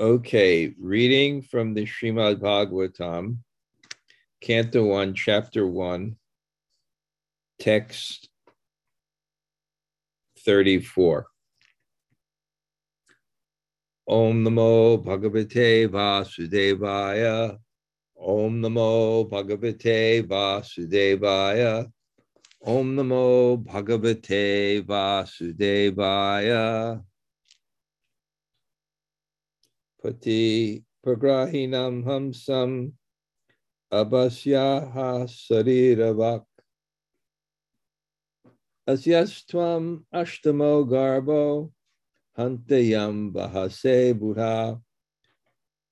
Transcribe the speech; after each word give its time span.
Okay, 0.00 0.76
reading 0.80 1.42
from 1.42 1.74
the 1.74 1.84
Srimad 1.84 2.36
Bhagavatam, 2.36 3.38
Canto 4.40 4.84
1, 4.84 5.12
Chapter 5.14 5.66
1, 5.66 6.14
text 7.58 8.28
34. 10.44 11.26
Om 14.06 14.44
Namo 14.44 15.04
Bhagavate 15.04 15.88
Vasudevaya. 15.88 17.58
Om 18.16 18.62
Namo 18.62 19.28
Bhagavate 19.28 20.22
Vasudevaya. 20.22 21.90
Om 22.64 22.94
Namo 22.94 23.64
Bhagavate 23.64 24.80
Vasudevaya. 24.86 25.42
Pati 30.00 30.84
Pragrahinam 31.04 32.04
Kamsam 32.04 32.92
Abhasyaha 33.92 35.26
Sariravak 35.26 36.44
Asyastvam 38.88 40.04
Ashtamo 40.14 40.88
Garbo 40.88 41.72
Hantayam 42.38 43.32
Bahase 43.32 44.16
Buddha. 44.16 44.80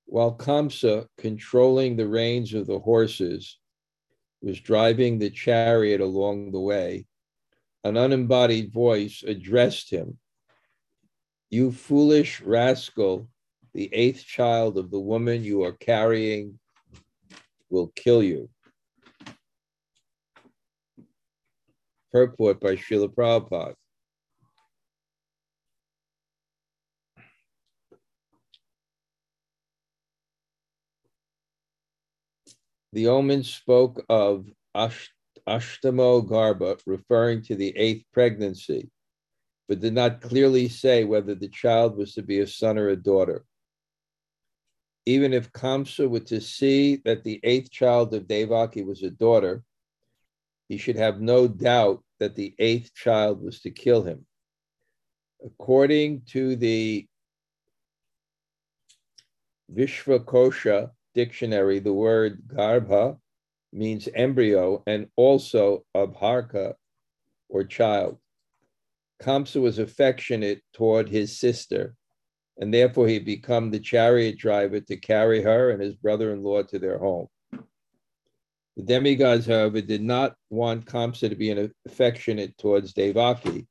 While 0.05 0.36
Kamsa, 0.36 1.09
controlling 1.19 1.97
the 1.97 2.06
reins 2.06 2.55
of 2.55 2.69
the 2.69 2.78
horses, 2.78 3.59
was 4.41 4.61
driving 4.61 5.19
the 5.19 5.30
chariot 5.30 6.00
along 6.00 6.52
the 6.52 6.61
way, 6.61 7.06
an 7.83 7.97
unembodied 7.97 8.73
voice 8.73 9.25
addressed 9.27 9.91
him 9.91 10.19
You 11.50 11.73
foolish 11.73 12.41
rascal 12.41 13.28
the 13.76 13.92
eighth 13.92 14.24
child 14.24 14.78
of 14.78 14.90
the 14.90 14.98
woman 14.98 15.44
you 15.44 15.62
are 15.62 15.72
carrying 15.72 16.58
will 17.69 17.88
kill 17.88 18.22
you. 18.22 18.48
Purport 22.10 22.58
by 22.58 22.74
Srila 22.74 23.14
Prabhupada. 23.14 23.74
The 32.94 33.08
omen 33.08 33.42
spoke 33.42 34.02
of 34.08 34.46
Ashtamo 34.74 36.27
Garba, 36.27 36.80
referring 36.86 37.42
to 37.42 37.55
the 37.55 37.77
eighth 37.77 38.06
pregnancy, 38.11 38.88
but 39.68 39.80
did 39.80 39.92
not 39.92 40.22
clearly 40.22 40.70
say 40.70 41.05
whether 41.05 41.34
the 41.34 41.48
child 41.48 41.98
was 41.98 42.14
to 42.14 42.22
be 42.22 42.38
a 42.38 42.46
son 42.46 42.78
or 42.78 42.88
a 42.88 42.96
daughter 42.96 43.44
even 45.06 45.32
if 45.32 45.52
Kamsa 45.52 46.10
were 46.10 46.20
to 46.20 46.40
see 46.40 46.96
that 47.04 47.22
the 47.22 47.38
eighth 47.44 47.70
child 47.70 48.12
of 48.12 48.26
Devaki 48.26 48.82
was 48.82 49.04
a 49.04 49.10
daughter, 49.10 49.62
he 50.68 50.76
should 50.76 50.96
have 50.96 51.20
no 51.20 51.46
doubt 51.46 52.02
that 52.18 52.34
the 52.34 52.54
eighth 52.58 52.92
child 52.92 53.40
was 53.40 53.60
to 53.60 53.70
kill 53.70 54.02
him. 54.02 54.27
According 55.44 56.22
to 56.32 56.56
the 56.56 57.06
Vishvakosha 59.72 60.90
dictionary, 61.14 61.78
the 61.78 61.92
word 61.92 62.42
garbha 62.48 63.16
means 63.72 64.08
embryo 64.12 64.82
and 64.88 65.06
also 65.14 65.84
arbhaka 65.94 66.74
or 67.48 67.62
child. 67.62 68.18
Kamsa 69.22 69.60
was 69.60 69.78
affectionate 69.78 70.62
toward 70.72 71.08
his 71.08 71.38
sister 71.38 71.94
and 72.58 72.72
therefore 72.72 73.06
he 73.06 73.18
become 73.18 73.70
the 73.70 73.80
chariot 73.80 74.38
driver 74.38 74.80
to 74.80 74.96
carry 74.96 75.42
her 75.42 75.70
and 75.70 75.82
his 75.82 75.94
brother-in-law 75.94 76.62
to 76.62 76.78
their 76.78 76.98
home. 76.98 77.28
The 78.76 78.82
demigods, 78.82 79.46
however, 79.46 79.80
did 79.80 80.02
not 80.02 80.36
want 80.50 80.84
Kamsa 80.84 81.30
to 81.30 81.34
be 81.34 81.70
affectionate 81.86 82.56
towards 82.58 82.92
Devaki, 82.92 83.66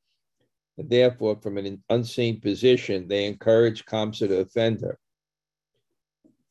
and 0.77 0.89
therefore, 0.89 1.39
from 1.41 1.57
an 1.57 1.83
unseen 1.89 2.41
position, 2.41 3.07
they 3.07 3.25
encouraged 3.25 3.85
Kamsa 3.85 4.27
to 4.27 4.39
offend 4.39 4.81
her. 4.81 4.97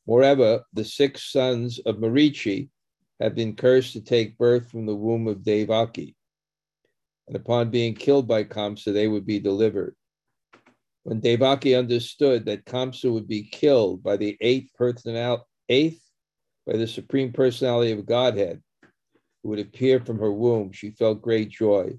Moreover, 0.07 0.63
the 0.73 0.85
six 0.85 1.31
sons 1.31 1.79
of 1.79 1.97
Marichi 1.97 2.69
had 3.19 3.35
been 3.35 3.55
cursed 3.55 3.93
to 3.93 4.01
take 4.01 4.37
birth 4.37 4.69
from 4.69 4.85
the 4.85 4.95
womb 4.95 5.27
of 5.27 5.43
Devaki, 5.43 6.15
and 7.27 7.35
upon 7.35 7.71
being 7.71 7.93
killed 7.93 8.27
by 8.27 8.43
Kamsa, 8.43 8.93
they 8.93 9.07
would 9.07 9.25
be 9.25 9.39
delivered. 9.39 9.95
When 11.05 11.19
Devaki 11.19 11.75
understood 11.75 12.45
that 12.45 12.65
Kamsa 12.65 13.13
would 13.13 13.27
be 13.27 13.43
killed 13.43 14.01
by 14.01 14.17
the 14.17 14.35
eighth 14.41 14.71
personal, 14.73 15.47
eighth 15.69 16.01
by 16.65 16.77
the 16.77 16.87
supreme 16.87 17.31
personality 17.31 17.91
of 17.91 18.07
Godhead, 18.07 18.63
who 19.43 19.49
would 19.49 19.59
appear 19.59 19.99
from 19.99 20.17
her 20.17 20.31
womb, 20.31 20.71
she 20.71 20.89
felt 20.89 21.21
great 21.21 21.49
joy. 21.49 21.93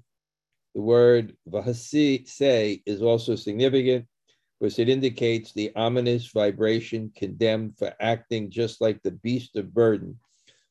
The 0.75 0.81
word 0.81 1.37
vahasi 1.49 2.27
say 2.27 2.83
is 2.85 3.01
also 3.01 3.37
significant 3.37 4.07
because 4.59 4.77
it 4.77 4.89
indicates 4.89 5.53
the 5.53 5.73
ominous 5.73 6.27
vibration 6.27 7.09
condemned 7.15 7.77
for 7.77 7.93
acting 8.01 8.49
just 8.49 8.81
like 8.81 9.01
the 9.03 9.11
beast 9.11 9.55
of 9.55 9.73
burden 9.73 10.19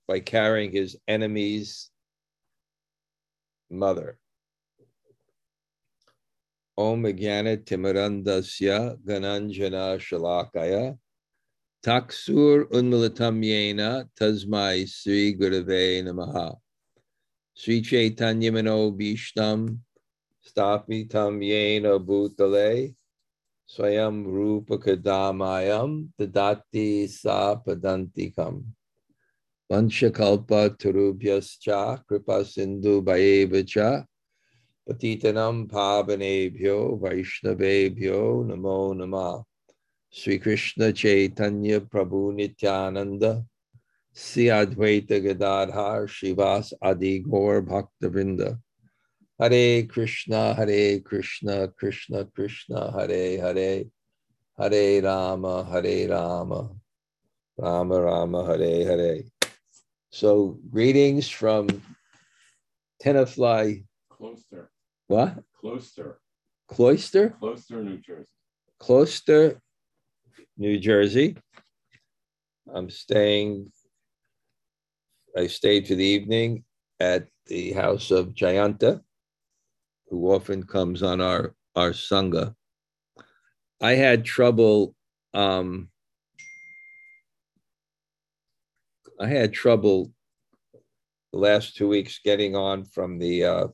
by 0.07 0.21
carrying 0.21 0.73
his 0.73 0.95
enemy's 1.09 1.91
mother. 3.71 4.19
Om 6.79 7.05
Jnana 7.05 7.57
Timarandasya 7.57 8.99
Gananjana 9.03 9.97
Shalakaya. 9.99 10.99
Taksur 11.83 12.69
Unmulatam 12.71 13.43
Yena 13.43 14.07
Tasmai 14.21 14.87
Sri 14.87 15.35
Gurave 15.35 16.03
Namaha. 16.05 16.55
Sri 17.55 17.81
Chaitanya 17.81 18.53
Mano 18.53 18.91
Bishtam 18.91 19.79
Stapi 20.47 21.09
Tam 21.09 21.41
Yena 21.41 21.99
Bhutale 21.99 22.95
Swayam 23.67 24.27
Rupa 24.27 24.77
Kadamayam 24.77 26.09
Tadati 26.21 27.09
Sa 27.09 27.57
Padantikam. 27.57 28.63
Vanchakalpa 29.73 30.77
Turubhyascha 30.77 32.07
Kripa 32.07 32.45
Sindhu 32.45 33.03
Bhayevacha 33.03 34.05
Patitanam 34.89 35.69
Pavanebhyo 35.69 37.01
Vaishnavebhyo 37.01 38.47
Namo 38.47 38.97
Nama 38.97 39.43
Sri 40.11 40.39
Krishna 40.39 40.93
Chaitanya 40.93 41.81
Prabhu 41.81 42.33
Nityananda 42.33 43.45
Sri 44.15 44.45
Advaita 44.45 45.21
Gadadhar 45.21 46.07
Shivas 46.07 46.73
Adi 46.81 47.19
Gaur 47.19 47.63
Bhaktavinda 47.63 48.61
Hare 49.41 49.83
Krishna 49.89 50.55
Hare 50.55 51.01
Krishna 51.01 51.67
Krishna 51.77 52.25
Krishna 52.27 52.93
Hare 52.93 53.41
Hare 53.41 53.85
Hare 54.57 55.03
Rama 55.03 55.65
Hare 55.65 56.09
Rama 56.09 56.71
Rama 57.59 58.01
Rama 58.01 58.47
Hare 58.47 58.85
Hare 58.85 59.23
So 60.11 60.61
greetings 60.71 61.29
from 61.29 61.67
Tenafly 63.03 63.85
Closter. 64.09 64.71
What? 65.09 65.39
Closter. 65.63 66.17
Closter? 66.71 67.39
Closter, 67.41 67.83
New 67.83 67.99
Jersey. 67.99 68.31
Closter, 68.81 69.61
New 70.59 70.79
Jersey. 70.79 71.37
I'm 72.75 72.91
staying, 72.91 73.71
I 75.37 75.47
stayed 75.47 75.87
for 75.87 75.95
the 75.95 76.05
evening 76.05 76.65
at 76.99 77.29
the 77.47 77.73
house 77.73 78.11
of 78.11 78.35
Jayanta, 78.35 79.01
who 80.09 80.33
often 80.33 80.65
comes 80.65 81.03
on 81.03 81.21
our, 81.21 81.55
our 81.77 81.91
Sangha. 81.91 82.55
I 83.81 83.93
had 83.93 84.25
trouble, 84.25 84.97
um, 85.35 85.91
I 89.21 89.29
had 89.29 89.53
trouble 89.53 90.13
the 91.33 91.39
last 91.39 91.77
two 91.77 91.89
weeks 91.89 92.19
getting 92.25 92.57
on 92.57 92.85
from 92.85 93.19
the 93.19 93.45
uh, 93.45 93.67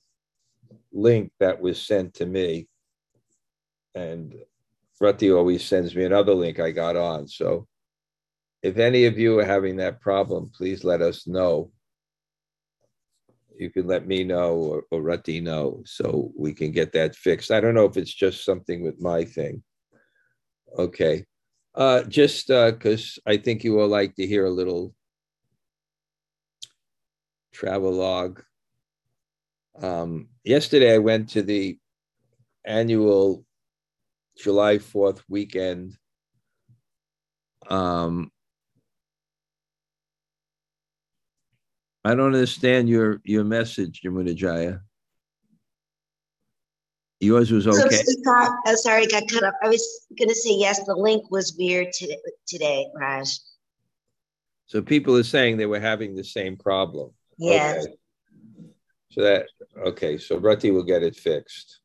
link 0.92 1.32
that 1.40 1.60
was 1.60 1.80
sent 1.80 2.14
to 2.14 2.26
me. 2.26 2.68
And 3.94 4.34
Rati 5.00 5.32
always 5.32 5.64
sends 5.64 5.94
me 5.94 6.04
another 6.04 6.34
link 6.34 6.60
I 6.60 6.70
got 6.70 6.96
on. 6.96 7.26
So 7.28 7.66
if 8.62 8.78
any 8.78 9.06
of 9.06 9.18
you 9.18 9.38
are 9.38 9.44
having 9.44 9.76
that 9.76 10.00
problem, 10.00 10.50
please 10.54 10.84
let 10.84 11.02
us 11.02 11.26
know. 11.26 11.72
You 13.58 13.70
can 13.70 13.86
let 13.86 14.06
me 14.06 14.24
know 14.24 14.54
or, 14.54 14.84
or 14.90 15.02
Rati 15.02 15.40
know 15.40 15.82
so 15.84 16.32
we 16.38 16.54
can 16.54 16.70
get 16.70 16.92
that 16.92 17.16
fixed. 17.16 17.50
I 17.50 17.60
don't 17.60 17.74
know 17.74 17.84
if 17.84 17.96
it's 17.96 18.14
just 18.14 18.44
something 18.44 18.82
with 18.82 19.00
my 19.00 19.24
thing. 19.24 19.62
Okay. 20.78 21.26
Uh, 21.74 22.02
just 22.04 22.48
because 22.48 23.18
uh, 23.26 23.30
I 23.30 23.36
think 23.38 23.64
you 23.64 23.72
will 23.72 23.88
like 23.88 24.14
to 24.16 24.26
hear 24.26 24.44
a 24.44 24.50
little 24.50 24.94
travel 27.52 27.92
log 27.92 28.42
um, 29.80 30.28
yesterday, 30.44 30.94
I 30.94 30.98
went 30.98 31.30
to 31.30 31.42
the 31.42 31.78
annual 32.64 33.44
July 34.36 34.78
4th 34.78 35.22
weekend 35.28 35.96
Um, 37.68 38.30
I 42.04 42.14
don't 42.14 42.34
understand 42.34 42.88
your 42.88 43.20
your 43.24 43.44
message, 43.44 44.00
Jamunajaya. 44.04 44.80
Yours 47.20 47.52
was 47.52 47.68
okay. 47.68 48.02
So, 48.02 48.14
oh, 48.26 48.74
sorry, 48.74 49.04
I 49.04 49.06
got 49.06 49.28
cut 49.28 49.44
off. 49.44 49.54
I 49.62 49.68
was 49.68 50.06
going 50.18 50.28
to 50.28 50.34
say 50.34 50.54
yes. 50.54 50.84
The 50.84 50.96
link 50.96 51.30
was 51.30 51.54
weird 51.56 51.92
today, 51.92 52.18
today, 52.48 52.86
Raj. 52.96 53.28
So 54.66 54.82
people 54.82 55.16
are 55.16 55.22
saying 55.22 55.56
they 55.56 55.66
were 55.66 55.78
having 55.78 56.16
the 56.16 56.24
same 56.24 56.56
problem. 56.56 57.12
Yes. 57.38 57.86
Okay. 57.86 57.94
So 59.12 59.20
that 59.20 59.46
okay. 59.76 60.16
So 60.16 60.38
Rati 60.38 60.70
will 60.70 60.84
get 60.84 61.02
it 61.02 61.14
fixed. 61.14 61.80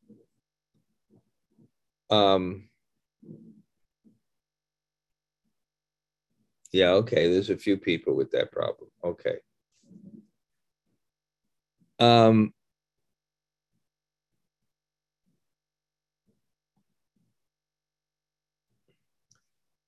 Um. 2.08 2.70
Yeah. 6.72 6.92
Okay. 6.92 7.30
There's 7.30 7.50
a 7.50 7.56
few 7.56 7.76
people 7.76 8.14
with 8.14 8.30
that 8.30 8.50
problem. 8.50 8.88
Okay. 9.04 9.36
Um, 11.98 12.54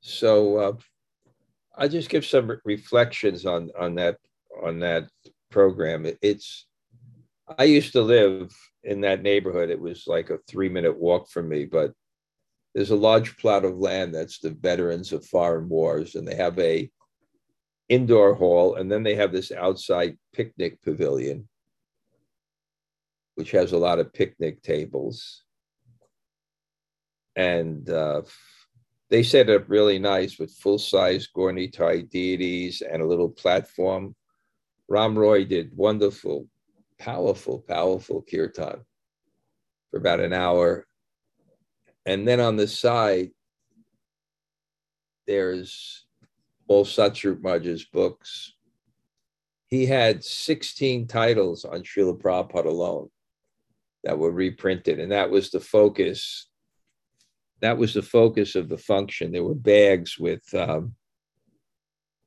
so 0.01 0.57
uh, 0.57 0.73
I'll 1.77 1.89
just 1.89 2.11
give 2.11 2.27
some 2.27 2.61
reflections 2.65 3.47
on 3.47 3.71
on 3.79 3.95
that 3.95 4.19
on 4.63 4.81
that 4.81 5.09
program. 5.51 6.05
It, 6.05 6.19
it's 6.21 6.67
I 7.58 7.64
used 7.64 7.93
to 7.93 8.02
live 8.02 8.52
in 8.85 9.00
that 9.02 9.23
neighborhood. 9.23 9.70
It 9.70 9.81
was 9.81 10.06
like 10.06 10.31
a 10.31 10.38
three 10.49 10.69
minute 10.69 10.99
walk 10.99 11.29
from 11.29 11.49
me, 11.49 11.64
but 11.64 11.93
there's 12.75 12.91
a 12.91 12.97
large 12.97 13.37
plot 13.37 13.64
of 13.64 13.79
land 13.79 14.14
that's 14.14 14.38
the 14.38 14.50
veterans 14.50 15.12
of 15.12 15.26
foreign 15.26 15.69
wars, 15.69 16.14
and 16.14 16.26
they 16.26 16.37
have 16.37 16.58
a 16.58 16.91
indoor 17.88 18.35
hall, 18.35 18.76
and 18.76 18.91
then 18.91 19.02
they 19.02 19.17
have 19.17 19.32
this 19.32 19.50
outside 19.50 20.17
picnic 20.32 20.81
pavilion 20.82 21.49
which 23.41 23.52
has 23.52 23.73
a 23.73 23.79
lot 23.79 23.99
of 23.99 24.12
picnic 24.12 24.61
tables. 24.62 25.44
And 27.37 27.88
uh, 27.88 28.20
they 29.08 29.23
set 29.23 29.49
up 29.49 29.64
really 29.67 29.99
nice 29.99 30.38
with 30.38 30.52
full 30.52 30.76
size 30.76 31.26
Gaur-Nitai 31.29 32.11
deities 32.11 32.82
and 32.82 33.00
a 33.00 33.06
little 33.06 33.31
platform. 33.31 34.14
Ram 34.91 35.17
Roy 35.17 35.47
did 35.47 35.75
wonderful, 35.75 36.49
powerful, 37.00 37.64
powerful 37.67 38.23
kirtan 38.31 38.81
for 39.91 39.97
about 39.97 40.20
an 40.20 40.32
hour. 40.32 40.87
And 42.06 42.29
then 42.29 42.41
on 42.41 42.56
the 42.56 42.69
side, 42.69 43.31
there's 45.26 46.06
all 46.69 46.85
Maharaj's 46.85 47.85
books. 47.85 48.55
He 49.67 49.87
had 49.87 50.25
16 50.25 51.06
titles 51.06 51.64
on 51.64 51.82
Srila 51.82 52.20
Prabhupada 52.20 52.67
alone 52.67 53.08
that 54.05 54.19
were 54.19 54.32
reprinted. 54.32 55.00
And 55.00 55.12
that 55.12 55.31
was 55.31 55.50
the 55.50 55.61
focus. 55.61 56.49
That 57.61 57.79
was 57.79 57.94
the 57.94 58.02
focus 58.02 58.55
of 58.55 58.69
the 58.69 58.79
function. 58.79 59.32
There 59.32 59.44
were 59.44 59.55
bags 59.55 60.19
with, 60.19 60.43
um, 60.55 60.94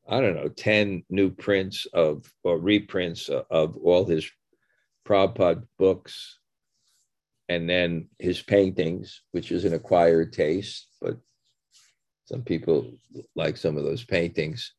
I 0.08 0.20
don't 0.20 0.36
know, 0.36 0.50
10 0.50 1.04
new 1.10 1.32
prints 1.32 1.86
of 1.94 2.32
or 2.44 2.60
reprints 2.60 3.30
of 3.30 3.78
all 3.78 4.06
his 4.06 4.30
Prabhupada 5.08 5.66
books 5.78 6.40
and 7.50 7.70
then 7.70 8.08
his 8.20 8.42
paintings, 8.42 9.22
which 9.32 9.52
is 9.52 9.66
an 9.66 9.74
acquired 9.74 10.34
taste, 10.34 10.88
but 11.02 11.18
some 12.26 12.42
people 12.42 12.92
like 13.36 13.58
some 13.58 13.78
of 13.78 13.84
those 13.84 14.04
paintings. 14.04 14.74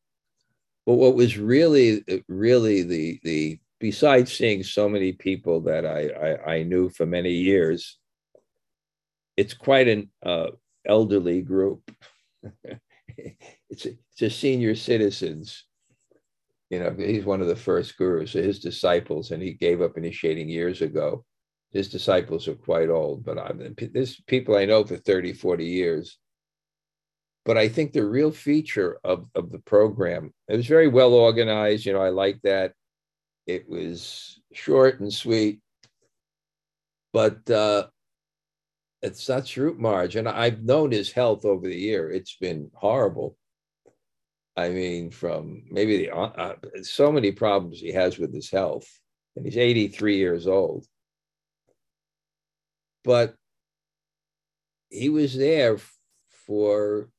But 0.85 0.95
what 0.95 1.15
was 1.15 1.37
really, 1.37 2.03
really 2.27 2.83
the 2.83 3.19
the 3.23 3.59
besides 3.79 4.31
seeing 4.31 4.63
so 4.63 4.89
many 4.89 5.11
people 5.11 5.61
that 5.61 5.85
I, 5.85 6.07
I, 6.09 6.55
I 6.55 6.63
knew 6.63 6.89
for 6.89 7.05
many 7.05 7.31
years, 7.31 7.97
it's 9.37 9.53
quite 9.53 9.87
an 9.87 10.09
uh, 10.25 10.47
elderly 10.85 11.41
group. 11.41 11.91
it's, 13.69 13.85
it's 13.85 14.21
a 14.21 14.29
senior 14.29 14.75
citizens. 14.75 15.65
You 16.69 16.79
know, 16.79 16.95
he's 16.97 17.25
one 17.25 17.41
of 17.41 17.47
the 17.47 17.55
first 17.55 17.97
gurus, 17.97 18.31
so 18.31 18.41
his 18.41 18.59
disciples, 18.59 19.31
and 19.31 19.41
he 19.41 19.53
gave 19.53 19.81
up 19.81 19.97
initiating 19.97 20.49
years 20.49 20.81
ago. 20.81 21.23
His 21.71 21.89
disciples 21.89 22.47
are 22.47 22.55
quite 22.55 22.89
old, 22.89 23.23
but 23.23 23.37
I'm 23.37 23.75
this 23.93 24.19
people 24.21 24.55
I 24.55 24.65
know 24.65 24.83
for 24.83 24.97
30, 24.97 25.33
40 25.33 25.65
years. 25.65 26.17
But 27.43 27.57
I 27.57 27.67
think 27.67 27.93
the 27.93 28.05
real 28.05 28.31
feature 28.31 28.97
of, 29.03 29.27
of 29.35 29.51
the 29.51 29.59
program, 29.59 30.33
it 30.47 30.55
was 30.55 30.65
very 30.65 30.87
well 30.87 31.13
organized. 31.13 31.85
You 31.85 31.93
know, 31.93 32.01
I 32.01 32.09
like 32.09 32.39
that 32.43 32.73
it 33.45 33.69
was 33.69 34.41
short 34.53 34.99
and 34.99 35.13
sweet, 35.13 35.59
but 37.13 37.47
uh, 37.49 37.87
it's 39.03 39.23
Satsvarup 39.23 39.77
Maharaj. 39.77 40.15
And 40.15 40.27
I've 40.27 40.63
known 40.63 40.91
his 40.91 41.11
health 41.11 41.45
over 41.45 41.67
the 41.67 41.77
year. 41.77 42.09
It's 42.09 42.35
been 42.37 42.71
horrible. 42.73 43.37
I 44.57 44.69
mean, 44.69 45.11
from 45.11 45.63
maybe 45.69 45.97
the 45.97 46.11
uh, 46.11 46.31
uh 46.37 46.55
so 46.81 47.11
many 47.11 47.31
problems 47.31 47.79
he 47.79 47.91
has 47.91 48.17
with 48.17 48.33
his 48.33 48.49
health, 48.49 48.87
and 49.35 49.45
he's 49.45 49.57
83 49.57 50.17
years 50.17 50.47
old. 50.47 50.85
But 53.03 53.35
he 54.89 55.09
was 55.09 55.35
there 55.37 55.77
for 56.29 57.09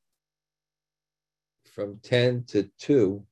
from 1.75 1.99
10 2.03 2.44
to 2.49 2.71
2 2.79 3.23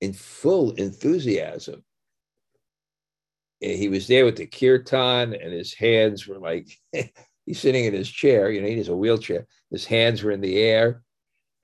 in 0.00 0.12
full 0.12 0.72
enthusiasm. 0.72 1.82
And 3.60 3.72
he 3.72 3.88
was 3.88 4.06
there 4.06 4.24
with 4.24 4.36
the 4.36 4.46
kirtan, 4.46 5.34
and 5.34 5.52
his 5.52 5.74
hands 5.74 6.26
were 6.28 6.38
like 6.38 6.68
he's 7.46 7.60
sitting 7.60 7.84
in 7.84 7.94
his 7.94 8.10
chair. 8.10 8.50
You 8.50 8.60
know, 8.60 8.68
he 8.68 8.76
has 8.76 8.88
a 8.88 8.96
wheelchair. 8.96 9.46
His 9.70 9.86
hands 9.86 10.22
were 10.22 10.32
in 10.32 10.40
the 10.40 10.58
air. 10.58 11.02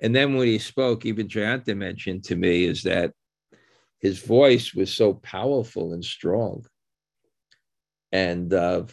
And 0.00 0.14
then 0.14 0.34
when 0.34 0.46
he 0.46 0.58
spoke, 0.58 1.04
even 1.04 1.28
Jayanta 1.28 1.76
mentioned 1.76 2.24
to 2.24 2.36
me 2.36 2.64
is 2.64 2.84
that 2.84 3.12
his 4.00 4.20
voice 4.20 4.74
was 4.74 4.92
so 4.92 5.14
powerful 5.14 5.92
and 5.92 6.04
strong. 6.04 6.64
And 8.10 8.52
uh, 8.52 8.84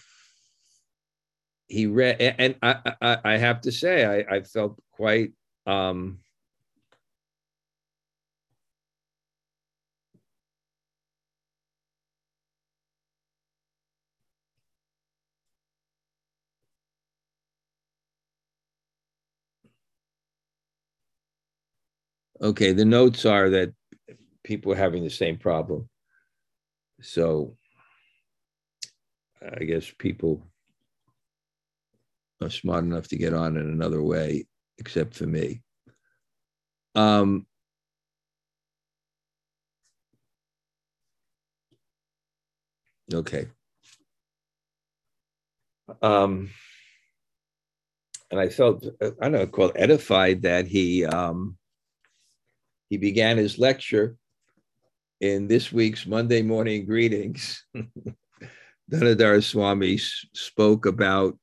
he 1.67 1.87
read, 1.87 2.19
and 2.19 2.55
I, 2.61 2.93
I, 3.01 3.17
I 3.23 3.37
have 3.37 3.61
to 3.61 3.71
say, 3.71 4.05
I, 4.05 4.37
I 4.37 4.41
felt 4.43 4.79
quite 4.91 5.31
um, 5.65 6.19
Okay, 22.41 22.71
the 22.71 22.85
notes 22.85 23.25
are 23.25 23.49
that 23.49 23.73
people 24.43 24.71
are 24.71 24.77
having 24.77 25.03
the 25.03 25.09
same 25.09 25.37
problem. 25.37 25.89
So 27.01 27.55
I 29.41 29.63
guess 29.65 29.91
people 29.97 30.45
are 32.41 32.49
smart 32.49 32.85
enough 32.85 33.07
to 33.09 33.17
get 33.17 33.33
on 33.33 33.57
in 33.57 33.67
another 33.69 34.01
way, 34.01 34.47
except 34.77 35.15
for 35.15 35.25
me. 35.25 35.61
Um, 36.95 37.45
okay. 43.13 43.47
Um, 46.01 46.49
and 48.31 48.39
I 48.39 48.49
felt, 48.49 48.85
I 49.01 49.09
don't 49.21 49.31
know, 49.33 49.47
called 49.47 49.73
edified 49.75 50.43
that 50.43 50.67
he 50.67 51.05
um, 51.05 51.58
he 52.89 52.97
began 52.97 53.37
his 53.37 53.57
lecture 53.57 54.17
in 55.21 55.47
this 55.47 55.71
week's 55.71 56.05
Monday 56.05 56.41
morning 56.41 56.85
greetings. 56.85 57.63
Dhanadhar 58.91 59.43
Swami 59.43 59.97
spoke 59.97 60.85
about 60.85 61.37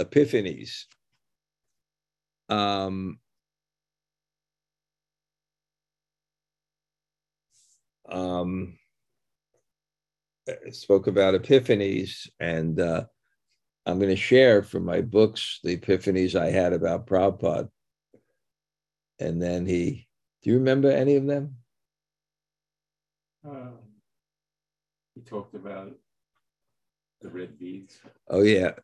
epiphanies. 0.00 0.84
Um, 2.48 3.18
um, 8.08 8.78
spoke 10.70 11.08
about 11.08 11.34
epiphanies, 11.34 12.28
and 12.38 12.78
uh, 12.78 13.04
I'm 13.84 13.98
going 13.98 14.10
to 14.10 14.16
share 14.16 14.62
from 14.62 14.84
my 14.84 15.00
books 15.00 15.58
the 15.64 15.76
epiphanies 15.76 16.38
I 16.38 16.50
had 16.50 16.72
about 16.72 17.06
Prabhupada. 17.06 17.68
And 19.18 19.40
then 19.42 19.66
he 19.66 20.05
do 20.46 20.52
you 20.52 20.58
remember 20.58 20.92
any 20.92 21.16
of 21.16 21.26
them? 21.26 21.56
Um, 23.44 23.78
he 25.16 25.20
talked 25.22 25.56
about 25.56 25.92
the 27.20 27.30
red 27.30 27.58
beads. 27.58 27.98
Oh 28.30 28.42
yeah. 28.42 28.74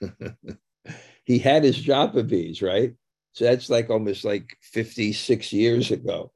he 1.24 1.38
had 1.38 1.62
his 1.62 1.78
japa 1.78 2.26
beads, 2.26 2.62
right? 2.62 2.94
So 3.32 3.44
that's 3.44 3.68
like 3.68 3.90
almost 3.90 4.24
like 4.24 4.56
56 4.62 5.52
years 5.52 5.90
ago. 5.90 6.32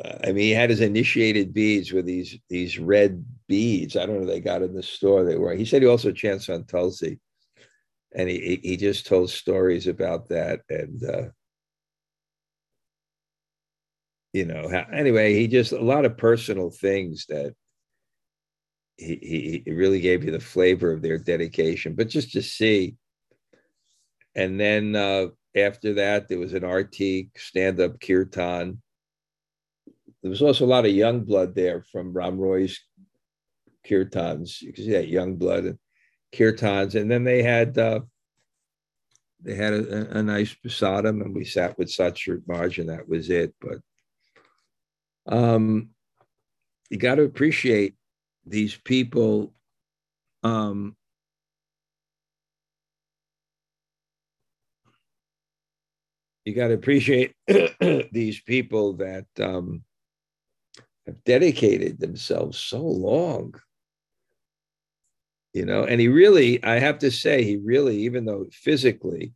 Uh, 0.00 0.18
I 0.22 0.26
mean, 0.26 0.36
he 0.44 0.50
had 0.52 0.70
his 0.70 0.80
initiated 0.80 1.52
beads 1.52 1.90
with 1.90 2.06
these 2.06 2.38
these 2.48 2.78
red 2.78 3.24
beads. 3.48 3.96
I 3.96 4.06
don't 4.06 4.20
know. 4.20 4.26
They 4.26 4.38
got 4.38 4.62
in 4.62 4.72
the 4.72 4.84
store. 4.84 5.24
They 5.24 5.34
were. 5.34 5.52
He 5.52 5.64
said 5.64 5.82
he 5.82 5.88
also 5.88 6.12
chants 6.12 6.48
on 6.48 6.62
Tulsi, 6.62 7.18
and 8.14 8.28
he 8.28 8.60
he 8.62 8.76
just 8.76 9.04
told 9.04 9.30
stories 9.30 9.88
about 9.88 10.28
that. 10.28 10.60
And 10.70 11.02
uh, 11.02 11.28
you 14.38 14.44
know, 14.44 14.84
anyway, 14.92 15.34
he 15.34 15.48
just 15.48 15.72
a 15.72 15.80
lot 15.80 16.04
of 16.04 16.16
personal 16.16 16.70
things 16.70 17.26
that 17.28 17.54
he, 18.96 19.62
he 19.64 19.72
really 19.72 20.00
gave 20.00 20.22
you 20.22 20.30
the 20.30 20.38
flavor 20.38 20.92
of 20.92 21.02
their 21.02 21.18
dedication. 21.18 21.96
But 21.96 22.08
just 22.08 22.32
to 22.32 22.42
see, 22.42 22.94
and 24.36 24.60
then 24.60 24.94
uh, 24.94 25.26
after 25.56 25.94
that, 25.94 26.28
there 26.28 26.38
was 26.38 26.54
an 26.54 26.64
RT 26.64 26.96
stand 27.36 27.80
up 27.80 28.00
kirtan. 28.00 28.80
There 30.22 30.30
was 30.30 30.42
also 30.42 30.64
a 30.64 30.66
lot 30.74 30.86
of 30.86 30.92
young 30.92 31.24
blood 31.24 31.56
there 31.56 31.82
from 31.82 32.12
Ram 32.12 32.38
Roy's 32.38 32.78
kirtans. 33.84 34.62
You 34.62 34.72
can 34.72 34.84
see 34.84 34.92
that 34.92 35.08
young 35.08 35.34
blood 35.34 35.64
and 35.64 35.78
kirtans. 36.32 36.94
And 36.94 37.10
then 37.10 37.24
they 37.24 37.42
had 37.42 37.76
uh, 37.76 38.00
they 39.42 39.56
had 39.56 39.72
a, 39.72 40.18
a 40.18 40.22
nice 40.22 40.54
prasadam, 40.54 41.22
and 41.22 41.34
we 41.34 41.44
sat 41.44 41.76
with 41.76 41.88
Satsrit 41.88 42.42
Marj, 42.46 42.78
and 42.78 42.88
that 42.88 43.08
was 43.08 43.30
it. 43.30 43.52
But 43.60 43.78
um, 45.28 45.90
you 46.90 46.96
got 46.96 47.16
to 47.16 47.22
appreciate 47.22 47.94
these 48.46 48.76
people 48.76 49.52
um, 50.42 50.96
you 56.44 56.54
got 56.54 56.68
to 56.68 56.74
appreciate 56.74 57.34
these 58.12 58.40
people 58.40 58.94
that 58.94 59.26
um, 59.40 59.82
have 61.06 61.22
dedicated 61.24 62.00
themselves 62.00 62.58
so 62.58 62.80
long 62.80 63.54
you 65.54 65.64
know 65.64 65.84
and 65.84 66.00
he 66.00 66.08
really 66.08 66.62
i 66.64 66.78
have 66.78 66.98
to 66.98 67.10
say 67.10 67.42
he 67.42 67.56
really 67.56 67.96
even 67.96 68.24
though 68.24 68.46
physically 68.52 69.32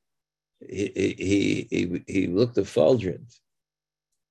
he 0.60 0.92
he 1.18 1.66
he, 1.70 2.02
he 2.06 2.26
looked 2.26 2.58
effulgent 2.58 3.34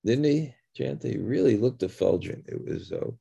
didn't 0.06 0.24
he 0.24 0.54
Janta? 0.78 1.06
he 1.06 1.18
really 1.18 1.58
looked 1.58 1.84
effulgent 1.84 2.46
it 2.48 2.64
was 2.64 2.92
uh, 2.92 3.12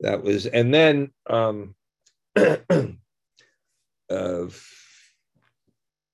that 0.00 0.22
was 0.22 0.46
and 0.46 0.72
then 0.72 1.10
um 1.28 1.74
uh, 2.36 2.96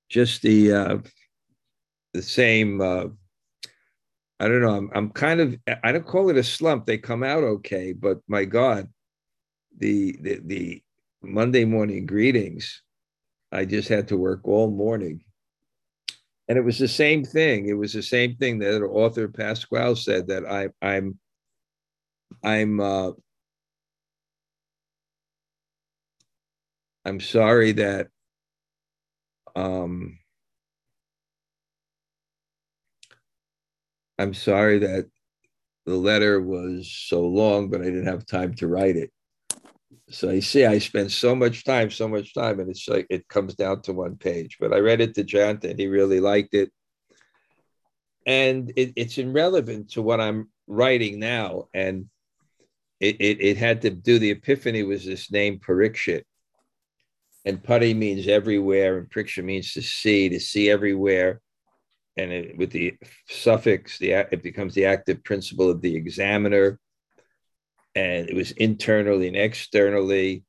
just 0.08 0.42
the 0.42 0.72
uh 0.72 0.98
the 2.12 2.22
same 2.22 2.80
uh 2.80 3.06
i 4.40 4.48
don't 4.48 4.60
know 4.60 4.76
I'm, 4.76 4.90
I'm 4.94 5.10
kind 5.10 5.40
of 5.40 5.56
i 5.82 5.92
don't 5.92 6.06
call 6.06 6.30
it 6.30 6.36
a 6.36 6.44
slump 6.44 6.86
they 6.86 6.98
come 6.98 7.22
out 7.22 7.42
okay 7.42 7.92
but 7.92 8.18
my 8.28 8.44
god 8.44 8.88
the 9.78 10.16
the, 10.20 10.40
the 10.44 10.82
monday 11.22 11.64
morning 11.64 12.06
greetings 12.06 12.82
i 13.50 13.64
just 13.64 13.88
had 13.88 14.08
to 14.08 14.16
work 14.16 14.40
all 14.44 14.70
morning 14.70 15.24
and 16.52 16.58
it 16.58 16.64
was 16.64 16.78
the 16.78 16.86
same 16.86 17.24
thing 17.24 17.66
it 17.66 17.72
was 17.72 17.94
the 17.94 18.02
same 18.02 18.36
thing 18.36 18.58
that 18.58 18.82
author 18.82 19.26
Pascal 19.26 19.96
said 19.96 20.26
that 20.26 20.44
i 20.44 20.68
i'm 20.82 21.18
i'm 22.44 22.78
uh 22.78 23.12
I'm 27.04 27.20
sorry 27.20 27.72
that 27.72 28.08
um, 29.56 30.18
I'm 34.18 34.34
sorry 34.34 34.78
that 34.80 35.08
the 35.86 35.96
letter 35.96 36.40
was 36.40 36.90
so 36.90 37.22
long, 37.26 37.70
but 37.70 37.80
I 37.80 37.84
didn't 37.84 38.06
have 38.06 38.26
time 38.26 38.54
to 38.56 38.68
write 38.68 38.96
it. 38.96 39.10
So 40.10 40.30
you 40.30 40.40
see 40.40 40.64
I 40.64 40.78
spend 40.78 41.12
so 41.12 41.34
much 41.34 41.64
time, 41.64 41.90
so 41.90 42.08
much 42.08 42.34
time, 42.34 42.60
and 42.60 42.70
it's 42.70 42.88
like 42.88 43.06
it 43.10 43.28
comes 43.28 43.54
down 43.54 43.82
to 43.82 43.92
one 43.92 44.16
page. 44.16 44.56
But 44.60 44.72
I 44.72 44.78
read 44.78 45.00
it 45.00 45.14
to 45.14 45.24
Janta, 45.24 45.70
and 45.70 45.78
he 45.78 45.86
really 45.86 46.20
liked 46.20 46.54
it. 46.54 46.70
And 48.26 48.72
it, 48.76 48.92
it's 48.96 49.18
irrelevant 49.18 49.90
to 49.92 50.02
what 50.02 50.20
I'm 50.20 50.50
writing 50.66 51.18
now. 51.18 51.68
And 51.74 52.08
it, 53.00 53.16
it, 53.20 53.40
it 53.40 53.56
had 53.56 53.82
to 53.82 53.90
do 53.90 54.18
the 54.18 54.30
epiphany 54.30 54.82
was 54.82 55.04
this 55.04 55.30
name 55.32 55.58
Parikshit 55.58 56.22
and 57.44 57.62
putty 57.62 57.94
means 57.94 58.28
everywhere, 58.28 58.98
and 58.98 59.10
priksha 59.10 59.42
means 59.42 59.72
to 59.72 59.82
see, 59.82 60.28
to 60.28 60.38
see 60.38 60.70
everywhere. 60.70 61.40
And 62.16 62.30
it, 62.30 62.56
with 62.56 62.70
the 62.70 62.94
suffix, 63.28 63.98
the 63.98 64.12
it 64.12 64.42
becomes 64.42 64.74
the 64.74 64.86
active 64.86 65.24
principle 65.24 65.70
of 65.70 65.80
the 65.80 65.96
examiner. 65.96 66.78
And 67.94 68.28
it 68.28 68.34
was 68.34 68.52
internally 68.52 69.28
and 69.28 69.36
externally. 69.36 70.44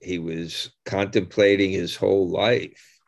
He 0.00 0.18
was 0.18 0.70
contemplating 0.84 1.70
his 1.70 1.96
whole 1.96 2.28
life, 2.28 2.98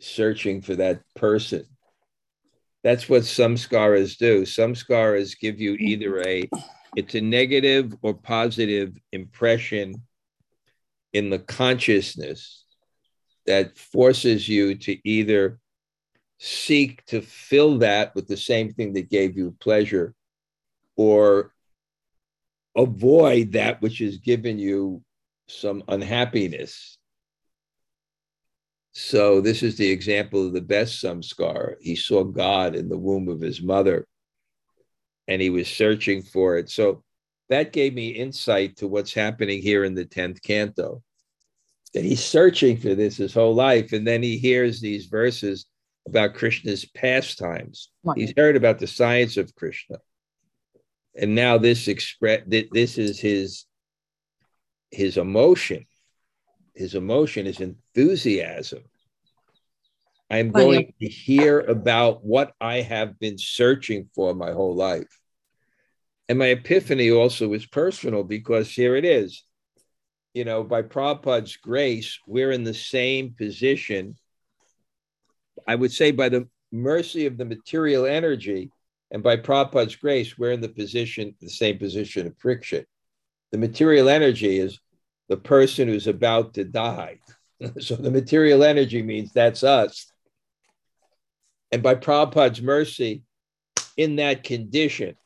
searching 0.00 0.60
for 0.62 0.74
that 0.76 1.02
person. 1.14 1.64
That's 2.82 3.08
what 3.08 3.22
samskaras 3.22 4.18
do. 4.18 4.42
Samskaras 4.42 5.38
give 5.38 5.60
you 5.60 5.74
either 5.74 6.20
a 6.22 6.48
it's 6.96 7.14
a 7.14 7.20
negative 7.20 7.94
or 8.02 8.14
positive 8.14 8.96
impression 9.10 10.02
in 11.12 11.30
the 11.30 11.38
consciousness 11.38 12.64
that 13.46 13.76
forces 13.78 14.48
you 14.48 14.76
to 14.76 14.96
either 15.08 15.58
seek 16.38 17.04
to 17.06 17.20
fill 17.20 17.78
that 17.78 18.14
with 18.14 18.28
the 18.28 18.36
same 18.36 18.72
thing 18.72 18.92
that 18.92 19.10
gave 19.10 19.36
you 19.36 19.56
pleasure 19.60 20.14
or 20.96 21.53
avoid 22.76 23.52
that 23.52 23.80
which 23.80 23.98
has 23.98 24.18
given 24.18 24.58
you 24.58 25.02
some 25.48 25.82
unhappiness. 25.88 26.98
So, 28.92 29.40
this 29.40 29.62
is 29.62 29.76
the 29.76 29.90
example 29.90 30.46
of 30.46 30.52
the 30.52 30.60
best 30.60 31.02
samskar. 31.02 31.74
He 31.80 31.96
saw 31.96 32.22
God 32.22 32.76
in 32.76 32.88
the 32.88 32.98
womb 32.98 33.28
of 33.28 33.40
his 33.40 33.60
mother 33.60 34.06
and 35.26 35.42
he 35.42 35.50
was 35.50 35.68
searching 35.68 36.22
for 36.22 36.58
it. 36.58 36.70
So, 36.70 37.02
that 37.50 37.72
gave 37.72 37.92
me 37.92 38.08
insight 38.08 38.76
to 38.76 38.88
what's 38.88 39.12
happening 39.12 39.60
here 39.60 39.84
in 39.84 39.94
the 39.94 40.04
10th 40.04 40.42
canto. 40.42 41.02
That 41.92 42.04
he's 42.04 42.24
searching 42.24 42.76
for 42.76 42.94
this 42.94 43.16
his 43.16 43.34
whole 43.34 43.54
life. 43.54 43.92
And 43.92 44.06
then 44.06 44.22
he 44.22 44.38
hears 44.38 44.80
these 44.80 45.06
verses 45.06 45.66
about 46.06 46.34
Krishna's 46.34 46.84
pastimes. 46.84 47.90
He's 48.16 48.32
heard 48.36 48.56
about 48.56 48.78
the 48.78 48.86
science 48.86 49.36
of 49.36 49.54
Krishna. 49.54 49.98
And 51.16 51.34
now 51.34 51.58
this 51.58 51.88
express 51.88 52.42
this 52.46 52.98
is 52.98 53.20
his 53.20 53.66
his 54.90 55.16
emotion. 55.16 55.86
His 56.74 56.94
emotion 56.94 57.46
is 57.46 57.60
enthusiasm. 57.60 58.82
I'm 60.30 60.50
going 60.50 60.92
to 61.00 61.08
hear 61.08 61.60
about 61.60 62.24
what 62.24 62.52
I 62.60 62.80
have 62.80 63.18
been 63.20 63.38
searching 63.38 64.08
for 64.14 64.34
my 64.34 64.52
whole 64.52 64.74
life. 64.74 65.20
And 66.28 66.38
my 66.38 66.46
epiphany 66.46 67.10
also 67.10 67.48
was 67.48 67.66
personal 67.66 68.24
because 68.24 68.70
here 68.70 68.96
it 68.96 69.04
is. 69.04 69.44
You 70.32 70.44
know, 70.44 70.64
by 70.64 70.82
Prabhupada's 70.82 71.56
grace, 71.56 72.18
we're 72.26 72.50
in 72.50 72.64
the 72.64 72.74
same 72.74 73.34
position. 73.38 74.16
I 75.68 75.76
would 75.76 75.92
say 75.92 76.10
by 76.10 76.30
the 76.30 76.48
mercy 76.72 77.26
of 77.26 77.36
the 77.36 77.44
material 77.44 78.04
energy, 78.04 78.72
and 79.10 79.22
by 79.22 79.36
Prabhupada's 79.36 79.96
grace, 79.96 80.36
we're 80.38 80.52
in 80.52 80.60
the 80.60 80.68
position, 80.68 81.34
the 81.40 81.48
same 81.48 81.78
position 81.78 82.26
of 82.26 82.38
Parikshit. 82.38 82.84
The 83.52 83.58
material 83.58 84.08
energy 84.08 84.58
is 84.58 84.78
the 85.28 85.36
person 85.36 85.88
who's 85.88 86.06
about 86.06 86.54
to 86.54 86.64
die. 86.64 87.20
so 87.80 87.94
the 87.96 88.10
material 88.10 88.64
energy 88.64 89.02
means 89.02 89.32
that's 89.32 89.62
us. 89.62 90.06
And 91.70 91.82
by 91.82 91.94
Prabhupada's 91.94 92.62
mercy, 92.62 93.22
in 93.96 94.16
that 94.16 94.42
condition, 94.42 95.16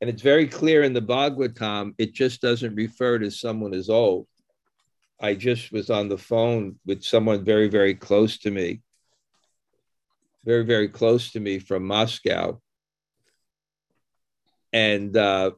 and 0.00 0.08
it's 0.08 0.22
very 0.22 0.46
clear 0.46 0.82
in 0.82 0.92
the 0.92 1.02
Bhagavatam, 1.02 1.94
it 1.98 2.14
just 2.14 2.40
doesn't 2.40 2.74
refer 2.74 3.18
to 3.18 3.30
someone 3.30 3.74
as 3.74 3.90
old. 3.90 4.26
I 5.20 5.34
just 5.34 5.72
was 5.72 5.90
on 5.90 6.08
the 6.08 6.16
phone 6.16 6.78
with 6.86 7.02
someone 7.02 7.44
very, 7.44 7.68
very 7.68 7.94
close 7.94 8.38
to 8.38 8.50
me, 8.50 8.80
very, 10.44 10.64
very 10.64 10.88
close 10.88 11.32
to 11.32 11.40
me 11.40 11.58
from 11.58 11.86
Moscow. 11.86 12.60
And 14.72 15.16
uh, 15.16 15.52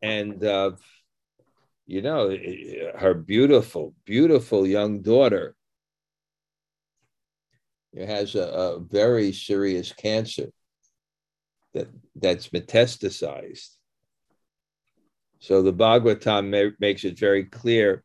and 0.00 0.42
uh, 0.42 0.72
you 1.86 2.02
know, 2.02 2.36
her 2.96 3.14
beautiful, 3.14 3.94
beautiful 4.04 4.66
young 4.66 5.02
daughter 5.02 5.54
has 7.94 8.34
a, 8.34 8.44
a 8.44 8.80
very 8.80 9.32
serious 9.32 9.92
cancer 9.92 10.48
that 11.74 11.88
that's 12.16 12.48
metastasized 12.48 13.76
So 15.42 15.60
the 15.60 15.72
Bhagavatam 15.72 16.50
ma- 16.50 16.76
makes 16.78 17.02
it 17.02 17.18
very 17.18 17.42
clear 17.42 18.04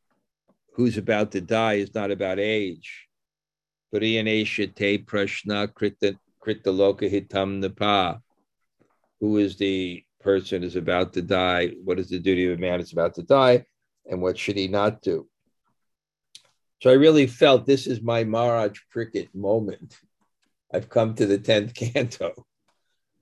who's 0.73 0.97
about 0.97 1.31
to 1.33 1.41
die 1.41 1.75
is 1.75 1.93
not 1.93 2.09
about 2.09 2.39
age. 2.39 3.07
Prashna 3.93 5.71
krita, 5.71 6.17
krita 6.39 6.71
loka 6.71 7.07
hitam 7.07 7.59
napa. 7.59 8.19
Who 9.19 9.37
is 9.37 9.55
the 9.55 10.03
person 10.19 10.63
is 10.63 10.75
about 10.75 11.13
to 11.13 11.21
die? 11.21 11.73
What 11.83 11.99
is 11.99 12.09
the 12.09 12.17
duty 12.17 12.51
of 12.51 12.57
a 12.57 12.61
man 12.61 12.79
is 12.79 12.91
about 12.91 13.13
to 13.15 13.21
die? 13.21 13.65
And 14.09 14.19
what 14.19 14.39
should 14.39 14.57
he 14.57 14.67
not 14.67 15.03
do? 15.03 15.29
So 16.81 16.89
I 16.89 16.93
really 16.93 17.27
felt 17.27 17.67
this 17.67 17.85
is 17.85 18.01
my 18.01 18.23
Maharaj 18.23 18.79
Parikshit 18.91 19.35
moment. 19.35 19.95
I've 20.73 20.89
come 20.89 21.13
to 21.13 21.27
the 21.27 21.37
10th 21.37 21.75
canto, 21.93 22.47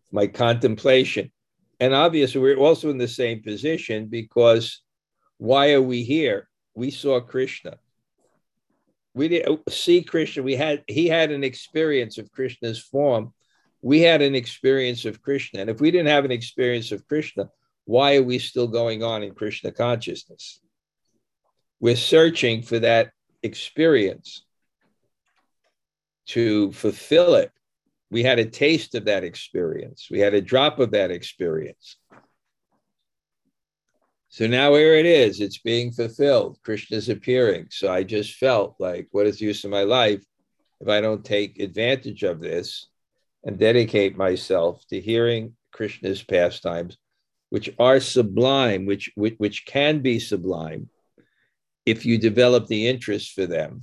my 0.10 0.28
contemplation. 0.28 1.34
And 1.80 1.94
obviously, 1.94 2.40
we're 2.42 2.58
also 2.58 2.90
in 2.90 2.98
the 2.98 3.08
same 3.08 3.42
position 3.42 4.08
because 4.08 4.82
why 5.38 5.74
are 5.74 5.82
we 5.82 6.04
here? 6.04 6.48
We 6.74 6.92
saw 6.92 7.20
Krishna. 7.20 7.78
We 9.14 9.28
didn't 9.30 9.62
oh, 9.68 9.72
see 9.72 10.04
Krishna. 10.04 10.44
We 10.44 10.56
had 10.56 10.84
he 10.88 11.08
had 11.08 11.32
an 11.32 11.44
experience 11.44 12.18
of 12.18 12.32
Krishna's 12.32 12.80
form. 12.80 13.34
We 13.82 14.02
had 14.02 14.22
an 14.22 14.36
experience 14.36 15.06
of 15.06 15.22
Krishna. 15.22 15.62
And 15.62 15.70
if 15.70 15.80
we 15.80 15.92
didn't 15.92 16.10
have 16.10 16.26
an 16.26 16.32
experience 16.32 16.92
of 16.92 17.08
Krishna, 17.08 17.50
why 17.86 18.16
are 18.16 18.24
we 18.24 18.40
still 18.40 18.68
going 18.68 19.04
on 19.04 19.24
in 19.24 19.34
Krishna 19.34 19.72
consciousness? 19.72 20.60
We're 21.80 21.96
searching 21.96 22.64
for 22.64 22.80
that 22.80 23.12
experience 23.44 24.44
to 26.28 26.72
fulfill 26.72 27.36
it. 27.36 27.52
We 28.16 28.24
had 28.24 28.40
a 28.40 28.46
taste 28.46 28.96
of 28.96 29.04
that 29.06 29.26
experience, 29.26 30.08
we 30.10 30.22
had 30.22 30.34
a 30.34 30.40
drop 30.40 30.80
of 30.80 30.92
that 30.92 31.12
experience. 31.12 31.98
So 34.30 34.48
now 34.48 34.74
here 34.74 34.96
it 34.96 35.06
is, 35.06 35.42
it's 35.42 35.58
being 35.58 35.92
fulfilled. 35.92 36.58
Krishna's 36.64 37.10
appearing. 37.10 37.68
So 37.72 37.92
I 37.92 38.04
just 38.04 38.36
felt 38.36 38.78
like, 38.80 39.10
what 39.12 39.28
is 39.28 39.40
the 39.40 39.46
use 39.48 39.66
of 39.66 39.70
my 39.70 39.84
life 39.84 40.24
if 40.80 40.88
I 40.88 41.02
don't 41.02 41.26
take 41.26 41.60
advantage 41.60 42.24
of 42.24 42.40
this 42.40 42.88
and 43.44 43.60
dedicate 43.60 44.16
myself 44.16 44.82
to 44.92 45.02
hearing 45.02 45.58
Krishna's 45.74 46.24
pastimes, 46.24 46.98
which 47.50 47.70
are 47.80 48.00
sublime, 48.00 48.86
which, 48.86 49.12
which, 49.16 49.36
which 49.40 49.66
can 49.66 50.00
be 50.00 50.20
sublime 50.20 50.90
if 51.86 52.06
you 52.06 52.18
develop 52.18 52.68
the 52.68 52.88
interest 52.88 53.34
for 53.34 53.46
them. 53.46 53.82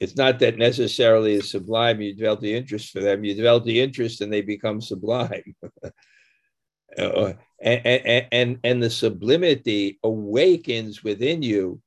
It's 0.00 0.16
not 0.16 0.38
that 0.40 0.58
necessarily 0.58 1.34
is 1.34 1.50
sublime, 1.50 2.00
you 2.00 2.14
develop 2.14 2.40
the 2.40 2.54
interest 2.54 2.92
for 2.92 3.00
them, 3.00 3.24
you 3.24 3.34
develop 3.34 3.64
the 3.64 3.80
interest 3.80 4.20
and 4.20 4.32
they 4.32 4.40
become 4.40 4.80
sublime. 4.80 5.54
uh, 6.98 7.32
and, 7.62 7.86
and, 7.86 8.26
and, 8.32 8.58
and 8.64 8.82
the 8.82 8.90
sublimity 8.90 9.98
awakens 10.02 11.04
within 11.04 11.42
you 11.42 11.80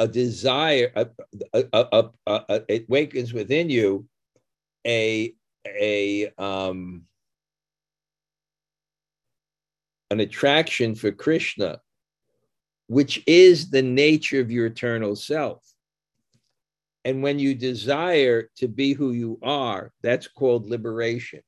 a 0.00 0.06
desire, 0.06 0.92
a, 0.94 1.08
a, 1.52 2.10
a, 2.26 2.62
it 2.68 2.86
awakens 2.88 3.32
within 3.32 3.70
you 3.70 4.06
a, 4.86 5.34
a, 5.66 6.28
um, 6.38 7.02
an 10.10 10.20
attraction 10.20 10.94
for 10.94 11.12
Krishna 11.12 11.80
which 12.88 13.22
is 13.26 13.70
the 13.70 13.82
nature 13.82 14.40
of 14.40 14.50
your 14.50 14.66
eternal 14.66 15.14
self. 15.14 15.62
And 17.04 17.22
when 17.22 17.38
you 17.38 17.54
desire 17.54 18.50
to 18.56 18.68
be 18.68 18.92
who 18.92 19.12
you 19.12 19.38
are, 19.42 19.92
that's 20.02 20.28
called 20.28 20.68
liberation. 20.68 21.40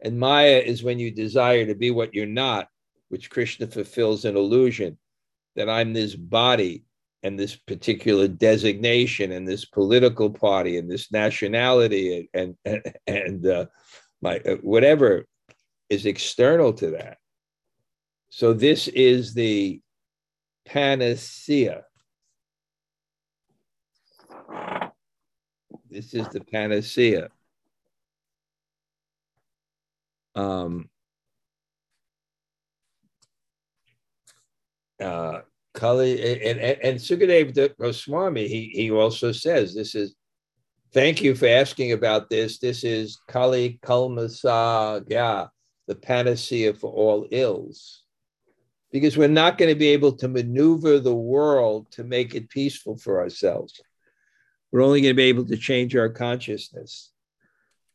And 0.00 0.18
Maya 0.18 0.62
is 0.64 0.82
when 0.82 0.98
you 0.98 1.10
desire 1.10 1.66
to 1.66 1.74
be 1.74 1.90
what 1.90 2.14
you're 2.14 2.26
not, 2.26 2.68
which 3.08 3.30
Krishna 3.30 3.66
fulfills 3.66 4.24
an 4.24 4.36
illusion 4.36 4.98
that 5.56 5.68
I'm 5.68 5.92
this 5.92 6.14
body 6.14 6.84
and 7.22 7.38
this 7.38 7.56
particular 7.56 8.28
designation 8.28 9.32
and 9.32 9.46
this 9.46 9.64
political 9.64 10.30
party 10.30 10.78
and 10.78 10.88
this 10.88 11.10
nationality 11.10 12.30
and 12.32 12.54
and, 12.64 12.94
and 13.06 13.46
uh, 13.46 13.66
my 14.22 14.38
uh, 14.38 14.56
whatever 14.62 15.26
is 15.88 16.06
external 16.06 16.72
to 16.74 16.90
that. 16.90 17.18
So 18.30 18.52
this 18.52 18.88
is 18.88 19.34
the 19.34 19.80
panacea. 20.66 21.84
This 25.90 26.14
is 26.14 26.28
the 26.28 26.40
panacea. 26.40 27.28
Um, 30.34 30.88
uh, 35.00 35.40
Kali 35.74 36.42
and, 36.42 36.60
and, 36.60 36.80
and 36.82 36.98
Sukadev 36.98 37.76
Goswami, 37.78 38.48
he, 38.48 38.70
he 38.74 38.90
also 38.90 39.32
says 39.32 39.74
this 39.74 39.94
is 39.94 40.14
thank 40.92 41.22
you 41.22 41.34
for 41.34 41.46
asking 41.46 41.92
about 41.92 42.28
this. 42.30 42.58
This 42.58 42.84
is 42.84 43.18
Kali 43.28 43.78
Kalmasa, 43.82 45.04
yeah, 45.08 45.46
the 45.86 45.94
panacea 45.94 46.74
for 46.74 46.92
all 46.92 47.26
ills 47.30 48.04
because 48.90 49.16
we're 49.16 49.28
not 49.28 49.58
going 49.58 49.72
to 49.72 49.78
be 49.78 49.88
able 49.88 50.12
to 50.12 50.28
maneuver 50.28 50.98
the 50.98 51.14
world 51.14 51.90
to 51.92 52.04
make 52.04 52.34
it 52.34 52.48
peaceful 52.48 52.96
for 52.96 53.20
ourselves. 53.20 53.80
We're 54.70 54.82
only 54.82 55.00
going 55.00 55.12
to 55.12 55.16
be 55.16 55.24
able 55.24 55.46
to 55.46 55.56
change 55.56 55.96
our 55.96 56.08
consciousness. 56.08 57.10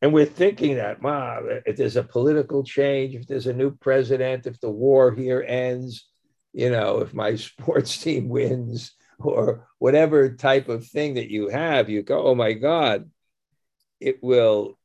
And 0.02 0.12
we're 0.14 0.26
thinking 0.26 0.76
that, 0.76 1.02
wow, 1.02 1.42
if 1.66 1.78
there's 1.78 1.96
a 1.96 2.04
political 2.04 2.64
change, 2.64 3.16
if 3.16 3.28
there's 3.28 3.48
a 3.48 3.54
new 3.54 3.72
president, 3.72 4.48
if 4.48 4.60
the 4.60 4.70
war 4.70 5.14
here 5.14 5.44
ends, 5.48 6.06
you 6.52 6.70
know, 6.70 7.00
if 7.00 7.14
my 7.14 7.36
sports 7.36 7.98
team 7.98 8.30
wins, 8.30 8.94
or 9.20 9.68
whatever 9.80 10.34
type 10.36 10.68
of 10.68 10.86
thing 10.86 11.14
that 11.14 11.30
you 11.30 11.48
have, 11.48 11.90
you 11.90 12.02
go, 12.02 12.28
oh 12.28 12.36
my 12.36 12.54
God, 12.54 13.10
it 14.02 14.22
will, 14.22 14.78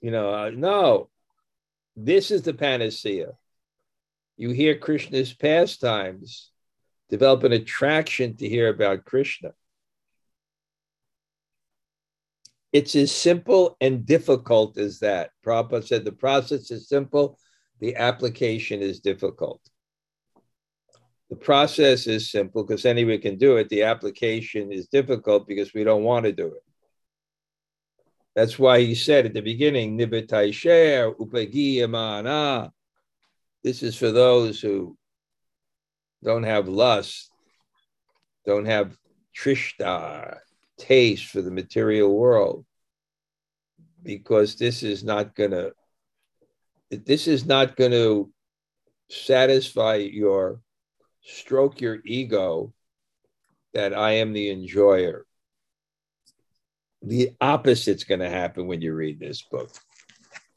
you 0.00 0.10
know, 0.10 0.34
uh, 0.34 0.50
no, 0.52 1.08
this 1.94 2.30
is 2.30 2.42
the 2.42 2.54
panacea 2.54 3.32
you 4.40 4.52
hear 4.52 4.74
Krishna's 4.74 5.34
pastimes, 5.34 6.50
develop 7.10 7.44
an 7.44 7.52
attraction 7.52 8.36
to 8.36 8.48
hear 8.48 8.68
about 8.68 9.04
Krishna. 9.04 9.50
It's 12.72 12.94
as 12.94 13.10
simple 13.10 13.76
and 13.80 14.06
difficult 14.06 14.78
as 14.78 15.00
that. 15.00 15.30
Prabhupada 15.44 15.86
said 15.86 16.04
the 16.04 16.12
process 16.12 16.70
is 16.70 16.88
simple, 16.88 17.36
the 17.80 17.96
application 17.96 18.80
is 18.80 19.00
difficult. 19.00 19.60
The 21.30 21.36
process 21.36 22.06
is 22.06 22.30
simple 22.30 22.64
because 22.64 22.84
anyone 22.84 23.20
can 23.20 23.38
do 23.38 23.56
it. 23.56 23.68
The 23.68 23.84
application 23.84 24.72
is 24.72 24.88
difficult 24.88 25.46
because 25.46 25.74
we 25.74 25.84
don't 25.84 26.04
want 26.04 26.26
to 26.26 26.32
do 26.32 26.46
it. 26.46 26.62
That's 28.36 28.58
why 28.58 28.80
he 28.80 28.94
said 28.94 29.26
at 29.26 29.34
the 29.34 29.40
beginning, 29.40 29.98
Nibitai 29.98 30.46
Nibitaisher, 30.50 31.12
Upagiyamana, 31.12 32.70
this 33.62 33.82
is 33.82 33.96
for 33.96 34.10
those 34.10 34.60
who 34.60 34.96
don't 36.22 36.42
have 36.42 36.68
lust, 36.68 37.30
don't 38.46 38.66
have 38.66 38.96
trishta, 39.36 40.38
taste 40.78 41.26
for 41.26 41.42
the 41.42 41.50
material 41.50 42.14
world, 42.14 42.64
because 44.02 44.56
this 44.56 44.82
is 44.82 45.04
not 45.04 45.34
going 45.34 45.50
to 45.50 45.72
this 46.90 47.28
is 47.28 47.46
not 47.46 47.76
going 47.76 47.92
to 47.92 48.32
satisfy 49.08 49.96
your 49.96 50.60
stroke 51.22 51.80
your 51.80 51.98
ego 52.04 52.72
that 53.74 53.94
I 53.94 54.12
am 54.12 54.32
the 54.32 54.50
enjoyer. 54.50 55.24
The 57.02 57.30
opposite's 57.40 58.04
going 58.04 58.20
to 58.20 58.28
happen 58.28 58.66
when 58.66 58.80
you 58.80 58.92
read 58.94 59.20
this 59.20 59.42
book. 59.42 59.70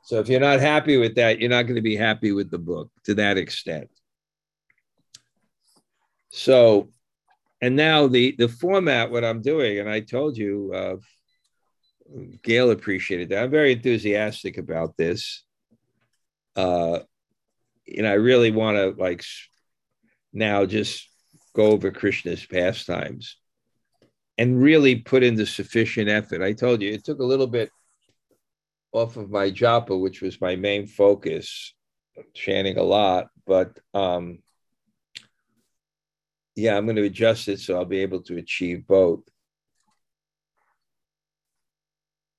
So 0.03 0.19
if 0.19 0.27
you're 0.27 0.39
not 0.39 0.59
happy 0.59 0.97
with 0.97 1.15
that, 1.15 1.39
you're 1.39 1.49
not 1.49 1.63
going 1.63 1.75
to 1.75 1.81
be 1.81 1.95
happy 1.95 2.31
with 2.31 2.49
the 2.49 2.57
book 2.57 2.89
to 3.05 3.13
that 3.15 3.37
extent. 3.37 3.89
So, 6.35 6.89
and 7.61 7.75
now 7.75 8.07
the 8.07 8.35
the 8.37 8.47
format, 8.47 9.11
what 9.11 9.23
I'm 9.23 9.41
doing, 9.41 9.79
and 9.79 9.87
I 9.87 9.99
told 9.99 10.35
you, 10.35 10.71
uh, 10.73 10.95
Gail 12.41 12.71
appreciated 12.71 13.29
that. 13.29 13.43
I'm 13.43 13.51
very 13.51 13.73
enthusiastic 13.73 14.57
about 14.57 14.97
this. 14.97 15.43
Uh, 16.55 16.99
and 17.95 18.07
I 18.07 18.13
really 18.13 18.51
want 18.51 18.77
to 18.77 18.99
like 18.99 19.23
now 20.33 20.65
just 20.65 21.07
go 21.55 21.67
over 21.67 21.91
Krishna's 21.91 22.45
pastimes 22.45 23.37
and 24.37 24.61
really 24.61 24.95
put 24.95 25.23
in 25.23 25.35
the 25.35 25.45
sufficient 25.45 26.09
effort. 26.09 26.41
I 26.41 26.53
told 26.53 26.81
you 26.81 26.91
it 26.91 27.03
took 27.03 27.19
a 27.19 27.25
little 27.25 27.47
bit 27.47 27.69
off 28.91 29.17
of 29.17 29.29
my 29.29 29.51
japa, 29.51 29.99
which 29.99 30.21
was 30.21 30.41
my 30.41 30.55
main 30.55 30.87
focus, 30.87 31.75
chanting 32.33 32.77
a 32.77 32.83
lot. 32.83 33.27
But 33.45 33.77
um, 33.93 34.39
yeah, 36.55 36.77
I'm 36.77 36.85
going 36.85 36.95
to 36.97 37.03
adjust 37.03 37.47
it 37.47 37.59
so 37.59 37.75
I'll 37.75 37.85
be 37.85 37.99
able 37.99 38.21
to 38.23 38.37
achieve 38.37 38.87
both. 38.87 39.23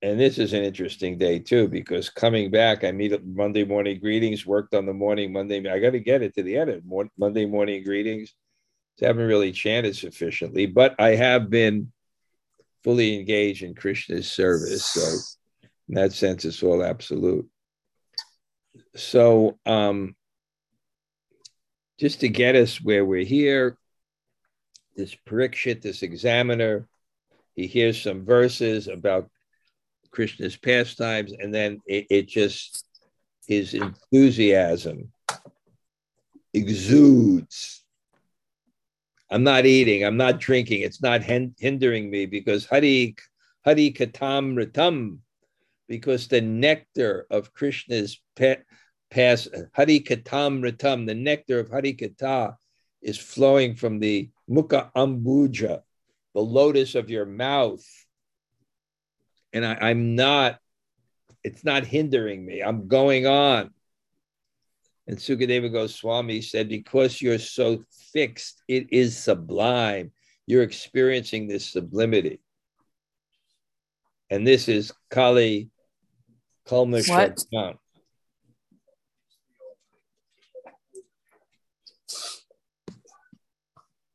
and 0.05 0.20
this 0.20 0.38
is 0.38 0.53
an 0.53 0.62
interesting 0.62 1.16
day 1.16 1.38
too 1.38 1.66
because 1.66 2.11
coming 2.11 2.50
back, 2.50 2.85
I 2.85 2.92
meet 2.92 3.24
Monday 3.24 3.64
morning 3.64 3.98
greetings. 3.98 4.44
Worked 4.44 4.74
on 4.74 4.85
the 4.85 4.92
morning 4.92 5.33
Monday. 5.33 5.66
I 5.66 5.79
got 5.79 5.92
to 5.92 5.98
get 5.98 6.20
it 6.20 6.35
to 6.35 6.42
the 6.42 6.57
of 6.57 6.83
Monday 7.16 7.46
morning 7.46 7.83
greetings. 7.83 8.35
So 8.98 9.07
I 9.07 9.09
haven't 9.09 9.27
really 9.27 9.50
chanted 9.50 9.96
sufficiently, 9.96 10.66
but 10.66 10.94
I 10.98 11.14
have 11.14 11.48
been 11.48 11.90
fully 12.85 13.18
engaged 13.18 13.62
in 13.62 13.74
Krishna's 13.74 14.31
service. 14.31 14.85
So, 14.85 15.68
in 15.88 15.94
that 15.94 16.12
sense, 16.12 16.44
it's 16.44 16.62
all 16.62 16.85
absolute. 16.85 17.48
So, 18.94 19.59
um, 19.64 20.14
just 21.98 22.20
to 22.20 22.29
get 22.29 22.57
us 22.57 22.79
where 22.79 23.07
we're 23.07 23.24
here, 23.24 23.79
this 24.96 25.14
Parikshit, 25.26 25.83
this 25.83 26.02
examiner, 26.02 26.88
he 27.54 27.66
hears 27.66 28.02
some 28.02 28.24
verses 28.24 28.88
about 28.88 29.30
Krishna's 30.11 30.57
pastimes, 30.57 31.33
and 31.33 31.52
then 31.52 31.80
it, 31.87 32.07
it 32.11 32.28
just 32.28 32.85
his 33.46 33.74
enthusiasm 33.74 35.12
exudes. 36.52 37.85
I'm 39.30 39.42
not 39.42 39.66
eating, 39.66 40.04
I'm 40.04 40.16
not 40.16 40.38
drinking, 40.38 40.83
it's 40.83 41.02
not 41.02 41.22
hindering 41.22 42.11
me 42.11 42.26
because 42.26 42.66
Hari 42.66 43.16
Hari 43.64 43.92
Katam 43.92 44.54
Ritam, 44.54 45.18
because 45.88 46.28
the 46.28 46.40
nectar 46.40 47.26
of 47.30 47.52
Krishna's 47.52 48.20
pa- 48.37 48.62
pas, 49.11 49.48
Hari 49.74 50.00
Katam 50.00 50.62
Ritam, 50.62 51.07
the 51.07 51.14
nectar 51.14 51.59
of 51.59 51.70
Hari 51.70 51.94
Kata 51.94 52.57
is 53.02 53.18
flowing 53.18 53.74
from 53.74 53.98
the 53.98 54.28
Mukha 54.50 54.90
Ambuja, 54.94 55.83
the 56.35 56.40
lotus 56.40 56.94
of 56.94 57.11
your 57.11 57.26
mouth 57.26 57.85
and 59.54 59.64
I, 59.64 59.78
I'm 59.80 60.16
not, 60.16 60.59
it's 61.44 61.64
not 61.64 61.87
hindering 61.87 62.44
me. 62.44 62.61
I'm 62.61 62.88
going 62.88 63.26
on. 63.26 63.70
And 65.07 65.16
Sukadeva 65.16 65.72
Goswami 65.72 66.40
said, 66.40 66.68
because 66.68 67.22
you're 67.22 67.38
so 67.38 67.85
fixed, 68.12 68.62
it 68.68 68.92
is 68.92 69.16
sublime. 69.16 70.11
You're 70.46 70.62
experiencing 70.62 71.46
this 71.46 71.66
sublimity. 71.66 72.40
And 74.28 74.46
this 74.46 74.68
is 74.68 74.92
Kali 75.11 75.70
Kalmashram. 76.66 77.76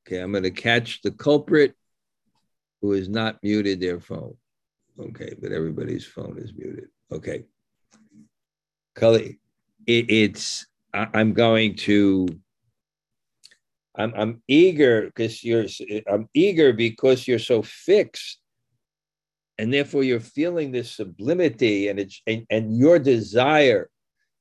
Okay, 0.09 0.21
I'm 0.21 0.31
going 0.31 0.43
to 0.43 0.49
catch 0.49 1.03
the 1.03 1.11
culprit 1.11 1.75
who 2.81 2.93
has 2.93 3.07
not 3.07 3.37
muted 3.43 3.79
their 3.79 3.99
phone. 3.99 4.35
Okay, 4.99 5.35
but 5.39 5.51
everybody's 5.51 6.03
phone 6.03 6.39
is 6.39 6.51
muted. 6.51 6.87
Okay. 7.11 7.43
Cully, 8.95 9.39
it, 9.85 10.09
it's 10.09 10.65
I, 10.95 11.09
I'm 11.13 11.33
going 11.33 11.75
to 11.85 12.27
I'm 13.95 14.11
I'm 14.17 14.41
eager 14.47 15.05
because 15.05 15.43
you're 15.43 15.67
I'm 16.11 16.27
eager 16.33 16.73
because 16.73 17.27
you're 17.27 17.37
so 17.37 17.61
fixed. 17.61 18.39
And 19.59 19.71
therefore 19.71 20.03
you're 20.03 20.19
feeling 20.19 20.71
this 20.71 20.89
sublimity 20.89 21.89
and 21.89 21.99
it's 21.99 22.19
and, 22.25 22.47
and 22.49 22.75
your 22.75 22.97
desire 22.97 23.91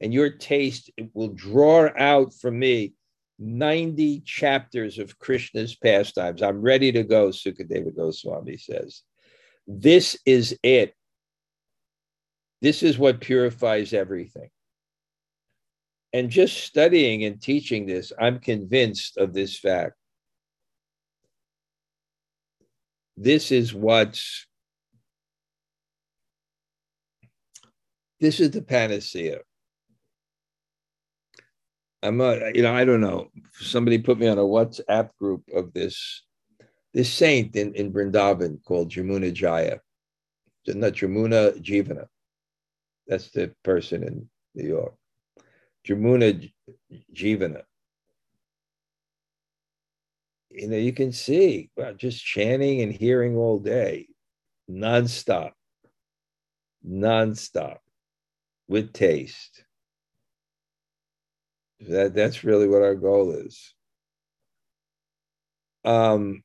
and 0.00 0.14
your 0.14 0.30
taste 0.30 0.90
will 1.12 1.34
draw 1.34 1.90
out 1.98 2.32
from 2.32 2.58
me 2.58 2.94
90 3.38 4.20
chapters 4.20 4.98
of 4.98 5.18
Krishna's 5.18 5.76
pastimes. 5.76 6.42
I'm 6.42 6.60
ready 6.60 6.90
to 6.92 7.04
go, 7.04 7.28
Sukadeva 7.28 7.94
Goswami 7.94 8.56
says. 8.56 9.02
This 9.66 10.18
is 10.26 10.58
it. 10.62 10.94
This 12.60 12.82
is 12.82 12.98
what 12.98 13.20
purifies 13.20 13.92
everything. 13.92 14.50
And 16.12 16.30
just 16.30 16.64
studying 16.64 17.24
and 17.24 17.40
teaching 17.40 17.86
this, 17.86 18.12
I'm 18.18 18.40
convinced 18.40 19.18
of 19.18 19.32
this 19.32 19.58
fact. 19.58 19.94
This 23.16 23.52
is 23.52 23.74
what's, 23.74 24.46
this 28.20 28.40
is 28.40 28.50
the 28.52 28.62
panacea. 28.62 29.40
I'm 32.02 32.20
a, 32.20 32.52
you 32.54 32.62
know, 32.62 32.74
I 32.74 32.84
don't 32.84 33.00
know. 33.00 33.28
Somebody 33.54 33.98
put 33.98 34.18
me 34.18 34.28
on 34.28 34.38
a 34.38 34.42
WhatsApp 34.42 35.10
group 35.18 35.42
of 35.54 35.72
this 35.72 36.22
this 36.94 37.12
saint 37.12 37.54
in, 37.56 37.74
in 37.74 37.92
Vrindavan 37.92 38.62
called 38.64 38.90
Jamuna 38.90 39.32
Jaya, 39.32 39.80
not 40.66 40.92
Jamuna 40.94 41.60
Jivana. 41.62 42.06
That's 43.06 43.30
the 43.30 43.54
person 43.62 44.04
in 44.04 44.28
New 44.54 44.68
York. 44.68 44.94
Jamuna 45.86 46.50
Jivana. 47.14 47.62
You 50.50 50.68
know, 50.68 50.76
you 50.76 50.92
can 50.92 51.12
see 51.12 51.70
well, 51.76 51.94
just 51.94 52.24
chanting 52.24 52.80
and 52.80 52.92
hearing 52.92 53.36
all 53.36 53.58
day, 53.58 54.08
nonstop, 54.70 55.52
nonstop, 56.86 57.78
with 58.66 58.92
taste. 58.92 59.64
That 61.80 62.14
that's 62.14 62.44
really 62.44 62.68
what 62.68 62.82
our 62.82 62.94
goal 62.94 63.32
is. 63.32 63.74
Um, 65.84 66.42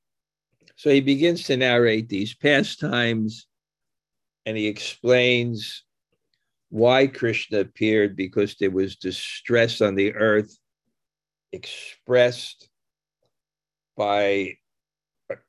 so 0.76 0.90
he 0.90 1.02
begins 1.02 1.44
to 1.46 1.58
narrate 1.58 2.08
these 2.10 2.36
pastimes 2.36 3.48
and 4.46 4.56
he 4.58 4.68
explains 4.68 5.84
why 6.70 7.08
Krishna 7.08 7.60
appeared 7.60 8.16
because 8.16 8.56
there 8.60 8.72
was 8.72 8.96
distress 8.96 9.82
on 9.82 9.96
the 9.96 10.14
earth 10.16 10.58
expressed 11.52 12.68
by 13.96 14.58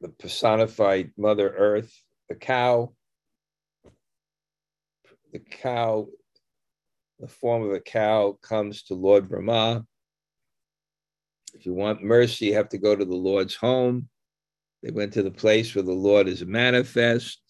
the 0.01 0.09
personified 0.19 1.13
Mother 1.17 1.49
Earth, 1.49 1.93
the 2.29 2.35
cow. 2.35 2.93
The 5.33 5.39
cow, 5.41 6.09
the 7.21 7.29
form 7.29 7.63
of 7.63 7.73
a 7.73 7.81
cow, 7.81 8.39
comes 8.43 8.83
to 8.85 8.95
Lord 8.95 9.29
Brahma. 9.29 9.85
If 11.55 11.65
you 11.67 11.73
want 11.73 12.03
mercy, 12.03 12.47
you 12.47 12.55
have 12.55 12.69
to 12.71 12.79
go 12.79 12.97
to 12.97 13.05
the 13.05 13.15
Lord's 13.15 13.55
home. 13.55 14.09
They 14.83 14.91
went 14.91 15.13
to 15.15 15.23
the 15.23 15.31
place 15.31 15.75
where 15.75 15.85
the 15.85 15.93
Lord 15.93 16.29
is 16.29 16.45
manifest, 16.45 17.41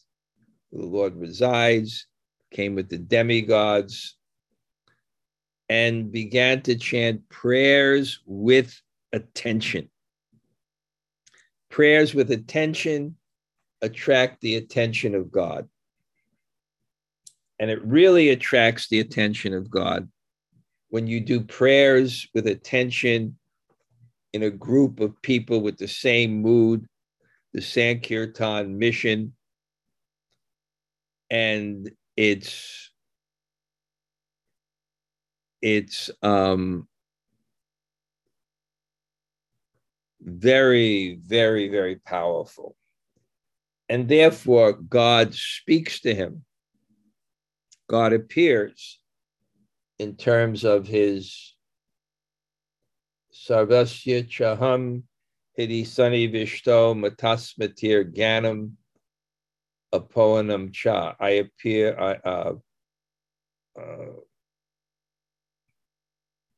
where 0.70 0.82
the 0.82 0.88
Lord 0.88 1.16
resides, 1.16 2.06
came 2.50 2.74
with 2.74 2.88
the 2.88 2.98
demigods, 2.98 4.16
and 5.68 6.12
began 6.12 6.62
to 6.62 6.76
chant 6.76 7.28
prayers 7.30 8.20
with 8.26 8.80
attention. 9.12 9.88
Prayers 11.70 12.14
with 12.14 12.30
attention 12.30 13.16
attract 13.82 14.40
the 14.40 14.56
attention 14.56 15.14
of 15.14 15.32
God. 15.32 15.68
And 17.58 17.70
it 17.70 17.84
really 17.84 18.30
attracts 18.30 18.88
the 18.88 19.00
attention 19.00 19.54
of 19.54 19.70
God 19.70 20.08
when 20.88 21.06
you 21.06 21.20
do 21.20 21.40
prayers 21.40 22.28
with 22.34 22.46
attention 22.46 23.36
in 24.32 24.42
a 24.42 24.50
group 24.50 25.00
of 25.00 25.20
people 25.22 25.60
with 25.60 25.78
the 25.78 25.88
same 25.88 26.42
mood, 26.42 26.86
the 27.52 27.62
Sankirtan 27.62 28.78
mission, 28.78 29.34
and 31.30 31.90
it's 32.16 32.90
it's 35.62 36.10
um, 36.22 36.86
very, 40.20 41.18
very, 41.24 41.68
very 41.68 41.96
powerful. 41.96 42.76
And 43.88 44.08
therefore, 44.08 44.72
God 44.72 45.34
speaks 45.34 46.00
to 46.00 46.14
him. 46.14 46.44
God 47.88 48.12
appears 48.12 48.98
in 49.98 50.16
terms 50.16 50.64
of 50.64 50.86
his 50.86 51.54
Sarvasya 53.32 54.28
Chaham 54.28 55.02
Hidi 55.58 55.84
Sunny 55.84 56.28
Vishto 56.28 56.94
Matasmatir 56.94 58.12
Ganam 58.14 58.72
Apoanam 59.92 60.72
Cha. 60.72 61.14
I 61.20 61.30
appear, 61.30 61.98
I, 61.98 62.28
uh, 62.28 62.54
uh, 63.78 64.12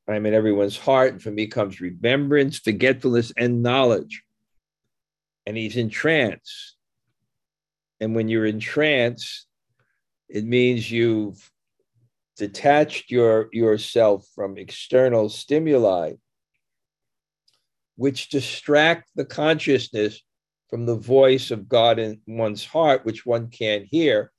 I'm 0.08 0.24
in 0.26 0.34
everyone's 0.34 0.78
heart, 0.78 1.12
and 1.12 1.22
from 1.22 1.34
me 1.34 1.48
comes 1.48 1.80
remembrance, 1.80 2.58
forgetfulness, 2.58 3.32
and 3.36 3.62
knowledge. 3.62 4.22
And 5.44 5.56
he's 5.56 5.76
in 5.76 5.90
trance. 5.90 6.76
And 8.00 8.14
when 8.14 8.28
you're 8.28 8.46
in 8.46 8.60
trance, 8.60 9.45
it 10.28 10.44
means 10.44 10.90
you've 10.90 11.50
detached 12.36 13.10
your 13.10 13.48
yourself 13.52 14.26
from 14.34 14.58
external 14.58 15.28
stimuli 15.28 16.12
which 17.96 18.28
distract 18.28 19.10
the 19.16 19.24
consciousness 19.24 20.22
from 20.68 20.84
the 20.84 20.96
voice 20.96 21.50
of 21.50 21.68
God 21.68 21.98
in 21.98 22.20
one's 22.26 22.64
heart, 22.64 23.04
which 23.04 23.24
one 23.24 23.48
can't 23.48 23.86
hear. 23.90 24.32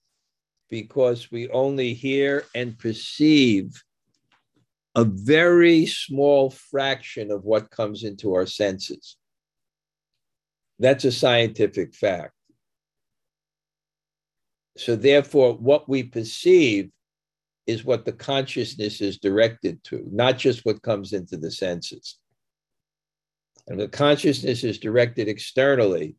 because 0.69 1.32
we 1.32 1.47
only 1.50 1.93
hear 1.93 2.43
and 2.54 2.78
perceive 2.78 3.82
a 4.95 5.06
very 5.06 5.86
small 5.86 6.50
fraction 6.50 7.32
of 7.32 7.45
what 7.45 7.71
comes 7.71 8.04
into 8.04 8.34
our 8.34 8.45
senses. 8.45 9.15
That's 10.78 11.06
a 11.06 11.12
scientific 11.12 11.95
fact. 11.95 12.34
So, 14.77 14.95
therefore, 14.95 15.53
what 15.55 15.89
we 15.89 16.03
perceive 16.03 16.91
is 17.65 17.83
what 17.83 18.05
the 18.05 18.13
consciousness 18.13 19.01
is 19.01 19.17
directed 19.17 19.83
to, 19.85 20.07
not 20.09 20.37
just 20.37 20.65
what 20.65 20.81
comes 20.81 21.13
into 21.13 21.35
the 21.35 21.51
senses. 21.51 22.17
And 23.67 23.79
the 23.79 23.89
consciousness 23.89 24.63
is 24.63 24.79
directed 24.79 25.27
externally, 25.27 26.15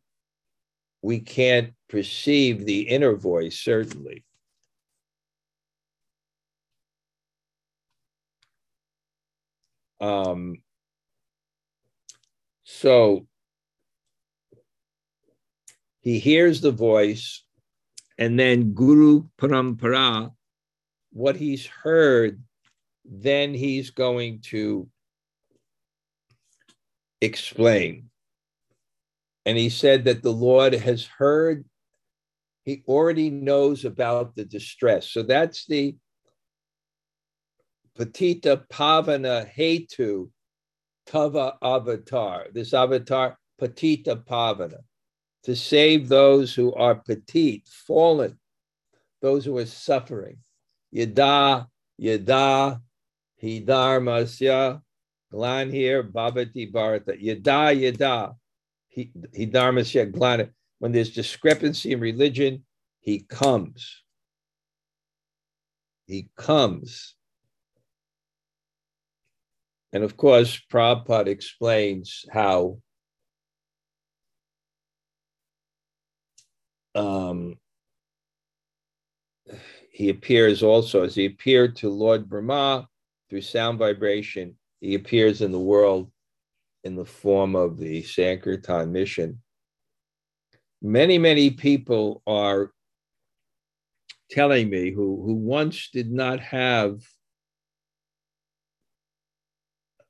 we 1.01 1.19
can't 1.19 1.73
perceive 1.87 2.65
the 2.65 2.81
inner 2.81 3.15
voice, 3.15 3.59
certainly. 3.59 4.23
Um, 10.01 10.61
so 12.63 13.27
he 16.01 16.19
hears 16.19 16.61
the 16.61 16.71
voice, 16.71 17.43
and 18.19 18.37
then 18.37 18.73
Guru 18.73 19.23
Parampara, 19.39 20.31
what 21.11 21.37
he's 21.37 21.65
heard, 21.65 22.43
then 23.05 23.53
he's 23.53 23.91
going 23.91 24.41
to 24.47 24.89
explain. 27.21 28.09
And 29.45 29.57
he 29.57 29.69
said 29.69 30.03
that 30.03 30.21
the 30.21 30.33
Lord 30.33 30.73
has 30.73 31.05
heard, 31.05 31.63
he 32.65 32.83
already 32.89 33.29
knows 33.29 33.85
about 33.85 34.35
the 34.35 34.43
distress. 34.43 35.09
So 35.09 35.23
that's 35.23 35.65
the 35.65 35.95
Patita 37.97 38.67
Pavana 38.67 39.49
Hetu 39.55 40.29
Tava 41.07 41.57
Avatar. 41.63 42.47
This 42.53 42.73
avatar, 42.73 43.37
Patita 43.59 44.23
Pavana, 44.25 44.79
to 45.43 45.55
save 45.55 46.07
those 46.07 46.53
who 46.53 46.73
are 46.73 46.95
petite, 46.95 47.67
fallen, 47.67 48.37
those 49.21 49.45
who 49.45 49.57
are 49.57 49.65
suffering. 49.65 50.37
Yada, 50.91 51.67
Yada, 51.97 52.81
hidar 53.41 53.99
Hidarmasya, 54.01 54.81
Glan 55.31 55.69
here, 55.69 56.03
Bhavati 56.03 56.71
Bharata. 56.71 57.15
Yada, 57.19 57.73
Yada, 57.73 58.35
Hidarmasya, 58.97 60.11
Glan. 60.11 60.49
When 60.79 60.91
there's 60.91 61.11
discrepancy 61.11 61.91
in 61.91 61.99
religion, 61.99 62.63
he 62.99 63.19
comes. 63.19 64.03
He 66.07 66.29
comes 66.35 67.15
and 69.91 70.03
of 70.03 70.17
course, 70.17 70.59
Prabhupada 70.71 71.27
explains 71.27 72.25
how 72.31 72.79
um, 76.99 77.55
he 79.91 80.09
appears 80.09 80.61
also 80.61 81.03
as 81.03 81.15
he 81.15 81.25
appeared 81.25 81.77
to 81.77 81.89
Lord 81.89 82.29
Brahma 82.29 82.87
through 83.29 83.41
sound 83.41 83.79
vibration. 83.79 84.55
He 84.81 84.95
appears 84.95 85.41
in 85.41 85.51
the 85.51 85.59
world 85.59 86.11
in 86.83 86.95
the 86.95 87.05
form 87.05 87.55
of 87.55 87.77
the 87.77 88.03
Sankirtan 88.03 88.91
mission. 88.91 89.41
Many, 90.81 91.17
many 91.17 91.51
people 91.51 92.21
are 92.27 92.71
telling 94.29 94.69
me 94.69 94.91
who, 94.91 95.21
who 95.23 95.33
once 95.33 95.89
did 95.91 96.11
not 96.11 96.39
have 96.39 97.01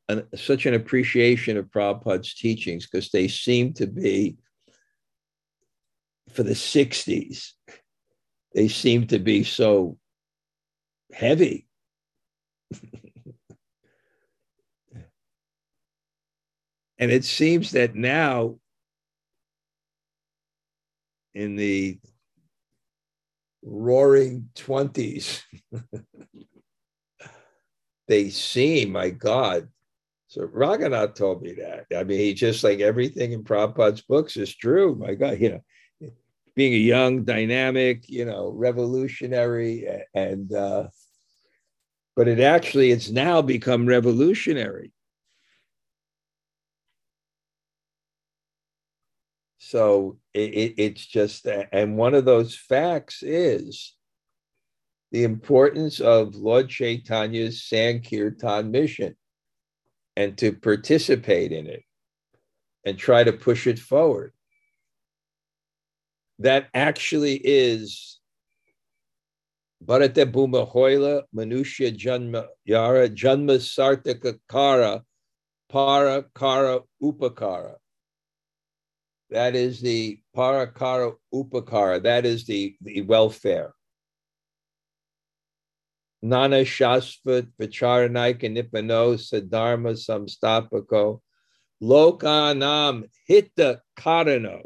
an, 0.07 0.27
such 0.35 0.65
an 0.65 0.73
appreciation 0.73 1.57
of 1.57 1.65
Prabhupada's 1.71 2.33
teachings 2.33 2.87
because 2.87 3.09
they 3.09 3.27
seem 3.27 3.73
to 3.73 3.87
be, 3.87 4.37
for 6.31 6.43
the 6.43 6.53
60s, 6.53 7.51
they 8.53 8.67
seem 8.67 9.07
to 9.07 9.19
be 9.19 9.43
so 9.43 9.97
heavy. 11.11 11.67
and 16.97 17.11
it 17.11 17.25
seems 17.25 17.71
that 17.71 17.95
now, 17.95 18.57
in 21.33 21.55
the 21.55 21.99
roaring 23.63 24.49
20s, 24.55 25.41
they 28.07 28.29
seem, 28.29 28.91
my 28.91 29.09
God, 29.09 29.69
so 30.29 30.47
Raghunath 30.47 31.15
told 31.15 31.41
me 31.41 31.53
that. 31.53 31.87
I 31.95 32.03
mean, 32.03 32.19
he 32.19 32.35
just 32.35 32.63
like 32.63 32.81
everything 32.81 33.31
in 33.31 33.43
Prabhupada's 33.43 34.01
books 34.01 34.37
is 34.37 34.55
true. 34.55 34.95
My 34.95 35.15
God, 35.15 35.39
you 35.39 35.49
know, 35.49 35.63
being 36.59 36.73
a 36.73 36.75
young, 36.75 37.23
dynamic, 37.23 38.03
you 38.09 38.25
know, 38.25 38.51
revolutionary, 38.53 39.87
and 40.13 40.53
uh, 40.53 40.89
but 42.17 42.27
it 42.27 42.41
actually 42.41 42.91
it's 42.91 43.09
now 43.09 43.41
become 43.41 43.85
revolutionary. 43.85 44.91
So 49.59 50.17
it, 50.33 50.53
it, 50.53 50.73
it's 50.75 51.05
just, 51.05 51.47
and 51.47 51.95
one 51.95 52.13
of 52.13 52.25
those 52.25 52.57
facts 52.57 53.23
is 53.23 53.95
the 55.13 55.23
importance 55.23 56.01
of 56.01 56.35
Lord 56.35 56.67
Chaitanya's 56.67 57.63
Sankirtan 57.63 58.69
mission 58.69 59.15
and 60.17 60.37
to 60.39 60.51
participate 60.51 61.53
in 61.53 61.67
it 61.67 61.83
and 62.83 62.97
try 62.97 63.23
to 63.23 63.31
push 63.31 63.65
it 63.65 63.79
forward. 63.79 64.33
That 66.39 66.69
actually 66.73 67.35
is 67.35 68.17
Bharata 69.81 70.25
Bhuma 70.25 70.65
Hoila 70.67 71.23
Manusya 71.35 71.95
Janma 71.95 72.47
Yara 72.63 73.09
Janma 73.09 73.57
Sartaka 73.59 74.39
Kara 74.49 75.03
Para 75.69 76.23
Kara 76.33 76.79
Upakara. 77.03 77.75
That 79.29 79.55
is 79.55 79.81
the 79.81 80.19
Parakara 80.35 81.13
Upakara. 81.33 82.01
That 82.01 82.25
is 82.25 82.45
the, 82.45 82.75
the 82.81 83.01
welfare. 83.01 83.73
Nana 86.21 86.63
Shastra 86.65 87.43
Vicharanaika 87.59 88.43
Nipano 88.43 89.15
Sadharma 89.15 89.93
Samstapako 89.93 91.19
Lokanam 91.83 93.03
Hitta 93.27 93.81
Karano 93.97 94.61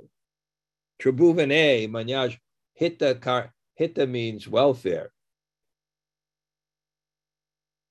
Tribhuvane 1.03 1.89
Manyaj 1.89 2.37
Hitta 2.73 3.15
Kar 3.15 3.53
Hitta 3.75 4.07
means 4.07 4.47
welfare. 4.47 5.11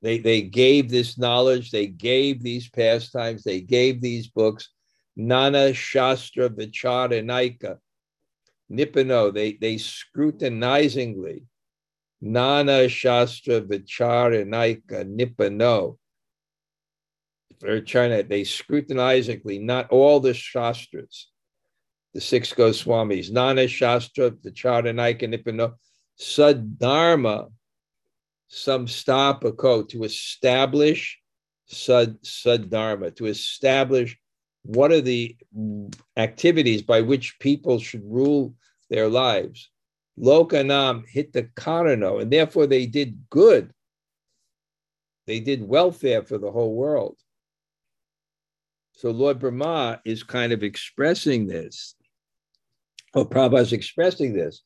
They, 0.00 0.18
they 0.18 0.42
gave 0.42 0.90
this 0.90 1.18
knowledge, 1.18 1.70
they 1.70 1.86
gave 1.86 2.42
these 2.42 2.68
pastimes, 2.70 3.44
they 3.44 3.60
gave 3.60 4.00
these 4.00 4.28
books. 4.28 4.68
Nana 5.14 5.74
Shastra 5.74 6.48
Vicharanaika 6.48 7.76
Nipano, 8.70 9.32
they, 9.32 9.52
they 9.52 9.76
scrutinizingly 9.76 11.44
Nana 12.22 12.88
Shastra 12.88 13.60
Vicharanaika 13.60 15.04
Nipano. 15.04 15.98
They're 17.60 17.82
trying 17.82 18.10
to, 18.10 18.22
they 18.26 18.44
scrutinizingly, 18.44 19.58
not 19.58 19.90
all 19.90 20.18
the 20.18 20.34
Shastras, 20.34 21.31
the 22.14 22.20
six 22.20 22.52
Goswamis, 22.52 23.30
Nana 23.30 23.66
Shastra 23.66 24.30
the 24.30 24.50
Vicharanaika 24.50 25.22
Nipano, 25.22 25.74
Sadharma 26.18 27.50
Samstapako, 28.50 29.88
to 29.88 30.04
establish 30.04 31.18
Sad, 31.66 32.20
Sadharma, 32.22 33.14
to 33.16 33.26
establish 33.26 34.18
what 34.62 34.92
are 34.92 35.00
the 35.00 35.36
activities 36.16 36.82
by 36.82 37.00
which 37.00 37.38
people 37.40 37.78
should 37.78 38.04
rule 38.04 38.54
their 38.90 39.08
lives. 39.08 39.70
Lokanam 40.18 41.06
hit 41.08 41.32
the 41.32 41.44
Karano, 41.44 42.20
and 42.20 42.30
therefore 42.30 42.66
they 42.66 42.86
did 42.86 43.18
good. 43.30 43.72
They 45.26 45.40
did 45.40 45.66
welfare 45.66 46.22
for 46.22 46.36
the 46.36 46.50
whole 46.50 46.74
world. 46.74 47.16
So 48.94 49.10
Lord 49.10 49.38
Brahma 49.38 50.00
is 50.04 50.22
kind 50.22 50.52
of 50.52 50.62
expressing 50.62 51.46
this. 51.46 51.94
Oh, 53.14 53.24
Prabhupada 53.24 53.60
is 53.60 53.72
expressing 53.72 54.32
this. 54.32 54.62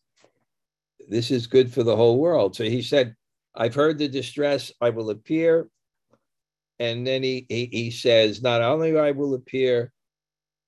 This 1.09 1.31
is 1.31 1.47
good 1.47 1.73
for 1.73 1.83
the 1.83 1.97
whole 1.97 2.19
world. 2.19 2.57
So 2.57 2.65
he 2.65 2.83
said, 2.83 3.15
I've 3.55 3.75
heard 3.75 3.99
the 3.99 4.09
distress, 4.09 4.73
I 4.81 4.91
will 4.91 5.11
appear. 5.11 5.69
And 6.79 7.07
then 7.07 7.23
he, 7.23 7.47
he, 7.49 7.69
he 7.73 7.91
says, 7.91 8.43
not 8.43 8.61
only 8.61 8.99
I 8.99 9.13
will 9.13 9.35
appear, 9.35 9.93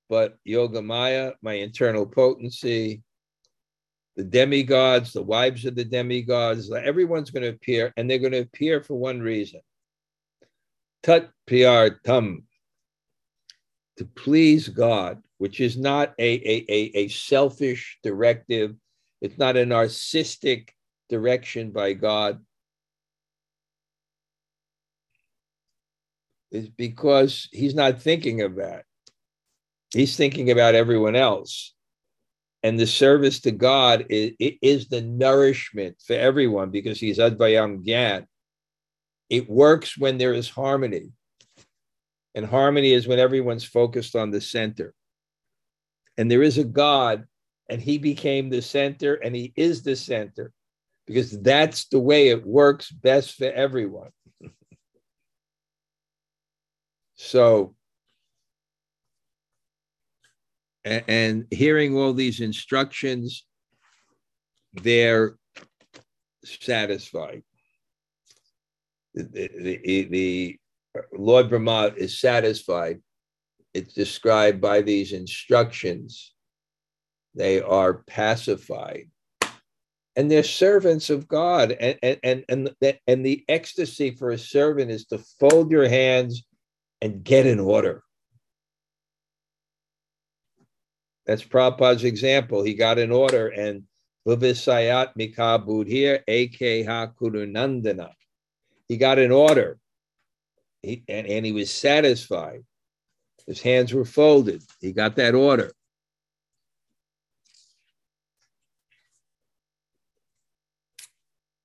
but 0.08 0.38
Yoga 0.44 0.80
Maya, 0.80 1.32
my 1.42 1.54
internal 1.54 2.06
potency, 2.06 3.02
the 4.16 4.24
demigods, 4.24 5.12
the 5.12 5.22
wives 5.22 5.64
of 5.64 5.76
the 5.76 5.84
demigods, 5.84 6.72
everyone's 6.72 7.30
going 7.30 7.42
to 7.42 7.50
appear, 7.50 7.92
and 7.96 8.10
they're 8.10 8.18
going 8.18 8.32
to 8.32 8.40
appear 8.40 8.82
for 8.82 8.94
one 8.94 9.20
reason. 9.20 9.60
Tat 11.02 11.30
to 13.98 14.04
please 14.16 14.68
God, 14.68 15.22
which 15.38 15.60
is 15.60 15.76
not 15.76 16.14
a, 16.18 16.28
a, 16.28 16.64
a, 16.68 16.90
a 16.98 17.08
selfish 17.08 17.98
directive, 18.02 18.74
it's 19.20 19.38
not 19.38 19.56
a 19.56 19.64
narcissistic 19.64 20.70
direction 21.08 21.70
by 21.70 21.94
God. 21.94 22.44
Is 26.50 26.68
because 26.68 27.48
he's 27.52 27.74
not 27.74 28.00
thinking 28.00 28.42
of 28.42 28.56
that. 28.56 28.84
He's 29.92 30.16
thinking 30.16 30.50
about 30.50 30.74
everyone 30.74 31.16
else. 31.16 31.74
And 32.62 32.78
the 32.78 32.86
service 32.86 33.40
to 33.40 33.52
God 33.52 34.06
is, 34.08 34.32
is 34.40 34.88
the 34.88 35.02
nourishment 35.02 35.96
for 36.04 36.14
everyone 36.14 36.70
because 36.70 36.98
he's 36.98 37.18
Advayam 37.18 37.86
Gyan. 37.86 38.26
It 39.30 39.48
works 39.48 39.96
when 39.96 40.18
there 40.18 40.34
is 40.34 40.48
harmony. 40.48 41.12
And 42.34 42.44
harmony 42.44 42.92
is 42.92 43.06
when 43.06 43.18
everyone's 43.18 43.64
focused 43.64 44.16
on 44.16 44.30
the 44.30 44.40
center. 44.40 44.94
And 46.18 46.30
there 46.30 46.42
is 46.42 46.58
a 46.58 46.64
God, 46.64 47.24
and 47.70 47.80
he 47.80 47.96
became 47.96 48.50
the 48.50 48.60
center, 48.60 49.14
and 49.14 49.34
he 49.34 49.52
is 49.56 49.82
the 49.82 49.96
center 49.96 50.52
because 51.06 51.40
that's 51.40 51.86
the 51.86 51.98
way 51.98 52.28
it 52.28 52.46
works 52.46 52.90
best 52.90 53.36
for 53.36 53.50
everyone. 53.50 54.10
so 57.14 57.74
and, 60.84 61.04
and 61.08 61.46
hearing 61.50 61.96
all 61.96 62.14
these 62.14 62.40
instructions, 62.40 63.44
they're 64.72 65.36
satisfied. 66.44 67.42
The, 69.14 69.50
the, 69.84 70.08
the 70.08 70.58
Lord 71.12 71.50
Brahma 71.50 71.92
is 71.96 72.18
satisfied. 72.18 73.00
It's 73.78 73.94
described 73.94 74.60
by 74.60 74.82
these 74.82 75.12
instructions. 75.12 76.34
They 77.36 77.62
are 77.62 78.02
pacified. 78.08 79.08
And 80.16 80.28
they're 80.28 80.42
servants 80.42 81.10
of 81.10 81.28
God. 81.28 81.70
And, 81.70 81.96
and, 82.02 82.18
and, 82.24 82.44
and, 82.48 82.70
the, 82.80 82.98
and 83.06 83.24
the 83.24 83.44
ecstasy 83.48 84.10
for 84.10 84.30
a 84.30 84.38
servant 84.38 84.90
is 84.90 85.06
to 85.06 85.18
fold 85.38 85.70
your 85.70 85.88
hands 85.88 86.42
and 87.00 87.22
get 87.22 87.46
in 87.46 87.60
order. 87.60 88.02
That's 91.24 91.44
Prabhupada's 91.44 92.02
example. 92.02 92.64
He 92.64 92.74
got 92.74 92.98
an 92.98 93.12
order 93.12 93.46
and 93.46 93.84
Vivisayat 94.26 95.14
Mikabud 95.16 95.86
here, 95.86 96.24
A.K. 96.26 96.84
Kurunandana. 96.84 98.10
He 98.88 98.96
got 98.96 99.20
an 99.20 99.30
order 99.30 99.78
he, 100.82 101.04
and, 101.08 101.26
and 101.26 101.46
he 101.46 101.52
was 101.52 101.70
satisfied. 101.70 102.64
His 103.48 103.62
hands 103.62 103.94
were 103.94 104.04
folded. 104.04 104.62
He 104.78 104.92
got 104.92 105.16
that 105.16 105.34
order. 105.34 105.72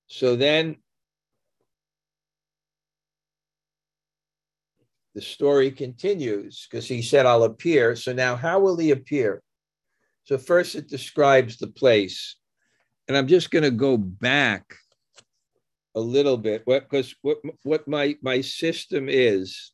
So 0.08 0.38
then 0.38 0.78
the 5.14 5.22
story 5.22 5.72
continues 5.72 6.66
because 6.72 6.88
he 6.88 7.02
said, 7.02 7.26
I'll 7.26 7.44
appear. 7.44 7.98
So 7.98 8.14
now, 8.14 8.38
how 8.38 8.62
will 8.62 8.78
he 8.78 8.92
appear? 8.92 9.44
So 10.24 10.38
first 10.38 10.76
it 10.76 10.88
describes 10.88 11.58
the 11.58 11.68
place. 11.68 12.38
And 13.10 13.18
I'm 13.18 13.28
just 13.28 13.52
going 13.52 13.64
to 13.64 13.72
go 13.72 13.98
back 13.98 14.74
a 15.96 16.00
little 16.00 16.38
bit 16.38 16.64
because 16.66 17.14
what, 17.22 17.40
what, 17.44 17.56
what 17.64 17.88
my, 17.90 18.16
my 18.22 18.40
system 18.40 19.10
is 19.10 19.74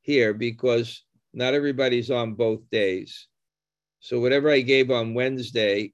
here, 0.00 0.32
because 0.32 1.02
not 1.36 1.54
everybody's 1.54 2.10
on 2.10 2.34
both 2.34 2.68
days. 2.70 3.28
So 4.00 4.18
whatever 4.20 4.50
I 4.50 4.62
gave 4.62 4.90
on 4.90 5.12
Wednesday, 5.14 5.92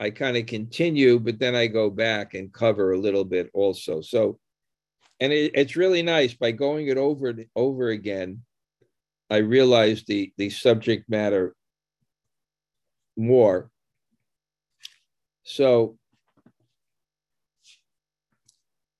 I 0.00 0.08
kind 0.08 0.38
of 0.38 0.46
continue, 0.46 1.18
but 1.20 1.38
then 1.38 1.54
I 1.54 1.66
go 1.66 1.90
back 1.90 2.32
and 2.32 2.52
cover 2.52 2.92
a 2.92 2.98
little 2.98 3.24
bit 3.24 3.50
also. 3.52 4.00
So, 4.00 4.38
and 5.20 5.30
it, 5.30 5.52
it's 5.54 5.76
really 5.76 6.02
nice 6.02 6.32
by 6.32 6.52
going 6.52 6.88
it 6.88 6.96
over 6.96 7.28
and 7.28 7.44
over 7.54 7.90
again. 7.90 8.40
I 9.28 9.36
realized 9.36 10.06
the 10.06 10.32
the 10.38 10.48
subject 10.48 11.08
matter 11.10 11.54
more. 13.16 13.70
So 15.44 15.98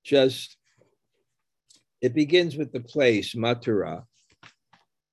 just 0.05 0.59
it 2.03 2.13
begins 2.13 2.57
with 2.57 2.73
the 2.73 2.81
place, 2.81 3.35
Mathura. 3.35 4.05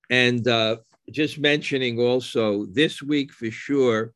And 0.09 0.47
uh, 0.47 0.77
just 1.11 1.37
mentioning 1.37 1.99
also 1.99 2.65
this 2.65 3.01
week 3.01 3.31
for 3.31 3.51
sure, 3.51 4.13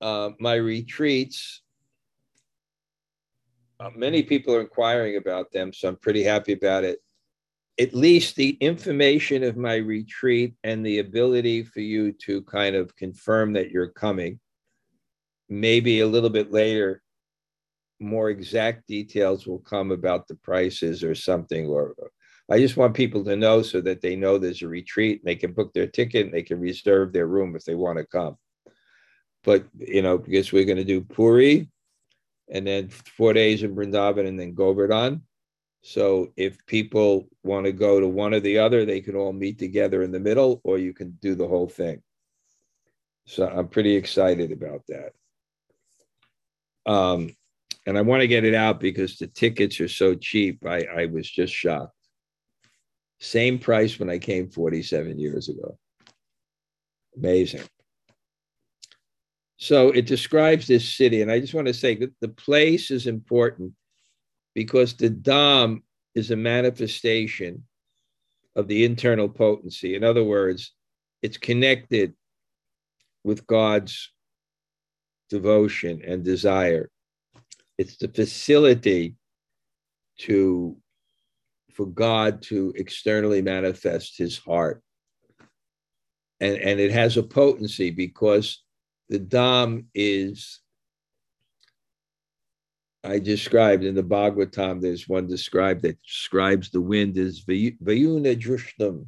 uh, 0.00 0.30
my 0.40 0.54
retreats. 0.54 1.62
Uh, 3.80 3.90
many 3.96 4.22
people 4.22 4.54
are 4.54 4.60
inquiring 4.60 5.16
about 5.16 5.50
them, 5.52 5.72
so 5.72 5.88
I'm 5.88 5.96
pretty 5.96 6.22
happy 6.22 6.52
about 6.52 6.84
it 6.84 7.00
at 7.80 7.94
least 7.94 8.36
the 8.36 8.50
information 8.60 9.42
of 9.42 9.56
my 9.56 9.76
retreat 9.76 10.54
and 10.62 10.84
the 10.84 10.98
ability 10.98 11.62
for 11.62 11.80
you 11.80 12.12
to 12.12 12.42
kind 12.42 12.76
of 12.76 12.94
confirm 12.96 13.52
that 13.54 13.70
you're 13.70 13.88
coming. 13.88 14.38
Maybe 15.48 16.00
a 16.00 16.06
little 16.06 16.30
bit 16.30 16.52
later, 16.52 17.02
more 17.98 18.30
exact 18.30 18.86
details 18.86 19.46
will 19.46 19.60
come 19.60 19.90
about 19.90 20.28
the 20.28 20.34
prices 20.36 21.02
or 21.02 21.14
something. 21.14 21.66
Or 21.66 21.94
I 22.52 22.58
just 22.58 22.76
want 22.76 22.94
people 22.94 23.24
to 23.24 23.36
know 23.36 23.62
so 23.62 23.80
that 23.80 24.00
they 24.00 24.16
know 24.16 24.38
there's 24.38 24.62
a 24.62 24.68
retreat 24.68 25.20
and 25.20 25.28
they 25.28 25.36
can 25.36 25.52
book 25.52 25.72
their 25.72 25.86
ticket 25.86 26.26
and 26.26 26.34
they 26.34 26.42
can 26.42 26.60
reserve 26.60 27.12
their 27.12 27.26
room 27.26 27.56
if 27.56 27.64
they 27.64 27.74
want 27.74 27.98
to 27.98 28.06
come. 28.06 28.36
But, 29.44 29.66
you 29.78 30.02
know, 30.02 30.18
because 30.18 30.52
we're 30.52 30.66
going 30.66 30.76
to 30.76 30.84
do 30.84 31.00
Puri 31.00 31.70
and 32.48 32.66
then 32.66 32.88
four 32.88 33.32
days 33.32 33.62
in 33.62 33.74
Vrindavan 33.74 34.28
and 34.28 34.38
then 34.38 34.54
Govardhan 34.54 35.22
so 35.82 36.32
if 36.36 36.64
people 36.66 37.28
want 37.42 37.66
to 37.66 37.72
go 37.72 37.98
to 37.98 38.06
one 38.06 38.34
or 38.34 38.40
the 38.40 38.58
other, 38.58 38.84
they 38.84 39.00
can 39.00 39.16
all 39.16 39.32
meet 39.32 39.58
together 39.58 40.02
in 40.02 40.12
the 40.12 40.20
middle, 40.20 40.60
or 40.62 40.78
you 40.78 40.94
can 40.94 41.18
do 41.20 41.34
the 41.34 41.46
whole 41.46 41.68
thing. 41.68 42.02
So 43.26 43.48
I'm 43.48 43.68
pretty 43.68 43.96
excited 43.96 44.52
about 44.52 44.82
that. 44.88 45.12
Um, 46.86 47.34
and 47.84 47.98
I 47.98 48.02
want 48.02 48.20
to 48.20 48.28
get 48.28 48.44
it 48.44 48.54
out 48.54 48.78
because 48.78 49.18
the 49.18 49.26
tickets 49.26 49.80
are 49.80 49.88
so 49.88 50.14
cheap. 50.14 50.64
I, 50.64 50.84
I 50.84 51.06
was 51.06 51.28
just 51.28 51.52
shocked. 51.52 51.96
Same 53.22 53.56
price 53.56 54.00
when 54.00 54.10
I 54.10 54.18
came 54.18 54.48
47 54.48 55.16
years 55.16 55.48
ago. 55.48 55.78
Amazing. 57.16 57.62
So 59.58 59.90
it 59.90 60.06
describes 60.06 60.66
this 60.66 60.96
city, 60.96 61.22
and 61.22 61.30
I 61.30 61.38
just 61.38 61.54
want 61.54 61.68
to 61.68 61.74
say 61.74 61.94
that 61.94 62.12
the 62.20 62.30
place 62.30 62.90
is 62.90 63.06
important 63.06 63.74
because 64.56 64.94
the 64.94 65.08
Dham 65.08 65.82
is 66.16 66.32
a 66.32 66.36
manifestation 66.36 67.62
of 68.56 68.66
the 68.66 68.84
internal 68.84 69.28
potency. 69.28 69.94
In 69.94 70.02
other 70.02 70.24
words, 70.24 70.72
it's 71.22 71.38
connected 71.38 72.14
with 73.22 73.46
God's 73.46 74.10
devotion 75.30 76.02
and 76.04 76.24
desire. 76.24 76.90
It's 77.78 77.98
the 77.98 78.08
facility 78.08 79.14
to 80.18 80.76
for 81.74 81.86
God 81.86 82.42
to 82.42 82.72
externally 82.76 83.42
manifest 83.42 84.18
his 84.18 84.38
heart. 84.38 84.82
And, 86.40 86.56
and 86.56 86.80
it 86.80 86.90
has 86.92 87.16
a 87.16 87.22
potency 87.22 87.90
because 87.90 88.62
the 89.08 89.18
Dham 89.18 89.84
is 89.94 90.60
I 93.04 93.18
described 93.18 93.82
in 93.82 93.96
the 93.96 94.02
Bhagavatam, 94.02 94.80
there's 94.80 95.08
one 95.08 95.26
described 95.26 95.82
that 95.82 96.00
describes 96.02 96.70
the 96.70 96.80
wind 96.80 97.18
as 97.18 97.44
Vayuna 97.44 98.40
Drushnam. 98.40 99.06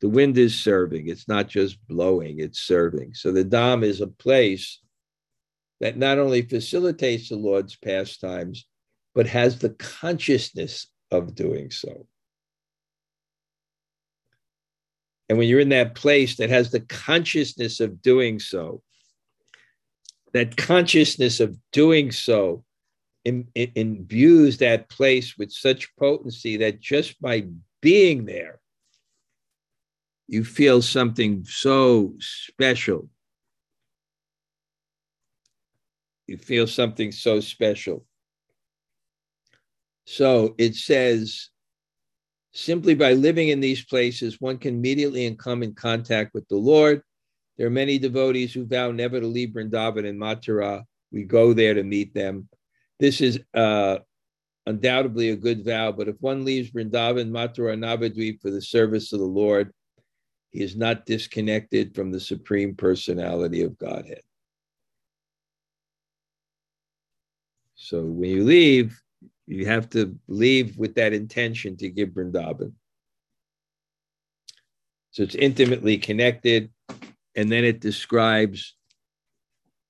The 0.00 0.08
wind 0.08 0.38
is 0.38 0.58
serving. 0.58 1.08
It's 1.08 1.28
not 1.28 1.48
just 1.48 1.86
blowing, 1.86 2.40
it's 2.40 2.60
serving. 2.60 3.12
So 3.14 3.32
the 3.32 3.44
Dham 3.44 3.82
is 3.82 4.00
a 4.00 4.06
place 4.06 4.80
that 5.80 5.98
not 5.98 6.18
only 6.18 6.42
facilitates 6.42 7.28
the 7.28 7.36
Lord's 7.36 7.76
pastimes, 7.76 8.66
but 9.14 9.26
has 9.26 9.58
the 9.58 9.70
consciousness 9.70 10.86
of 11.10 11.34
doing 11.34 11.70
so. 11.70 12.06
And 15.28 15.38
when 15.38 15.48
you're 15.48 15.60
in 15.60 15.70
that 15.70 15.94
place 15.94 16.36
that 16.36 16.50
has 16.50 16.70
the 16.70 16.80
consciousness 16.80 17.80
of 17.80 18.00
doing 18.00 18.38
so, 18.38 18.82
that 20.32 20.56
consciousness 20.56 21.40
of 21.40 21.56
doing 21.72 22.12
so 22.12 22.64
in, 23.24 23.48
imbues 23.54 24.58
that 24.58 24.88
place 24.88 25.36
with 25.36 25.50
such 25.50 25.94
potency 25.96 26.56
that 26.58 26.80
just 26.80 27.20
by 27.20 27.46
being 27.80 28.24
there, 28.24 28.60
you 30.28 30.44
feel 30.44 30.82
something 30.82 31.44
so 31.44 32.14
special. 32.18 33.08
you 36.26 36.36
feel 36.36 36.66
something 36.66 37.12
so 37.12 37.40
special. 37.40 38.04
So 40.06 40.54
it 40.56 40.76
says, 40.76 41.50
simply 42.52 42.94
by 42.94 43.12
living 43.12 43.48
in 43.48 43.60
these 43.60 43.84
places, 43.84 44.40
one 44.40 44.56
can 44.56 44.76
immediately 44.76 45.32
come 45.34 45.62
in 45.62 45.74
contact 45.74 46.32
with 46.32 46.48
the 46.48 46.56
Lord. 46.56 47.02
There 47.58 47.66
are 47.66 47.70
many 47.70 47.98
devotees 47.98 48.54
who 48.54 48.66
vow 48.66 48.92
never 48.92 49.20
to 49.20 49.26
leave 49.26 49.50
Vrindavan 49.50 50.08
and 50.08 50.18
Mathura. 50.18 50.84
We 51.10 51.24
go 51.24 51.52
there 51.52 51.74
to 51.74 51.82
meet 51.82 52.14
them. 52.14 52.48
This 53.00 53.20
is 53.20 53.40
uh, 53.52 53.98
undoubtedly 54.66 55.30
a 55.30 55.36
good 55.36 55.64
vow, 55.64 55.92
but 55.92 56.08
if 56.08 56.16
one 56.20 56.44
leaves 56.44 56.70
Vrindavan, 56.70 57.30
Mathura, 57.30 57.76
Navadvip 57.76 58.40
for 58.40 58.50
the 58.50 58.62
service 58.62 59.12
of 59.12 59.18
the 59.18 59.26
Lord, 59.26 59.72
he 60.50 60.62
is 60.62 60.76
not 60.76 61.04
disconnected 61.04 61.94
from 61.94 62.12
the 62.12 62.20
Supreme 62.20 62.76
Personality 62.76 63.62
of 63.62 63.76
Godhead. 63.76 64.22
So 67.74 68.02
when 68.04 68.30
you 68.30 68.44
leave, 68.44 68.98
you 69.46 69.66
have 69.66 69.88
to 69.90 70.18
leave 70.26 70.76
with 70.76 70.94
that 70.96 71.12
intention 71.12 71.76
to 71.76 71.88
give 71.88 72.10
Vrindavan. 72.10 72.72
So 75.12 75.22
it's 75.22 75.34
intimately 75.34 75.98
connected. 75.98 76.70
And 77.34 77.50
then 77.50 77.64
it 77.64 77.80
describes 77.80 78.74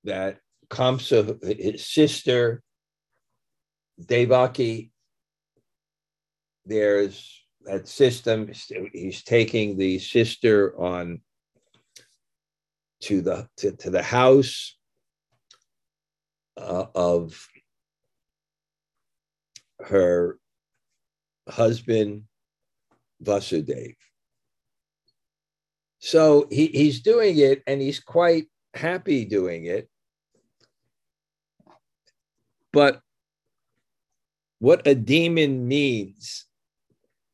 that 0.05 0.39
Kamsa, 0.69 1.43
his 1.59 1.87
sister, 1.87 2.63
Devaki, 4.05 4.91
there's 6.65 7.45
that 7.65 7.89
system. 7.89 8.51
He's 8.93 9.23
taking 9.23 9.77
the 9.77 9.99
sister 9.99 10.79
on 10.79 11.21
to 13.03 13.21
the 13.21 13.49
to, 13.59 13.73
to 13.73 13.91
the 13.91 14.03
house 14.03 14.77
uh, 16.57 16.87
of 16.95 17.49
her 19.81 20.39
husband 21.49 22.24
Vasudev. 23.22 23.95
So 25.99 26.47
he, 26.51 26.66
he's 26.66 27.01
doing 27.01 27.39
it 27.39 27.62
and 27.66 27.81
he's 27.81 28.01
quite 28.01 28.47
happy 28.74 29.24
doing 29.24 29.64
it. 29.64 29.89
But 32.72 33.01
what 34.59 34.87
a 34.87 34.95
demon 34.95 35.66
means 35.66 36.47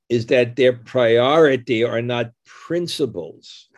is 0.09 0.27
that 0.27 0.57
their 0.57 0.73
priority 0.73 1.85
are 1.85 2.03
not 2.03 2.33
principles, 2.45 3.69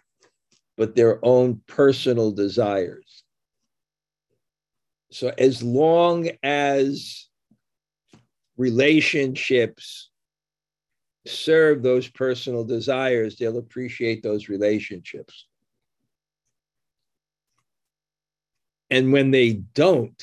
but 0.76 0.96
their 0.96 1.24
own 1.24 1.62
personal 1.66 2.32
desires. 2.32 3.22
So 5.10 5.32
as 5.38 5.62
long 5.62 6.28
as 6.42 7.28
relationships 8.56 10.10
serve 11.26 11.82
those 11.82 12.08
personal 12.08 12.64
desires, 12.64 13.36
they'll 13.36 13.58
appreciate 13.58 14.22
those 14.22 14.48
relationships. 14.48 15.46
And 18.90 19.12
when 19.12 19.30
they 19.30 19.52
don't, 19.52 20.22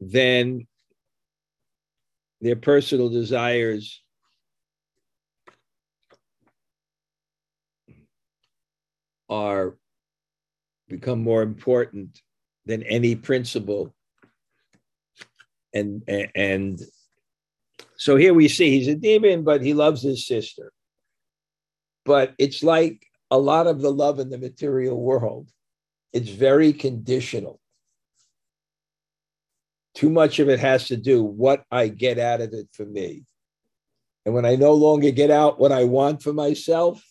then 0.00 0.66
their 2.40 2.56
personal 2.56 3.10
desires 3.10 4.02
are 9.28 9.76
become 10.88 11.22
more 11.22 11.42
important 11.42 12.20
than 12.64 12.82
any 12.82 13.14
principle 13.14 13.94
and 15.74 16.02
and 16.34 16.80
so 17.96 18.16
here 18.16 18.34
we 18.34 18.48
see 18.48 18.70
he's 18.70 18.88
a 18.88 18.94
demon 18.94 19.44
but 19.44 19.62
he 19.62 19.74
loves 19.74 20.02
his 20.02 20.26
sister. 20.26 20.72
But 22.04 22.34
it's 22.38 22.62
like 22.62 23.06
a 23.30 23.38
lot 23.38 23.66
of 23.66 23.80
the 23.80 23.92
love 23.92 24.18
in 24.18 24.30
the 24.30 24.38
material 24.38 25.00
world 25.00 25.48
it's 26.12 26.30
very 26.30 26.72
conditional. 26.72 27.60
Too 29.94 30.10
much 30.10 30.40
of 30.40 30.48
it 30.48 30.58
has 30.58 30.88
to 30.88 30.96
do 30.96 31.22
what 31.22 31.64
i 31.70 31.88
get 31.88 32.18
out 32.18 32.40
of 32.40 32.52
it 32.52 32.68
for 32.72 32.84
me. 32.84 33.24
And 34.24 34.34
when 34.34 34.44
i 34.44 34.56
no 34.56 34.74
longer 34.74 35.10
get 35.10 35.30
out 35.30 35.60
what 35.60 35.72
i 35.72 35.84
want 35.84 36.22
for 36.22 36.32
myself 36.32 37.02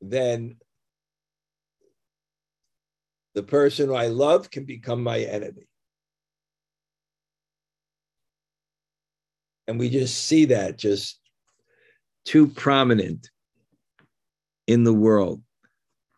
then 0.00 0.56
the 3.34 3.42
person 3.42 3.94
I 3.94 4.08
love 4.08 4.50
can 4.50 4.64
become 4.64 5.02
my 5.02 5.20
enemy. 5.20 5.68
And 9.68 9.78
we 9.78 9.90
just 9.90 10.26
see 10.26 10.46
that 10.46 10.78
just 10.78 11.20
too 12.24 12.48
prominent 12.48 13.30
in 14.66 14.82
the 14.82 14.94
world. 14.94 15.42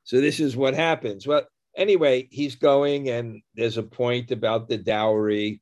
So 0.04 0.20
this 0.20 0.40
is 0.40 0.56
what 0.56 0.74
happens. 0.74 1.26
Well, 1.26 1.42
anyway, 1.76 2.28
he's 2.30 2.54
going, 2.54 3.10
and 3.10 3.42
there's 3.56 3.76
a 3.76 3.82
point 3.82 4.30
about 4.30 4.68
the 4.68 4.78
dowry, 4.78 5.60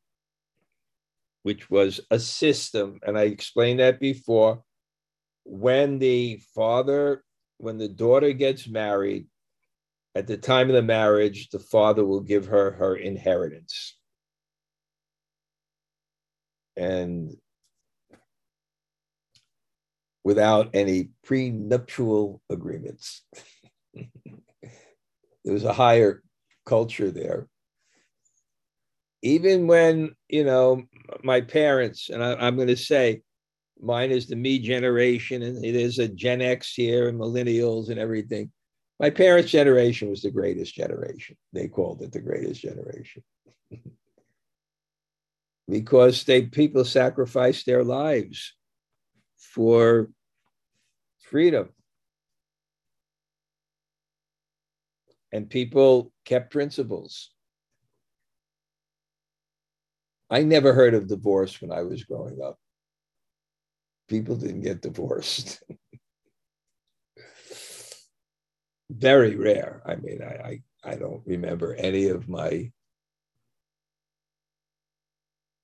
which 1.43 1.71
was 1.71 2.01
a 2.11 2.19
system. 2.19 3.01
And 3.07 3.19
I 3.19 3.23
explained 3.23 3.81
that 3.81 3.99
before. 4.01 4.63
When 5.45 5.99
the 5.99 6.43
father, 6.55 7.25
when 7.57 7.79
the 7.79 7.89
daughter 7.89 8.33
gets 8.33 8.69
married, 8.69 9.27
at 10.15 10.27
the 10.27 10.37
time 10.37 10.69
of 10.69 10.75
the 10.75 10.83
marriage, 10.83 11.49
the 11.49 11.59
father 11.59 12.05
will 12.05 12.21
give 12.21 12.47
her 12.47 12.73
her 12.73 12.97
inheritance. 12.97 13.97
And 16.77 17.35
without 20.29 20.69
any 20.75 21.09
prenuptial 21.25 22.43
agreements. 22.51 23.23
there 23.95 25.55
was 25.55 25.65
a 25.65 25.73
higher 25.73 26.23
culture 26.67 27.11
there. 27.11 27.49
Even 29.23 29.67
when, 29.67 30.15
you 30.29 30.45
know, 30.45 30.83
my 31.25 31.41
parents, 31.41 32.11
and 32.11 32.23
I, 32.23 32.47
am 32.47 32.57
going 32.57 32.69
to 32.69 32.77
say, 32.77 33.23
mine 33.81 34.11
is 34.11 34.27
the 34.27 34.37
me 34.37 34.59
generation, 34.59 35.43
and 35.43 35.65
it 35.65 35.75
is 35.75 35.99
a 35.99 36.09
Gen 36.09 36.43
X 36.43 36.75
here 36.75 37.09
and 37.09 37.19
millennials 37.19 37.89
and 37.89 37.99
everything. 37.99 38.53
My 39.01 39.09
parents' 39.09 39.51
generation 39.51 40.11
was 40.11 40.21
the 40.21 40.31
greatest 40.31 40.75
generation. 40.75 41.39
They 41.55 41.69
called 41.69 42.03
it 42.03 42.13
the 42.13 42.21
greatest 42.21 42.61
generation. 42.61 43.23
because 45.71 46.25
they 46.25 46.43
people 46.43 46.85
sacrificed 46.85 47.65
their 47.65 47.83
lives 47.83 48.53
for 49.39 50.11
freedom. 51.29 51.71
And 55.33 55.49
people 55.49 56.13
kept 56.25 56.51
principles. 56.51 57.31
I 60.31 60.43
never 60.43 60.73
heard 60.73 60.95
of 60.95 61.07
divorce 61.07 61.61
when 61.61 61.71
I 61.73 61.83
was 61.83 62.05
growing 62.05 62.41
up. 62.43 62.59
People 64.09 64.37
didn't 64.37 64.63
get 64.63 64.83
divorced. 64.83 65.63
Very 68.91 69.37
rare. 69.37 69.83
I 69.85 69.97
mean, 69.97 70.23
I, 70.23 70.61
I, 70.85 70.93
I 70.93 70.95
don't 70.97 71.23
remember 71.27 71.75
any 71.75 72.09
of 72.09 72.29
my 72.29 72.73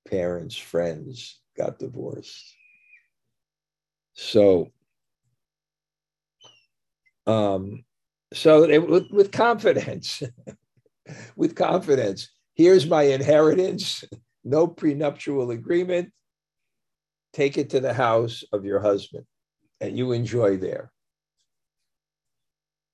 parents' 0.09 0.57
friends 0.57 1.41
got 1.57 1.79
divorced. 1.79 2.55
So 4.13 4.71
um, 7.27 7.85
so 8.33 8.65
it, 8.65 8.89
with, 8.89 9.11
with 9.11 9.33
confidence, 9.33 10.23
with 11.37 11.55
confidence, 11.55 12.29
here's 12.55 12.87
my 12.87 13.03
inheritance, 13.03 14.05
no 14.45 14.67
prenuptial 14.67 15.51
agreement. 15.51 16.13
Take 17.33 17.59
it 17.59 17.71
to 17.71 17.81
the 17.81 17.95
house 17.95 18.45
of 18.53 18.65
your 18.65 18.81
husband 18.81 19.25
and 19.81 19.97
you 19.97 20.13
enjoy 20.13 20.57
there. 20.57 20.93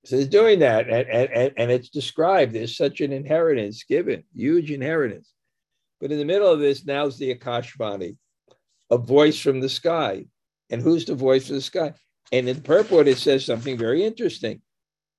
So 0.04 0.16
he's 0.16 0.28
doing 0.28 0.60
that, 0.60 0.88
and, 0.88 1.30
and, 1.30 1.52
and 1.58 1.70
it's 1.70 1.90
described 1.90 2.56
as 2.56 2.74
such 2.74 3.02
an 3.02 3.12
inheritance 3.12 3.84
given, 3.84 4.24
huge 4.34 4.70
inheritance. 4.70 5.30
But 6.00 6.10
in 6.10 6.18
the 6.18 6.24
middle 6.24 6.50
of 6.50 6.58
this, 6.58 6.86
now's 6.86 7.18
the 7.18 7.34
Akashvani, 7.34 8.16
a 8.90 8.96
voice 8.96 9.38
from 9.38 9.60
the 9.60 9.68
sky. 9.68 10.24
And 10.70 10.80
who's 10.80 11.04
the 11.04 11.14
voice 11.14 11.48
from 11.48 11.56
the 11.56 11.62
sky? 11.62 11.92
And 12.32 12.48
in 12.48 12.60
purport, 12.60 13.08
it 13.08 13.18
says 13.18 13.44
something 13.44 13.76
very 13.76 14.04
interesting. 14.04 14.62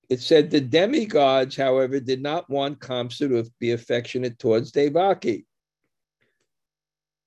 It 0.09 0.21
said 0.21 0.49
the 0.49 0.61
demigods, 0.61 1.55
however, 1.55 1.99
did 1.99 2.21
not 2.21 2.49
want 2.49 2.79
Kamsa 2.79 3.29
to 3.29 3.49
be 3.59 3.71
affectionate 3.71 4.39
towards 4.39 4.71
Devaki. 4.71 5.45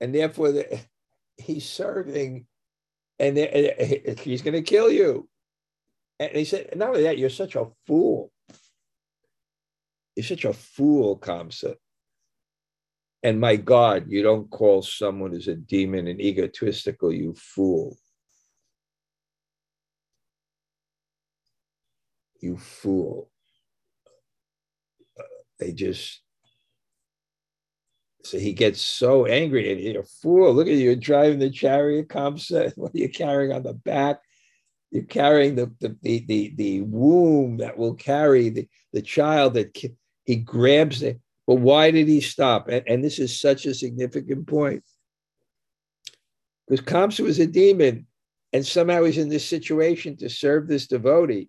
And 0.00 0.14
therefore, 0.14 0.52
the, 0.52 0.80
he's 1.36 1.68
serving 1.68 2.46
and 3.18 3.38
uh, 3.38 4.14
he's 4.20 4.42
going 4.42 4.54
to 4.54 4.62
kill 4.62 4.90
you. 4.90 5.28
And 6.18 6.32
he 6.32 6.44
said, 6.44 6.76
not 6.76 6.90
only 6.90 7.02
that, 7.04 7.18
you're 7.18 7.30
such 7.30 7.56
a 7.56 7.66
fool. 7.86 8.30
You're 10.16 10.24
such 10.24 10.44
a 10.44 10.52
fool, 10.52 11.18
Kamsa. 11.18 11.74
And 13.22 13.40
my 13.40 13.56
God, 13.56 14.04
you 14.08 14.22
don't 14.22 14.50
call 14.50 14.82
someone 14.82 15.32
who's 15.32 15.48
a 15.48 15.54
demon 15.54 16.06
and 16.06 16.20
egotistical, 16.20 17.12
you 17.12 17.34
fool. 17.34 17.96
You 22.44 22.58
fool. 22.58 23.30
Uh, 25.18 25.22
they 25.58 25.72
just, 25.72 26.20
so 28.22 28.38
he 28.38 28.52
gets 28.52 28.82
so 28.82 29.24
angry 29.24 29.72
and 29.72 29.80
you're 29.80 30.02
a 30.02 30.04
fool. 30.04 30.52
Look 30.52 30.66
at 30.66 30.74
you, 30.74 30.80
you're 30.80 30.96
driving 30.96 31.38
the 31.38 31.48
chariot, 31.48 32.08
Kamsa. 32.08 32.76
What 32.76 32.94
are 32.94 32.98
you 32.98 33.08
carrying 33.08 33.50
on 33.50 33.62
the 33.62 33.72
back? 33.72 34.18
You're 34.90 35.04
carrying 35.04 35.54
the, 35.54 35.72
the, 35.80 35.96
the, 36.02 36.24
the, 36.28 36.54
the 36.54 36.80
womb 36.82 37.56
that 37.56 37.78
will 37.78 37.94
carry 37.94 38.50
the, 38.50 38.68
the 38.92 39.00
child 39.00 39.54
that 39.54 39.74
he 40.26 40.36
grabs 40.36 41.02
it. 41.02 41.20
But 41.46 41.60
why 41.60 41.92
did 41.92 42.08
he 42.08 42.20
stop? 42.20 42.68
And, 42.68 42.82
and 42.86 43.02
this 43.02 43.18
is 43.18 43.40
such 43.40 43.64
a 43.64 43.72
significant 43.72 44.46
point. 44.46 44.84
Because 46.68 46.84
Kamsa 46.84 47.20
was 47.20 47.38
a 47.38 47.46
demon, 47.46 48.06
and 48.52 48.66
somehow 48.66 49.04
he's 49.04 49.16
in 49.16 49.30
this 49.30 49.48
situation 49.48 50.18
to 50.18 50.28
serve 50.28 50.68
this 50.68 50.86
devotee. 50.86 51.48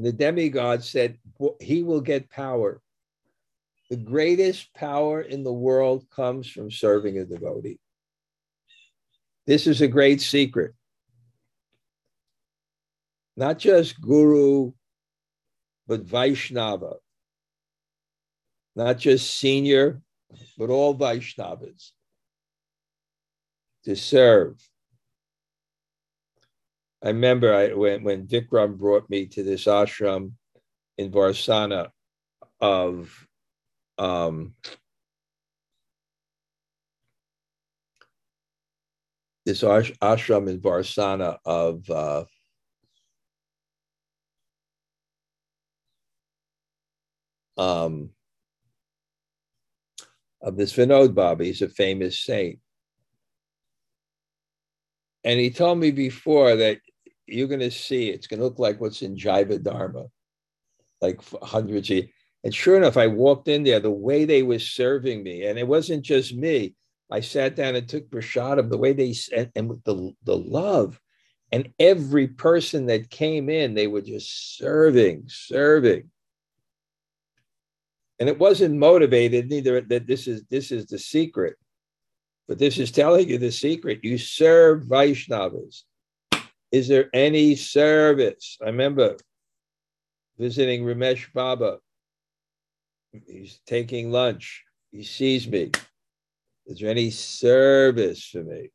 And 0.00 0.06
the 0.06 0.12
demigod 0.14 0.82
said, 0.82 1.18
He 1.60 1.82
will 1.82 2.00
get 2.00 2.30
power. 2.30 2.80
The 3.90 3.98
greatest 3.98 4.72
power 4.72 5.20
in 5.20 5.44
the 5.44 5.52
world 5.52 6.06
comes 6.08 6.48
from 6.48 6.70
serving 6.70 7.18
a 7.18 7.26
devotee. 7.26 7.78
This 9.46 9.66
is 9.66 9.82
a 9.82 9.88
great 9.88 10.22
secret 10.22 10.72
not 13.36 13.58
just 13.58 14.00
Guru, 14.00 14.72
but 15.86 16.00
Vaishnava, 16.00 16.94
not 18.74 18.96
just 18.96 19.36
senior, 19.36 20.00
but 20.56 20.70
all 20.70 20.94
Vaishnavas 20.94 21.90
to 23.84 23.94
serve. 23.94 24.66
I 27.02 27.08
remember 27.08 27.54
I, 27.54 27.72
when, 27.72 28.02
when 28.02 28.26
Vikram 28.26 28.76
brought 28.76 29.08
me 29.08 29.26
to 29.26 29.42
this 29.42 29.64
ashram 29.64 30.32
in 30.98 31.10
Varsana 31.10 31.90
of 32.60 33.26
um, 33.96 34.54
this 39.46 39.62
ashram 39.62 40.48
in 40.48 40.60
Varsana 40.60 41.38
of 41.44 41.88
uh, 41.90 42.24
um, 47.56 48.10
of 50.42 50.56
this 50.56 50.72
Vinod 50.74 51.14
Baba. 51.14 51.44
He's 51.44 51.62
a 51.62 51.68
famous 51.68 52.20
saint. 52.20 52.58
And 55.24 55.38
he 55.38 55.50
told 55.50 55.78
me 55.78 55.90
before 55.90 56.56
that 56.56 56.78
you're 57.26 57.48
going 57.48 57.60
to 57.60 57.70
see 57.70 58.08
it's 58.08 58.26
going 58.26 58.40
to 58.40 58.44
look 58.44 58.58
like 58.58 58.80
what's 58.80 59.02
in 59.02 59.16
Jaiva 59.16 59.62
Dharma, 59.62 60.06
like 61.00 61.20
hundreds 61.42 61.90
of 61.90 62.04
And 62.42 62.54
sure 62.54 62.76
enough, 62.76 62.96
I 62.96 63.06
walked 63.06 63.48
in 63.48 63.64
there, 63.64 63.80
the 63.80 63.90
way 63.90 64.24
they 64.24 64.42
were 64.42 64.58
serving 64.58 65.22
me, 65.22 65.46
and 65.46 65.58
it 65.58 65.66
wasn't 65.66 66.02
just 66.04 66.34
me. 66.34 66.74
I 67.10 67.20
sat 67.20 67.56
down 67.56 67.74
and 67.74 67.88
took 67.88 68.10
of 68.58 68.70
the 68.70 68.78
way 68.78 68.92
they 68.92 69.14
and, 69.36 69.50
and 69.56 69.68
with 69.68 69.82
the, 69.84 70.12
the 70.24 70.36
love. 70.36 71.00
And 71.52 71.72
every 71.80 72.28
person 72.28 72.86
that 72.86 73.10
came 73.10 73.50
in, 73.50 73.74
they 73.74 73.88
were 73.88 74.02
just 74.02 74.56
serving, 74.56 75.24
serving 75.26 76.08
and 78.20 78.28
it 78.28 78.38
wasn't 78.38 78.76
motivated 78.76 79.48
neither 79.48 79.80
that 79.80 80.06
this 80.06 80.28
is 80.28 80.44
this 80.50 80.70
is 80.70 80.86
the 80.86 80.98
secret 80.98 81.56
but 82.50 82.58
this 82.58 82.78
is 82.78 82.90
telling 82.90 83.28
you 83.28 83.38
the 83.38 83.52
secret. 83.52 84.00
You 84.02 84.18
serve 84.18 84.82
vaishnavas. 84.82 85.84
Is 86.72 86.88
there 86.88 87.08
any 87.14 87.54
service? 87.54 88.58
I 88.60 88.66
remember 88.66 89.18
visiting 90.36 90.82
ramesh 90.82 91.32
baba. 91.32 91.78
He's 93.28 93.60
taking 93.66 94.10
lunch. 94.10 94.64
He 94.90 95.04
sees 95.04 95.46
me. 95.46 95.70
Is 96.66 96.80
there 96.80 96.90
any 96.90 97.10
service 97.10 98.26
for 98.26 98.42
me? 98.42 98.70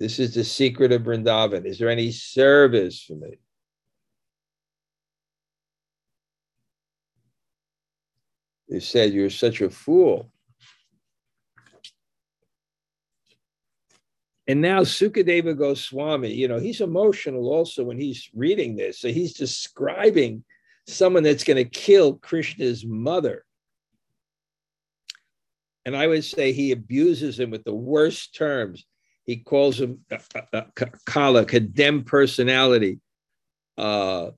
This 0.00 0.18
is 0.18 0.34
the 0.34 0.42
secret 0.42 0.90
of 0.90 1.02
Vrindavan. 1.02 1.66
Is 1.66 1.78
there 1.78 1.88
any 1.88 2.10
service 2.10 3.00
for 3.00 3.14
me? 3.14 3.38
They 8.68 8.80
said, 8.80 9.12
You're 9.12 9.30
such 9.30 9.60
a 9.60 9.70
fool. 9.70 10.32
And 14.48 14.62
now 14.62 14.80
Sukadeva 14.80 15.56
Goswami, 15.56 16.32
you 16.32 16.48
know, 16.48 16.58
he's 16.58 16.80
emotional 16.80 17.48
also 17.48 17.84
when 17.84 17.98
he's 17.98 18.30
reading 18.34 18.76
this. 18.76 18.98
So 18.98 19.08
he's 19.08 19.34
describing 19.34 20.42
someone 20.86 21.22
that's 21.22 21.44
going 21.44 21.58
to 21.58 21.64
kill 21.64 22.14
Krishna's 22.14 22.84
mother. 22.86 23.44
And 25.84 25.94
I 25.94 26.06
would 26.06 26.24
say 26.24 26.52
he 26.52 26.72
abuses 26.72 27.38
him 27.38 27.50
with 27.50 27.64
the 27.64 27.74
worst 27.74 28.34
terms. 28.34 28.86
He 29.24 29.36
calls 29.36 29.78
him 29.78 30.00
a, 30.10 30.20
a, 30.34 30.64
a 30.78 30.86
kala, 31.04 31.44
condemned 31.44 32.06
personality, 32.06 33.00
uh, 33.76 34.30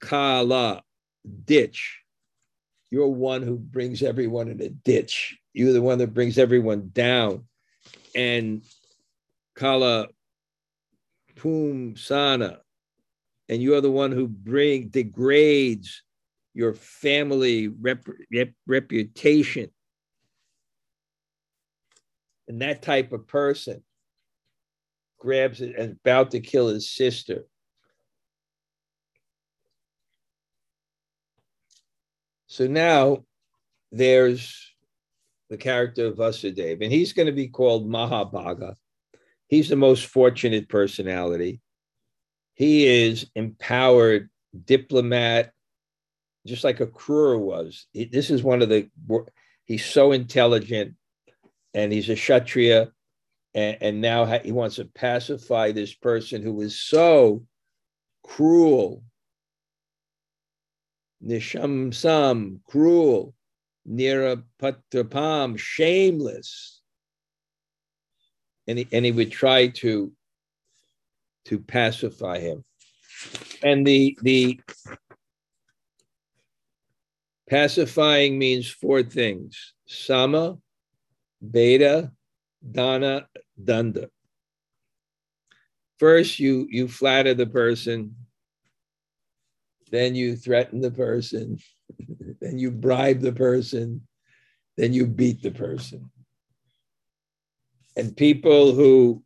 kala, 0.00 0.82
ditch. 1.44 2.00
You're 2.90 3.08
one 3.08 3.42
who 3.42 3.58
brings 3.58 4.02
everyone 4.02 4.48
in 4.48 4.60
a 4.62 4.70
ditch. 4.70 5.38
You're 5.52 5.74
the 5.74 5.82
one 5.82 5.98
that 5.98 6.14
brings 6.14 6.38
everyone 6.38 6.90
down. 6.94 7.44
And 8.14 8.62
Kala 9.54 10.08
Pum 11.36 11.96
Sana. 11.96 12.60
And 13.48 13.62
you're 13.62 13.80
the 13.80 13.90
one 13.90 14.12
who 14.12 14.28
bring 14.28 14.88
degrades 14.88 16.02
your 16.54 16.74
family 16.74 17.68
rep, 17.68 18.06
rep, 18.32 18.50
reputation. 18.66 19.70
And 22.48 22.60
that 22.62 22.82
type 22.82 23.12
of 23.12 23.26
person 23.26 23.82
grabs 25.18 25.60
it 25.60 25.76
and 25.76 25.92
about 26.04 26.32
to 26.32 26.40
kill 26.40 26.68
his 26.68 26.90
sister 26.90 27.44
So 32.52 32.66
now 32.66 33.24
there's 33.92 34.74
the 35.48 35.56
character 35.56 36.08
of 36.08 36.18
Vasudeva, 36.18 36.82
and 36.82 36.92
he's 36.92 37.14
going 37.14 37.24
to 37.24 37.32
be 37.32 37.48
called 37.48 37.88
Mahabhaga. 37.88 38.74
He's 39.52 39.68
the 39.68 39.76
most 39.76 40.06
fortunate 40.06 40.70
personality. 40.70 41.60
He 42.54 42.86
is 42.86 43.26
empowered 43.34 44.30
diplomat, 44.64 45.52
just 46.46 46.64
like 46.64 46.80
a 46.80 46.86
Akrura 46.86 47.38
was. 47.38 47.86
He, 47.92 48.06
this 48.06 48.30
is 48.30 48.42
one 48.42 48.62
of 48.62 48.70
the, 48.70 48.88
he's 49.66 49.84
so 49.84 50.12
intelligent 50.12 50.94
and 51.74 51.92
he's 51.92 52.08
a 52.08 52.14
Kshatriya. 52.14 52.92
And, 53.52 53.76
and 53.82 54.00
now 54.00 54.24
he 54.24 54.52
wants 54.52 54.76
to 54.76 54.86
pacify 54.86 55.70
this 55.70 55.92
person 55.92 56.42
who 56.42 56.62
is 56.62 56.80
so 56.80 57.44
cruel 58.24 59.04
nishamsam, 61.22 62.60
cruel, 62.64 63.34
nirapatrapam, 63.86 65.58
shameless. 65.58 66.81
And 68.72 68.78
he, 68.78 68.88
and 68.90 69.04
he 69.04 69.12
would 69.12 69.30
try 69.30 69.66
to, 69.68 70.10
to 71.44 71.58
pacify 71.58 72.38
him. 72.38 72.64
And 73.62 73.86
the, 73.86 74.16
the 74.22 74.60
pacifying 77.50 78.38
means 78.38 78.70
four 78.70 79.02
things 79.02 79.74
sama, 79.86 80.56
bheda, 81.46 82.12
dana, 82.70 83.28
danda. 83.62 84.08
First, 85.98 86.38
you, 86.38 86.66
you 86.70 86.88
flatter 86.88 87.34
the 87.34 87.44
person, 87.44 88.16
then 89.90 90.14
you 90.14 90.34
threaten 90.34 90.80
the 90.80 90.90
person, 90.90 91.58
then 92.40 92.58
you 92.58 92.70
bribe 92.70 93.20
the 93.20 93.32
person, 93.32 94.08
then 94.78 94.94
you 94.94 95.06
beat 95.06 95.42
the 95.42 95.50
person. 95.50 96.10
And 97.96 98.16
people 98.16 98.74
who 98.74 99.22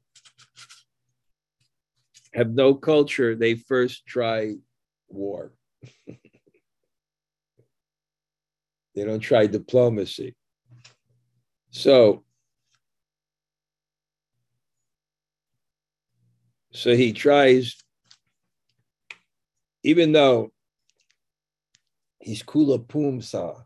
have 2.34 2.50
no 2.50 2.74
culture, 2.74 3.34
they 3.34 3.54
first 3.54 4.06
try 4.06 4.54
war. 5.08 5.52
they 6.06 6.18
don't 9.04 9.20
try 9.20 9.46
diplomacy. 9.46 10.34
So, 11.70 12.24
so 16.72 16.96
he 16.96 17.12
tries, 17.12 17.76
even 19.82 20.12
though 20.12 20.52
he's 22.18 22.42
Kula 22.42 22.84
Pumsa, 22.84 23.62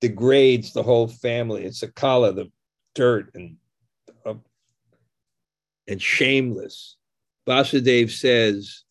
degrades 0.00 0.72
the 0.72 0.82
whole 0.82 1.08
family. 1.08 1.64
It's 1.64 1.82
a 1.82 1.90
kala, 1.90 2.32
the 2.32 2.50
dirt 2.94 3.30
and 3.34 3.56
and 5.88 6.00
shameless. 6.00 6.96
Vasudev 7.46 8.10
says, 8.10 8.84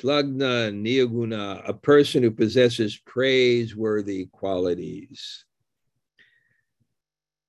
Shlagna 0.00 0.72
Niyaguna, 0.72 1.68
a 1.68 1.74
person 1.74 2.22
who 2.22 2.30
possesses 2.30 2.96
praiseworthy 2.96 4.26
qualities 4.32 5.44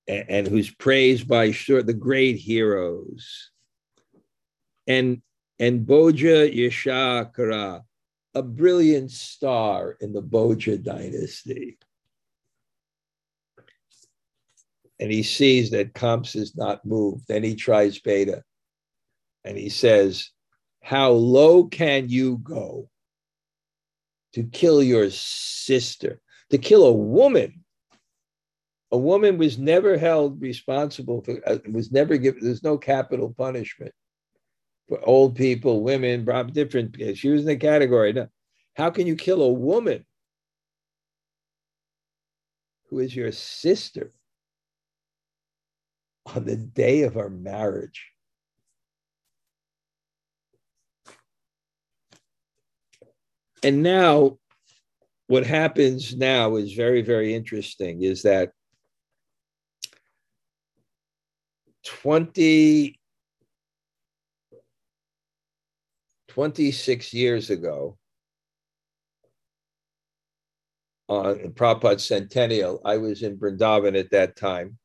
and, 0.07 0.25
and 0.29 0.47
who's 0.47 0.69
praised 0.69 1.27
by 1.27 1.51
the 1.51 1.95
great 1.97 2.37
heroes. 2.37 3.51
And 4.87 5.21
and 5.59 5.85
Bhoja 5.85 6.53
Yashakara, 6.53 7.83
a 8.33 8.43
brilliant 8.43 9.11
star 9.11 9.95
in 10.01 10.11
the 10.11 10.21
Bhoja 10.21 10.81
dynasty. 10.81 11.77
And 15.03 15.11
he 15.11 15.21
sees 15.21 15.71
that 15.71 15.91
Kamsa 15.91 16.37
is 16.37 16.55
not 16.55 16.85
moved. 16.85 17.25
Then 17.27 17.43
he 17.43 17.55
tries 17.55 17.99
Bheda 17.99 18.41
and 19.43 19.57
he 19.57 19.67
says, 19.67 20.29
How 20.81 21.09
low 21.09 21.65
can 21.65 22.07
you 22.07 22.37
go 22.37 22.89
to 24.31 24.43
kill 24.43 24.81
your 24.81 25.09
sister, 25.09 26.21
to 26.51 26.57
kill 26.57 26.85
a 26.85 26.93
woman? 26.93 27.65
A 28.93 28.97
woman 28.97 29.37
was 29.37 29.57
never 29.57 29.97
held 29.97 30.41
responsible 30.41 31.21
for, 31.21 31.37
uh, 31.45 31.57
was 31.69 31.91
never 31.91 32.15
given, 32.15 32.41
there's 32.41 32.63
no 32.63 32.77
capital 32.77 33.35
punishment 33.37 33.91
for 34.87 35.05
old 35.05 35.35
people, 35.35 35.83
women, 35.83 36.23
different. 36.53 36.93
Because 36.93 37.19
she 37.19 37.27
was 37.27 37.41
in 37.41 37.47
the 37.47 37.57
category. 37.57 38.13
Now, 38.13 38.29
how 38.77 38.89
can 38.89 39.05
you 39.05 39.17
kill 39.17 39.41
a 39.41 39.51
woman 39.51 40.05
who 42.89 42.99
is 42.99 43.13
your 43.13 43.33
sister 43.33 44.13
on 46.25 46.45
the 46.45 46.55
day 46.55 47.03
of 47.03 47.17
our 47.17 47.29
marriage? 47.29 48.11
And 53.63 53.81
now, 53.81 54.37
what 55.27 55.45
happens 55.45 56.15
now 56.15 56.57
is 56.57 56.73
very, 56.73 57.01
very 57.01 57.33
interesting 57.33 58.03
is 58.03 58.23
that 58.23 58.51
20 61.85 62.99
26 66.27 67.13
years 67.13 67.51
ago, 67.51 67.97
on 71.07 71.35
Prabhupada's 71.53 72.05
centennial, 72.05 72.81
I 72.83 72.97
was 72.97 73.21
in 73.21 73.37
Vrindavan 73.37 73.97
at 73.97 74.09
that 74.11 74.35
time 74.35 74.79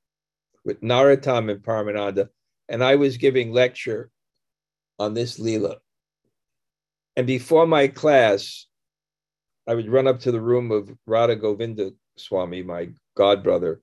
with 0.68 0.82
Narottam 0.82 1.50
and 1.50 1.62
Paramananda, 1.62 2.28
and 2.68 2.84
I 2.84 2.96
was 2.96 3.16
giving 3.16 3.52
lecture 3.54 4.10
on 4.98 5.14
this 5.14 5.40
Leela. 5.40 5.76
And 7.16 7.26
before 7.26 7.66
my 7.66 7.88
class, 7.88 8.66
I 9.66 9.74
would 9.74 9.88
run 9.88 10.06
up 10.06 10.20
to 10.20 10.30
the 10.30 10.42
room 10.42 10.70
of 10.70 10.94
Radha 11.06 11.36
Govinda 11.36 11.92
Swami, 12.18 12.62
my 12.62 12.90
godbrother, 13.16 13.78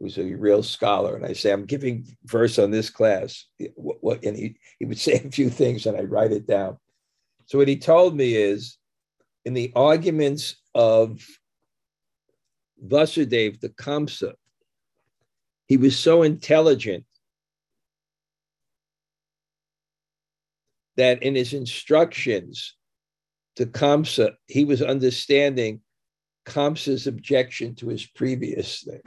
who's 0.00 0.16
a 0.16 0.32
real 0.34 0.62
scholar, 0.62 1.14
and 1.14 1.26
I 1.26 1.34
say, 1.34 1.52
I'm 1.52 1.66
giving 1.66 2.06
verse 2.24 2.58
on 2.58 2.70
this 2.70 2.88
class. 2.88 3.44
What, 3.74 4.24
and 4.24 4.34
he, 4.34 4.56
he 4.78 4.86
would 4.86 4.98
say 5.06 5.20
a 5.22 5.30
few 5.30 5.50
things, 5.50 5.84
and 5.84 5.94
I 5.94 6.04
write 6.04 6.32
it 6.32 6.46
down. 6.46 6.78
So 7.44 7.58
what 7.58 7.68
he 7.68 7.76
told 7.76 8.16
me 8.16 8.34
is 8.34 8.78
in 9.44 9.52
the 9.52 9.74
arguments 9.76 10.56
of 10.74 11.20
Vasudev, 12.82 13.60
the 13.60 13.68
Kamsa, 13.68 14.32
he 15.70 15.76
was 15.76 15.96
so 15.96 16.24
intelligent 16.24 17.04
that 20.96 21.22
in 21.22 21.36
his 21.36 21.52
instructions 21.52 22.74
to 23.54 23.66
Kamsa, 23.66 24.32
he 24.48 24.64
was 24.64 24.82
understanding 24.82 25.80
Kamsa's 26.44 27.06
objection 27.06 27.76
to 27.76 27.86
his 27.86 28.04
previous 28.04 28.82
thing. 28.82 29.02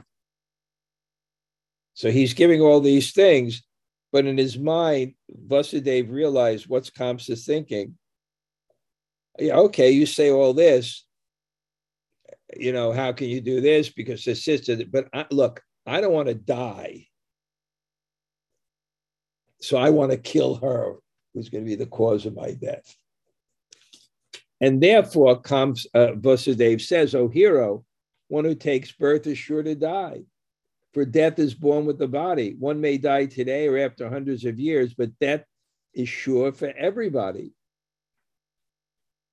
So 1.92 2.10
he's 2.10 2.32
giving 2.32 2.62
all 2.62 2.80
these 2.80 3.12
things, 3.12 3.62
but 4.10 4.24
in 4.24 4.38
his 4.38 4.58
mind, 4.58 5.16
Vasudev 5.46 6.10
realized 6.10 6.66
what's 6.66 6.88
Kamsa 6.88 7.38
thinking 7.44 7.98
yeah, 9.38 9.56
okay, 9.56 9.90
you 9.90 10.06
say 10.06 10.30
all 10.30 10.54
this, 10.54 11.04
you 12.56 12.72
know, 12.72 12.90
how 12.92 13.12
can 13.12 13.28
you 13.28 13.42
do 13.42 13.60
this? 13.60 13.90
Because 13.90 14.24
the 14.24 14.34
sister, 14.34 14.78
but 14.90 15.08
I, 15.12 15.26
look, 15.30 15.60
I 15.86 16.00
don't 16.00 16.12
want 16.12 16.28
to 16.28 16.34
die. 16.34 17.08
So 19.60 19.76
I 19.76 19.90
want 19.90 20.10
to 20.10 20.18
kill 20.18 20.56
her, 20.56 20.96
who's 21.32 21.48
going 21.48 21.64
to 21.64 21.68
be 21.68 21.76
the 21.76 21.86
cause 21.86 22.26
of 22.26 22.34
my 22.34 22.52
death. 22.52 22.94
And 24.60 24.82
therefore 24.82 25.40
comes, 25.40 25.86
uh, 25.94 26.12
Vasudev 26.16 26.80
says, 26.80 27.14
O 27.14 27.28
hero, 27.28 27.84
one 28.28 28.44
who 28.44 28.54
takes 28.54 28.92
birth 28.92 29.26
is 29.26 29.38
sure 29.38 29.62
to 29.62 29.74
die. 29.74 30.22
For 30.92 31.04
death 31.04 31.38
is 31.38 31.54
born 31.54 31.86
with 31.86 31.98
the 31.98 32.08
body. 32.08 32.54
One 32.58 32.80
may 32.80 32.98
die 32.98 33.26
today 33.26 33.66
or 33.68 33.78
after 33.78 34.08
hundreds 34.08 34.44
of 34.44 34.60
years, 34.60 34.94
but 34.94 35.18
death 35.18 35.44
is 35.92 36.08
sure 36.08 36.52
for 36.52 36.68
everybody. 36.68 37.52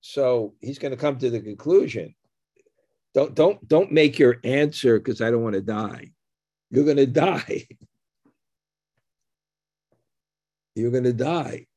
So 0.01 0.55
he's 0.59 0.79
going 0.79 0.91
to 0.91 0.97
come 0.97 1.17
to 1.19 1.29
the 1.29 1.39
conclusion. 1.39 2.15
Don't 3.13 3.35
don't 3.35 3.65
don't 3.67 3.91
make 3.91 4.17
your 4.17 4.37
answer 4.43 4.97
because 4.97 5.21
I 5.21 5.29
don't 5.29 5.43
want 5.43 5.55
to 5.55 5.61
die. 5.61 6.11
You're 6.71 6.85
going 6.85 6.97
to 6.97 7.05
die. 7.05 7.67
You're 10.75 10.91
going 10.91 11.03
to 11.03 11.13
die. 11.13 11.67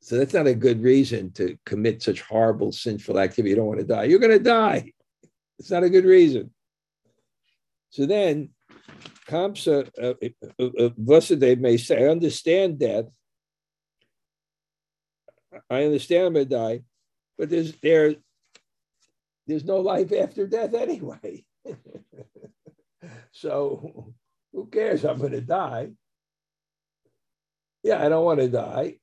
So 0.00 0.16
that's 0.16 0.32
not 0.32 0.46
a 0.46 0.54
good 0.54 0.82
reason 0.82 1.32
to 1.32 1.58
commit 1.66 2.02
such 2.02 2.22
horrible 2.22 2.72
sinful 2.72 3.18
activity. 3.18 3.50
You 3.50 3.56
don't 3.56 3.66
want 3.66 3.80
to 3.80 3.86
die. 3.86 4.04
You're 4.04 4.20
going 4.20 4.30
to 4.30 4.38
die. 4.38 4.92
It's 5.58 5.70
not 5.70 5.82
a 5.82 5.90
good 5.90 6.06
reason. 6.06 6.50
So 7.90 8.06
then, 8.06 8.50
Kamsa, 9.28 9.90
uh, 10.00 10.14
uh, 10.58 10.64
uh, 10.64 10.88
Vasudev 10.90 11.58
may 11.58 11.76
say, 11.76 12.04
I 12.04 12.08
understand 12.08 12.78
death. 12.78 13.06
I 15.68 15.84
understand 15.84 16.28
I'm 16.28 16.32
going 16.34 16.48
to 16.48 16.56
die, 16.56 16.80
but 17.36 17.50
there's 17.50 17.72
there 17.82 18.14
there's 19.46 19.64
no 19.64 19.80
life 19.80 20.12
after 20.12 20.46
death 20.46 20.74
anyway. 20.74 21.44
so 23.32 24.14
who 24.52 24.66
cares? 24.66 25.04
I'm 25.04 25.18
going 25.18 25.32
to 25.32 25.40
die. 25.40 25.90
Yeah, 27.82 28.04
I 28.04 28.08
don't 28.08 28.24
want 28.24 28.40
to 28.40 28.48
die. 28.48 28.96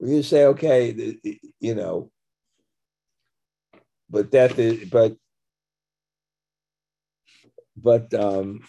You 0.00 0.22
say, 0.22 0.46
okay, 0.46 1.16
you 1.60 1.74
know, 1.74 2.10
but 4.10 4.30
death 4.30 4.58
is, 4.58 4.88
but, 4.90 5.16
but, 7.76 8.12
um, 8.12 8.60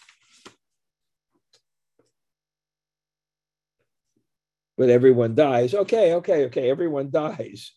but 4.77 4.89
everyone 4.89 5.33
dies. 5.33 5.73
Okay, 5.73 6.13
okay, 6.13 6.45
okay, 6.45 6.69
everyone 6.69 7.09
dies 7.09 7.71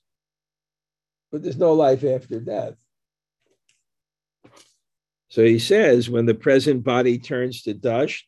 but 1.36 1.42
there's 1.42 1.58
no 1.58 1.72
life 1.72 2.04
after 2.04 2.40
death. 2.40 2.74
So 5.36 5.44
he 5.44 5.58
says, 5.58 6.08
when 6.08 6.24
the 6.24 6.32
present 6.32 6.82
body 6.82 7.18
turns 7.18 7.60
to 7.64 7.74
dust 7.74 8.24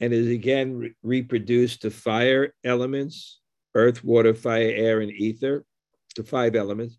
and 0.00 0.12
is 0.12 0.26
again 0.26 0.76
re- 0.76 0.94
reproduced 1.04 1.82
to 1.82 1.92
fire 1.92 2.52
elements, 2.64 3.38
earth, 3.76 4.02
water, 4.02 4.34
fire, 4.34 4.72
air, 4.74 5.00
and 5.00 5.12
ether, 5.12 5.64
to 6.16 6.24
five 6.24 6.56
elements, 6.56 6.98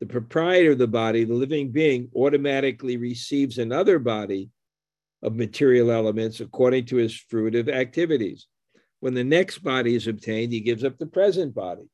the 0.00 0.06
proprietor 0.06 0.72
of 0.72 0.78
the 0.78 0.88
body, 0.88 1.22
the 1.22 1.32
living 1.32 1.70
being, 1.70 2.10
automatically 2.16 2.96
receives 2.96 3.58
another 3.58 4.00
body 4.00 4.50
of 5.22 5.36
material 5.36 5.92
elements 5.92 6.40
according 6.40 6.86
to 6.86 6.96
his 6.96 7.14
fruitive 7.14 7.68
activities. 7.68 8.48
When 8.98 9.14
the 9.14 9.22
next 9.22 9.58
body 9.58 9.94
is 9.94 10.08
obtained, 10.08 10.52
he 10.52 10.58
gives 10.58 10.82
up 10.82 10.98
the 10.98 11.06
present 11.06 11.54
body. 11.54 11.88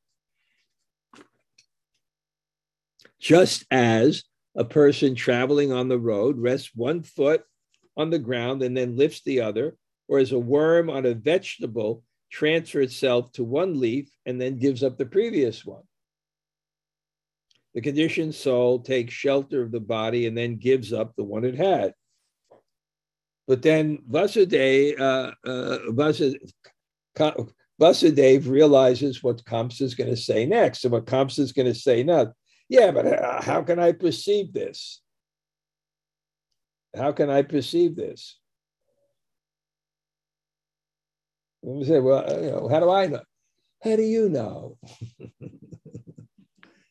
just 3.19 3.63
as 3.71 4.25
a 4.55 4.63
person 4.63 5.15
traveling 5.15 5.71
on 5.71 5.87
the 5.87 5.97
road 5.97 6.37
rests 6.37 6.71
one 6.75 7.01
foot 7.01 7.43
on 7.97 8.09
the 8.09 8.19
ground 8.19 8.61
and 8.61 8.75
then 8.75 8.97
lifts 8.97 9.21
the 9.25 9.41
other, 9.41 9.75
or 10.07 10.19
as 10.19 10.31
a 10.31 10.39
worm 10.39 10.89
on 10.89 11.05
a 11.05 11.13
vegetable 11.13 12.03
transfer 12.31 12.81
itself 12.81 13.31
to 13.31 13.43
one 13.43 13.79
leaf 13.79 14.09
and 14.25 14.39
then 14.39 14.57
gives 14.57 14.83
up 14.83 14.97
the 14.97 15.05
previous 15.05 15.65
one. 15.65 15.83
The 17.73 17.81
conditioned 17.81 18.35
soul 18.35 18.79
takes 18.79 19.13
shelter 19.13 19.63
of 19.63 19.71
the 19.71 19.79
body 19.79 20.27
and 20.27 20.37
then 20.37 20.57
gives 20.57 20.93
up 20.93 21.15
the 21.15 21.23
one 21.23 21.43
it 21.45 21.55
had. 21.55 21.93
But 23.47 23.61
then 23.61 23.99
Vasudev, 24.09 24.99
uh, 24.99 25.31
uh, 25.45 25.79
Vasudev 27.81 28.47
realizes 28.47 29.23
what 29.23 29.43
Kamsa 29.43 29.81
is 29.81 29.95
going 29.95 30.09
to 30.09 30.15
say 30.15 30.45
next. 30.45 30.83
And 30.83 30.93
what 30.93 31.05
Kamsa 31.05 31.39
is 31.39 31.51
going 31.51 31.71
to 31.71 31.75
say 31.75 32.03
next 32.03 32.33
Yeah, 32.73 32.89
but 32.89 33.43
how 33.43 33.61
can 33.61 33.77
I 33.77 33.91
perceive 33.91 34.51
this? 34.51 34.99
How 36.95 37.11
can 37.11 37.29
I 37.29 37.43
perceive 37.43 37.95
this? 37.95 38.39
And 41.61 41.75
we 41.75 41.85
say, 41.85 41.99
well, 41.99 42.27
uh, 42.27 42.39
you 42.41 42.49
know, 42.49 42.67
how 42.67 42.79
do 42.79 42.89
I 42.89 43.05
know? 43.05 43.21
How 43.83 43.95
do 43.95 44.01
you 44.01 44.27
know? 44.27 44.79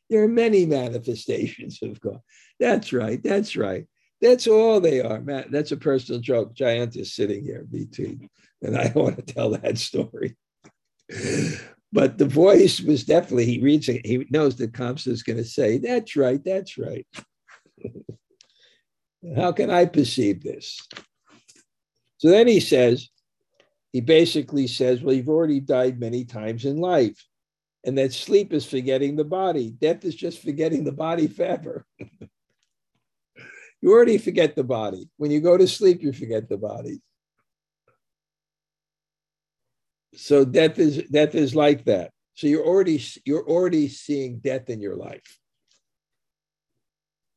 there 0.09 0.23
are 0.23 0.29
many 0.29 0.67
manifestations 0.67 1.81
of 1.83 2.01
God. 2.01 2.21
That's 2.61 2.93
right. 2.93 3.21
That's 3.21 3.57
right. 3.57 3.85
That's 4.21 4.47
all 4.47 4.79
they 4.79 5.01
are. 5.01 5.21
Matt, 5.21 5.51
that's 5.51 5.73
a 5.73 5.77
personal 5.77 6.21
joke. 6.21 6.55
Giant 6.55 6.95
is 6.95 7.13
sitting 7.13 7.43
here 7.43 7.67
between, 7.69 8.31
and 8.63 8.79
I 8.79 8.93
want 8.95 9.17
to 9.17 9.35
tell 9.35 9.51
that 9.51 9.79
story. 9.79 10.37
But 11.93 12.17
the 12.17 12.27
voice 12.27 12.81
was 12.81 13.05
definitely, 13.05 13.45
he 13.45 13.61
reads 13.61 13.89
it, 13.89 14.07
he 14.07 14.27
knows 14.31 14.57
that 14.57 14.73
Kamsa 14.73 15.09
is 15.09 15.23
going 15.23 15.37
to 15.37 15.45
say, 15.45 15.79
That's 15.79 16.17
right, 16.17 16.43
that's 16.43 16.79
right. 16.79 17.07
How 19.37 19.53
can 19.53 19.71
I 19.71 19.85
perceive 19.85 20.43
this? 20.43 20.81
So 22.19 22.29
then 22.29 22.49
he 22.49 22.61
says, 22.61 23.09
he 23.93 24.01
basically 24.01 24.67
says, 24.67 25.03
Well, 25.03 25.15
you've 25.15 25.29
already 25.29 25.61
died 25.61 26.01
many 26.01 26.25
times 26.25 26.65
in 26.65 26.79
life. 26.79 27.23
And 27.85 27.99
that 27.99 28.13
sleep 28.13 28.53
is 28.53 28.65
forgetting 28.65 29.17
the 29.17 29.25
body. 29.25 29.71
Death 29.71 30.05
is 30.05 30.15
just 30.15 30.41
forgetting 30.41 30.85
the 30.85 30.93
body 30.93 31.27
forever. 31.27 31.85
you 33.83 33.93
already 33.93 34.19
forget 34.19 34.55
the 34.55 34.65
body. 34.65 35.11
When 35.17 35.31
you 35.31 35.41
go 35.41 35.59
to 35.59 35.67
sleep, 35.67 36.01
you 36.01 36.13
forget 36.13 36.49
the 36.49 36.57
body. 36.57 37.03
So 40.15 40.45
death 40.45 40.79
is 40.79 41.03
death 41.11 41.35
is 41.35 41.55
like 41.55 41.85
that. 41.87 42.11
So 42.35 42.47
you're 42.47 42.65
already 42.65 43.03
you're 43.25 43.49
already 43.49 43.89
seeing 43.89 44.39
death 44.39 44.69
in 44.69 44.81
your 44.81 44.97
life. 44.97 45.39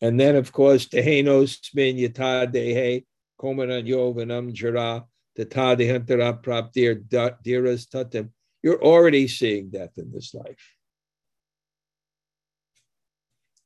And 0.02 0.20
then 0.20 0.36
of 0.36 0.52
course 0.52 0.88
Tehenos 0.88 1.74
min 1.74 1.98
yata 1.98 2.52
dehe 2.52 3.06
komanan 3.40 3.88
yovanam 3.88 4.54
jara 4.54 5.06
tata 5.38 5.76
dehantara 5.82 6.42
praptir 6.42 7.04
diras 7.44 7.88
tatim. 7.88 8.30
You're 8.62 8.84
already 8.84 9.28
seeing 9.28 9.70
death 9.70 9.98
in 9.98 10.12
this 10.12 10.34
life. 10.34 10.76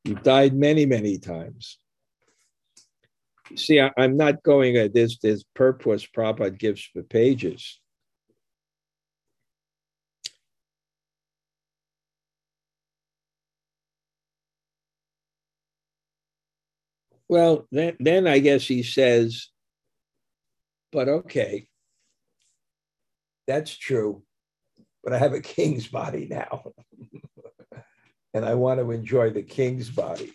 You've 0.04 0.24
died 0.24 0.54
many, 0.54 0.86
many 0.86 1.18
times. 1.18 1.78
See, 3.56 3.80
I, 3.80 3.92
am 3.98 4.18
not 4.18 4.44
going 4.44 4.78
uh, 4.78 4.82
at 4.82 4.94
this, 4.94 5.18
this 5.18 5.44
purpose 5.56 6.06
Prabhupada 6.06 6.58
gives 6.58 6.84
for 6.84 7.04
pages. 7.04 7.80
Well, 17.30 17.68
then, 17.72 17.96
then 18.00 18.28
I 18.28 18.40
guess 18.40 18.66
he 18.66 18.82
says, 18.82 19.50
but 20.92 21.08
okay, 21.08 21.68
that's 23.48 23.76
true, 23.78 24.24
but 25.04 25.14
I 25.14 25.20
have 25.20 25.34
a 25.34 25.42
king's 25.42 25.88
body 25.88 26.28
now. 26.30 26.64
and 28.34 28.44
I 28.44 28.56
want 28.56 28.80
to 28.80 28.90
enjoy 28.92 29.30
the 29.30 29.44
king's 29.44 29.90
body. 29.90 30.34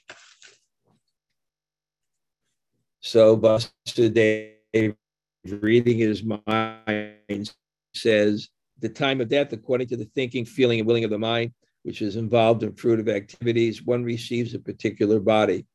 So 3.00 3.36
Vasudeva, 3.36 4.96
reading 5.44 5.98
his 5.98 6.22
mind, 6.22 7.52
says, 7.92 8.48
the 8.78 8.88
time 8.88 9.20
of 9.20 9.28
death, 9.28 9.52
according 9.52 9.88
to 9.88 9.96
the 9.96 10.08
thinking, 10.14 10.44
feeling, 10.44 10.78
and 10.78 10.86
willing 10.86 11.04
of 11.04 11.10
the 11.10 11.18
mind, 11.18 11.52
which 11.82 12.02
is 12.02 12.16
involved 12.16 12.62
in 12.62 12.72
fruitive 12.72 13.08
activities, 13.08 13.82
one 13.82 14.04
receives 14.04 14.54
a 14.54 14.58
particular 14.58 15.20
body. 15.20 15.66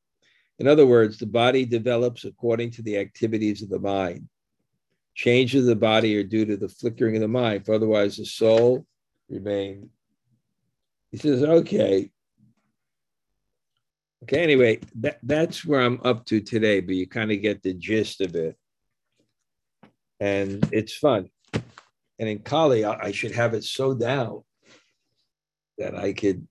In 0.60 0.68
other 0.68 0.86
words, 0.86 1.18
the 1.18 1.26
body 1.26 1.66
develops 1.66 2.26
according 2.26 2.72
to 2.72 2.82
the 2.82 2.98
activities 2.98 3.64
of 3.64 3.70
the 3.70 3.80
mind. 3.80 4.28
Changes 5.16 5.62
of 5.62 5.68
the 5.68 5.76
body 5.76 6.18
are 6.18 6.24
due 6.24 6.46
to 6.46 6.58
the 6.58 6.68
flickering 6.68 7.16
of 7.16 7.22
the 7.22 7.28
mind, 7.28 7.66
for 7.66 7.74
otherwise 7.74 8.18
the 8.18 8.26
soul 8.26 8.86
remains. 9.30 9.90
He 11.12 11.18
says, 11.18 11.44
okay. 11.44 12.12
Okay, 14.24 14.44
anyway, 14.44 14.80
that, 14.96 15.20
that's 15.24 15.66
where 15.66 15.82
I'm 15.82 16.02
up 16.04 16.26
to 16.26 16.42
today, 16.42 16.82
but 16.82 16.96
you 16.96 17.08
kind 17.08 17.32
of 17.32 17.42
get 17.42 17.64
the 17.64 17.74
gist 17.74 18.20
of 18.20 18.36
it. 18.36 18.58
And 20.20 20.68
it's 20.74 20.94
fun. 20.94 21.30
And 21.54 22.28
in 22.28 22.40
Kali, 22.40 22.84
I, 22.84 23.06
I 23.06 23.12
should 23.14 23.32
have 23.32 23.54
it 23.54 23.64
so 23.64 23.94
down 23.94 24.44
that 25.78 25.96
I 25.96 26.12
could 26.12 26.46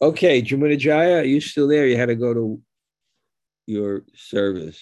Okay, 0.00 0.40
Jamunajaya, 0.42 1.22
are 1.22 1.24
you 1.24 1.40
still 1.40 1.66
there? 1.66 1.86
You 1.86 1.96
had 1.96 2.06
to 2.06 2.14
go 2.14 2.32
to 2.32 2.60
your 3.66 4.04
service. 4.14 4.80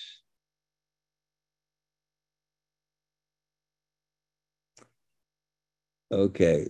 Okay. 6.13 6.67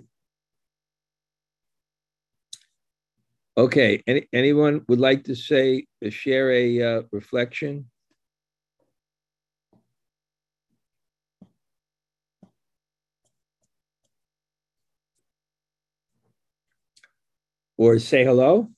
Okay. 3.58 4.02
Any, 4.06 4.28
anyone 4.32 4.84
would 4.88 5.00
like 5.00 5.24
to 5.24 5.34
say, 5.34 5.86
uh, 6.04 6.10
share 6.10 6.52
a 6.52 6.82
uh, 6.82 7.02
reflection? 7.12 7.90
Or 17.76 17.98
say 17.98 18.24
hello? 18.24 18.68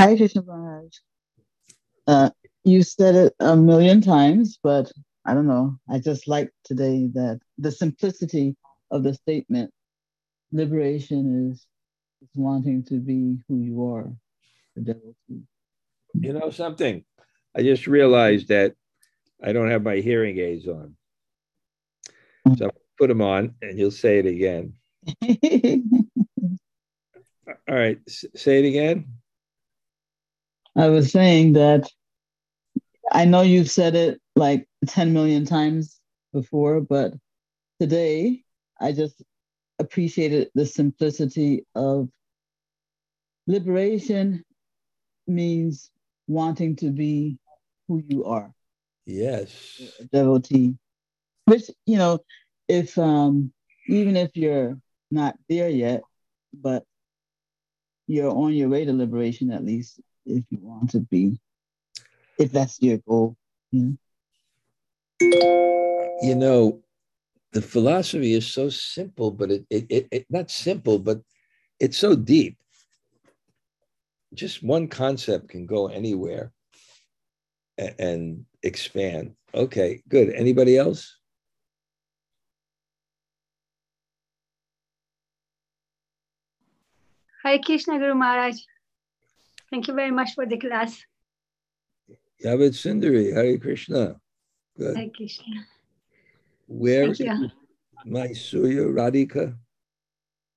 Hi, 0.00 0.16
Krishna 0.16 0.42
Maharaj. 0.42 0.90
Uh, 2.06 2.30
you 2.64 2.82
said 2.82 3.14
it 3.14 3.34
a 3.40 3.56
million 3.56 4.00
times, 4.00 4.58
but 4.62 4.90
I 5.24 5.34
don't 5.34 5.46
know. 5.46 5.76
I 5.88 5.98
just 5.98 6.26
like 6.26 6.50
today 6.64 7.08
that 7.14 7.40
the 7.58 7.70
simplicity 7.70 8.56
of 8.90 9.02
the 9.02 9.14
statement 9.14 9.72
liberation 10.52 11.50
is, 11.50 11.66
is 12.22 12.28
wanting 12.34 12.84
to 12.84 12.94
be 12.94 13.38
who 13.48 13.58
you 13.58 13.84
are. 13.86 14.12
You 16.14 16.32
know 16.32 16.50
something? 16.50 17.04
I 17.56 17.62
just 17.62 17.86
realized 17.86 18.48
that 18.48 18.74
I 19.42 19.52
don't 19.52 19.70
have 19.70 19.82
my 19.82 19.96
hearing 19.96 20.38
aids 20.38 20.66
on. 20.66 20.96
So 22.56 22.66
I'll 22.66 22.72
put 22.98 23.08
them 23.08 23.22
on 23.22 23.54
and 23.62 23.78
you'll 23.78 23.90
say 23.90 24.18
it 24.18 24.26
again. 24.26 24.74
All 27.68 27.76
right, 27.76 27.98
say 28.08 28.58
it 28.64 28.68
again. 28.68 29.06
I 30.76 30.88
was 30.88 31.12
saying 31.12 31.52
that 31.52 31.88
I 33.10 33.24
know 33.24 33.42
you've 33.42 33.70
said 33.70 33.94
it 33.94 34.20
like 34.34 34.68
10 34.86 35.12
million 35.12 35.44
times 35.44 36.00
before, 36.32 36.80
but 36.80 37.12
today 37.80 38.42
I 38.80 38.92
just 38.92 39.22
appreciated 39.78 40.50
the 40.54 40.66
simplicity 40.66 41.66
of 41.74 42.08
liberation 43.46 44.44
means 45.26 45.90
wanting 46.26 46.76
to 46.76 46.90
be 46.90 47.38
who 47.86 48.02
you 48.08 48.24
are. 48.24 48.52
Yes. 49.06 49.80
devotee. 50.12 50.76
Which, 51.44 51.64
you 51.86 51.98
know, 51.98 52.20
if 52.68 52.96
um 52.98 53.52
even 53.88 54.16
if 54.16 54.36
you're 54.36 54.78
not 55.10 55.36
there 55.48 55.68
yet, 55.68 56.02
but 56.54 56.84
you're 58.06 58.30
on 58.30 58.52
your 58.52 58.68
way 58.68 58.84
to 58.84 58.92
liberation 58.92 59.52
at 59.52 59.64
least 59.64 60.00
if 60.26 60.44
you 60.50 60.58
want 60.60 60.90
to 60.90 61.00
be. 61.00 61.38
If 62.38 62.52
that's 62.52 62.80
your 62.80 62.98
goal 62.98 63.36
you 63.70 63.96
know, 65.20 66.18
you 66.22 66.34
know 66.34 66.82
the 67.52 67.62
philosophy 67.62 68.34
is 68.34 68.46
so 68.46 68.68
simple 68.68 69.30
but 69.30 69.50
it, 69.50 69.66
it, 69.70 69.86
it, 69.90 70.08
it 70.10 70.26
not 70.30 70.50
simple 70.50 70.98
but 70.98 71.20
it's 71.80 71.98
so 71.98 72.14
deep. 72.14 72.58
Just 74.34 74.62
one 74.62 74.88
concept 74.88 75.48
can 75.50 75.66
go 75.66 75.88
anywhere 75.88 76.52
and, 77.76 77.94
and 77.98 78.44
expand. 78.62 79.34
Okay 79.54 80.02
good. 80.08 80.32
Anybody 80.34 80.76
else 80.76 81.16
Hare 87.42 87.58
Krishna 87.58 87.98
Guru 87.98 88.14
Maharaj. 88.14 88.56
Thank 89.70 89.88
you 89.88 89.94
very 89.94 90.10
much 90.10 90.34
for 90.34 90.46
the 90.46 90.58
class. 90.58 91.02
Yavid 92.44 92.74
Sundari, 92.74 93.34
Hare 93.34 93.58
Krishna. 93.58 94.16
Good. 94.78 94.96
Hare 94.96 95.10
Krishna. 95.10 95.66
Where 96.66 97.10
is 97.10 97.20
my 98.04 98.32
Surya 98.32 98.84
Radhika? 98.84 99.56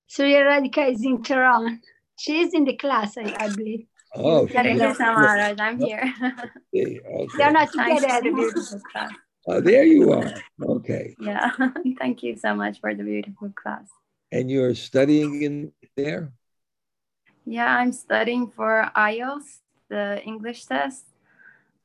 Surya 0.08 0.44
Radhika 0.44 0.92
is 0.92 1.04
in 1.04 1.24
Tehran. 1.24 1.82
She 2.18 2.40
is 2.40 2.54
in 2.54 2.66
the 2.66 2.78
class, 2.78 3.18
I, 3.18 3.36
I 3.40 3.50
believe. 3.50 3.88
Oh, 4.14 4.46
Hare 4.48 4.78
Krishna 4.78 5.06
Maharaj, 5.06 5.60
I'm 5.60 5.80
here. 5.80 6.14
okay. 6.76 7.02
They're 7.38 7.52
not 7.52 7.72
together. 7.72 8.22
the 8.22 8.32
beautiful 8.32 8.82
class. 8.92 9.12
Oh, 9.48 9.62
there 9.62 9.86
you 9.86 10.12
are. 10.12 10.34
Okay. 10.62 11.16
Yeah. 11.20 11.52
Thank 12.00 12.24
you 12.24 12.36
so 12.36 12.56
much 12.56 12.80
for 12.80 12.94
the 12.94 13.04
beautiful 13.04 13.52
class. 13.56 13.88
And 14.32 14.50
you're 14.50 14.76
studying 14.76 15.44
in 15.44 15.72
there? 15.96 16.34
Yeah, 17.46 17.78
I'm 17.78 17.92
studying 17.92 18.48
for 18.48 18.90
IELTS, 18.96 19.60
the 19.90 20.22
English 20.24 20.66
test, 20.66 21.06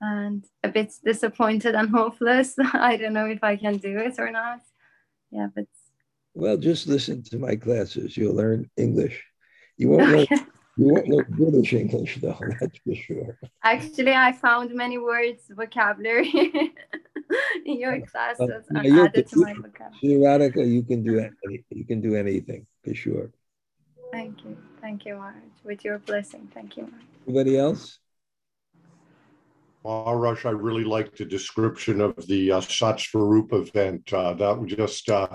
and 0.01 0.45
a 0.65 0.69
bit 0.69 0.93
disappointed 1.05 1.75
and 1.75 1.91
hopeless. 1.91 2.55
I 2.73 2.97
don't 2.97 3.13
know 3.13 3.27
if 3.27 3.45
I 3.45 3.57
can 3.57 3.77
do 3.77 3.99
it 3.99 4.19
or 4.19 4.31
not. 4.31 4.61
Yeah, 5.31 5.49
but 5.55 5.67
Well, 6.35 6.57
just 6.57 6.87
listen 6.87 7.23
to 7.25 7.39
my 7.39 7.57
classes. 7.57 8.17
You'll 8.17 8.35
learn 8.35 8.71
English. 8.77 9.23
You 9.77 9.89
won't 9.91 10.09
learn, 10.11 10.27
you 10.77 10.87
won't 10.93 11.09
learn 11.09 11.27
British 11.29 11.73
English, 11.75 12.19
though, 12.23 12.39
that's 12.61 12.79
for 12.79 12.95
sure. 12.95 13.39
actually, 13.63 14.13
I 14.13 14.33
found 14.33 14.75
many 14.75 14.99
words, 14.99 15.43
vocabulary 15.51 16.31
in 17.67 17.81
your 17.81 18.01
classes 18.07 18.41
uh, 18.41 18.61
yeah, 18.73 18.79
and 18.81 18.85
you'll- 18.87 19.05
added 19.07 19.27
to 19.29 19.37
my 19.41 19.55
vocabulary. 19.55 20.21
Radhika, 20.25 20.67
you 20.67 20.83
can 20.83 21.03
do 21.03 21.19
any, 21.19 21.65
you 21.71 21.85
can 21.85 22.01
do 22.01 22.15
anything 22.15 22.67
for 22.85 22.95
sure. 22.95 23.31
Thank 24.13 24.45
you. 24.45 24.57
Thank 24.81 25.07
you, 25.07 25.15
Maharaj. 25.17 25.35
With 25.65 25.85
your 25.85 25.99
blessing. 25.99 26.49
Thank 26.53 26.77
you, 26.77 26.85
Maharaj. 26.85 27.05
Anybody 27.27 27.59
else? 27.59 27.99
Maharaj, 29.85 30.45
I 30.45 30.51
really 30.51 30.85
liked 30.85 31.17
the 31.17 31.25
description 31.25 32.01
of 32.03 32.15
the 32.27 32.53
uh, 32.53 32.61
Satsvarup 32.61 33.53
event. 33.55 34.13
Uh, 34.13 34.35
that 34.35 34.59
was 34.59 34.73
just, 34.73 35.09
uh, 35.09 35.27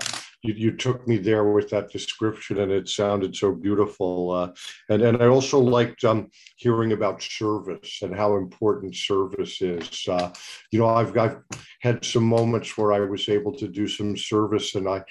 you, 0.42 0.54
you 0.54 0.76
took 0.76 1.06
me 1.08 1.16
there 1.16 1.44
with 1.44 1.68
that 1.70 1.90
description 1.90 2.60
and 2.60 2.70
it 2.70 2.88
sounded 2.88 3.34
so 3.34 3.52
beautiful. 3.52 4.30
Uh, 4.30 4.52
and, 4.88 5.02
and 5.02 5.20
I 5.20 5.26
also 5.26 5.58
liked 5.58 6.04
um, 6.04 6.30
hearing 6.56 6.92
about 6.92 7.22
service 7.22 8.02
and 8.02 8.14
how 8.14 8.36
important 8.36 8.94
service 8.94 9.60
is. 9.60 10.06
Uh, 10.08 10.30
you 10.70 10.78
know, 10.78 10.88
I've, 10.88 11.16
I've 11.18 11.38
had 11.80 12.04
some 12.04 12.24
moments 12.24 12.78
where 12.78 12.92
I 12.92 13.00
was 13.00 13.28
able 13.28 13.52
to 13.56 13.66
do 13.66 13.88
some 13.88 14.16
service 14.16 14.76
and 14.76 14.88
I, 14.88 15.02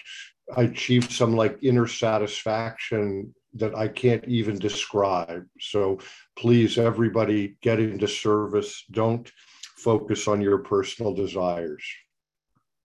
I 0.55 0.63
achieved 0.63 1.11
some 1.11 1.35
like 1.35 1.57
inner 1.61 1.87
satisfaction 1.87 3.33
that 3.55 3.75
I 3.75 3.87
can't 3.87 4.25
even 4.27 4.59
describe. 4.59 5.45
So 5.59 5.99
please, 6.37 6.77
everybody, 6.77 7.57
get 7.61 7.79
into 7.79 8.07
service. 8.07 8.83
Don't 8.91 9.31
focus 9.77 10.27
on 10.27 10.41
your 10.41 10.59
personal 10.59 11.13
desires. 11.13 11.83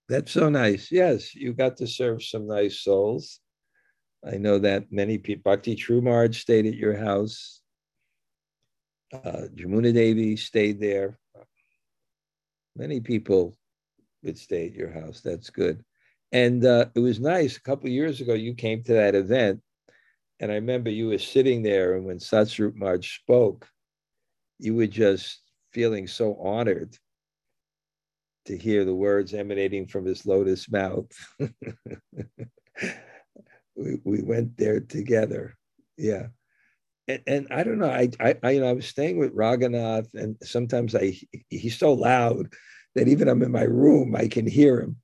That's 0.08 0.32
so 0.32 0.48
nice. 0.48 0.90
Yes, 0.90 1.34
you 1.34 1.52
got 1.52 1.76
to 1.78 1.86
serve 1.86 2.22
some 2.22 2.46
nice 2.46 2.80
souls. 2.80 3.40
I 4.26 4.36
know 4.36 4.58
that 4.58 4.90
many 4.90 5.18
people, 5.18 5.50
Bhakti 5.50 5.76
Trumarj 5.76 6.34
stayed 6.34 6.66
at 6.66 6.74
your 6.74 6.96
house. 6.96 7.60
Uh, 9.12 9.46
Jamuna 9.54 9.92
Devi 9.94 10.36
stayed 10.36 10.80
there. 10.80 11.18
Many 12.76 13.00
people 13.00 13.56
would 14.22 14.38
stay 14.38 14.66
at 14.66 14.74
your 14.74 14.90
house. 14.90 15.20
That's 15.20 15.50
good. 15.50 15.84
And 16.32 16.64
uh, 16.64 16.86
it 16.94 17.00
was 17.00 17.18
nice. 17.18 17.56
A 17.56 17.62
couple 17.62 17.88
years 17.88 18.20
ago, 18.20 18.34
you 18.34 18.54
came 18.54 18.82
to 18.84 18.92
that 18.94 19.14
event. 19.14 19.60
And 20.40 20.50
I 20.50 20.54
remember 20.54 20.90
you 20.90 21.08
were 21.08 21.18
sitting 21.18 21.62
there, 21.62 21.94
and 21.94 22.06
when 22.06 22.18
Satsvarup 22.18 22.74
Marj 22.74 23.20
spoke, 23.20 23.68
you 24.58 24.74
were 24.74 24.86
just 24.86 25.42
feeling 25.72 26.06
so 26.06 26.34
honored 26.36 26.96
to 28.46 28.56
hear 28.56 28.86
the 28.86 28.94
words 28.94 29.34
emanating 29.34 29.86
from 29.86 30.06
his 30.06 30.24
lotus 30.24 30.70
mouth. 30.70 31.10
we, 33.76 33.98
we 34.02 34.22
went 34.22 34.56
there 34.56 34.80
together. 34.80 35.58
Yeah. 35.98 36.28
And, 37.06 37.22
and 37.26 37.46
I 37.50 37.62
don't 37.62 37.78
know. 37.78 37.90
I, 37.90 38.08
I, 38.18 38.36
I, 38.42 38.50
you 38.52 38.60
know, 38.60 38.68
I 38.68 38.72
was 38.72 38.86
staying 38.86 39.18
with 39.18 39.36
Raghunath, 39.36 40.14
and 40.14 40.36
sometimes 40.42 40.94
I 40.94 41.18
he's 41.50 41.78
so 41.78 41.92
loud 41.92 42.52
that 42.94 43.08
even 43.08 43.28
I'm 43.28 43.42
in 43.42 43.52
my 43.52 43.64
room, 43.64 44.16
I 44.16 44.26
can 44.26 44.46
hear 44.46 44.80
him. 44.80 44.96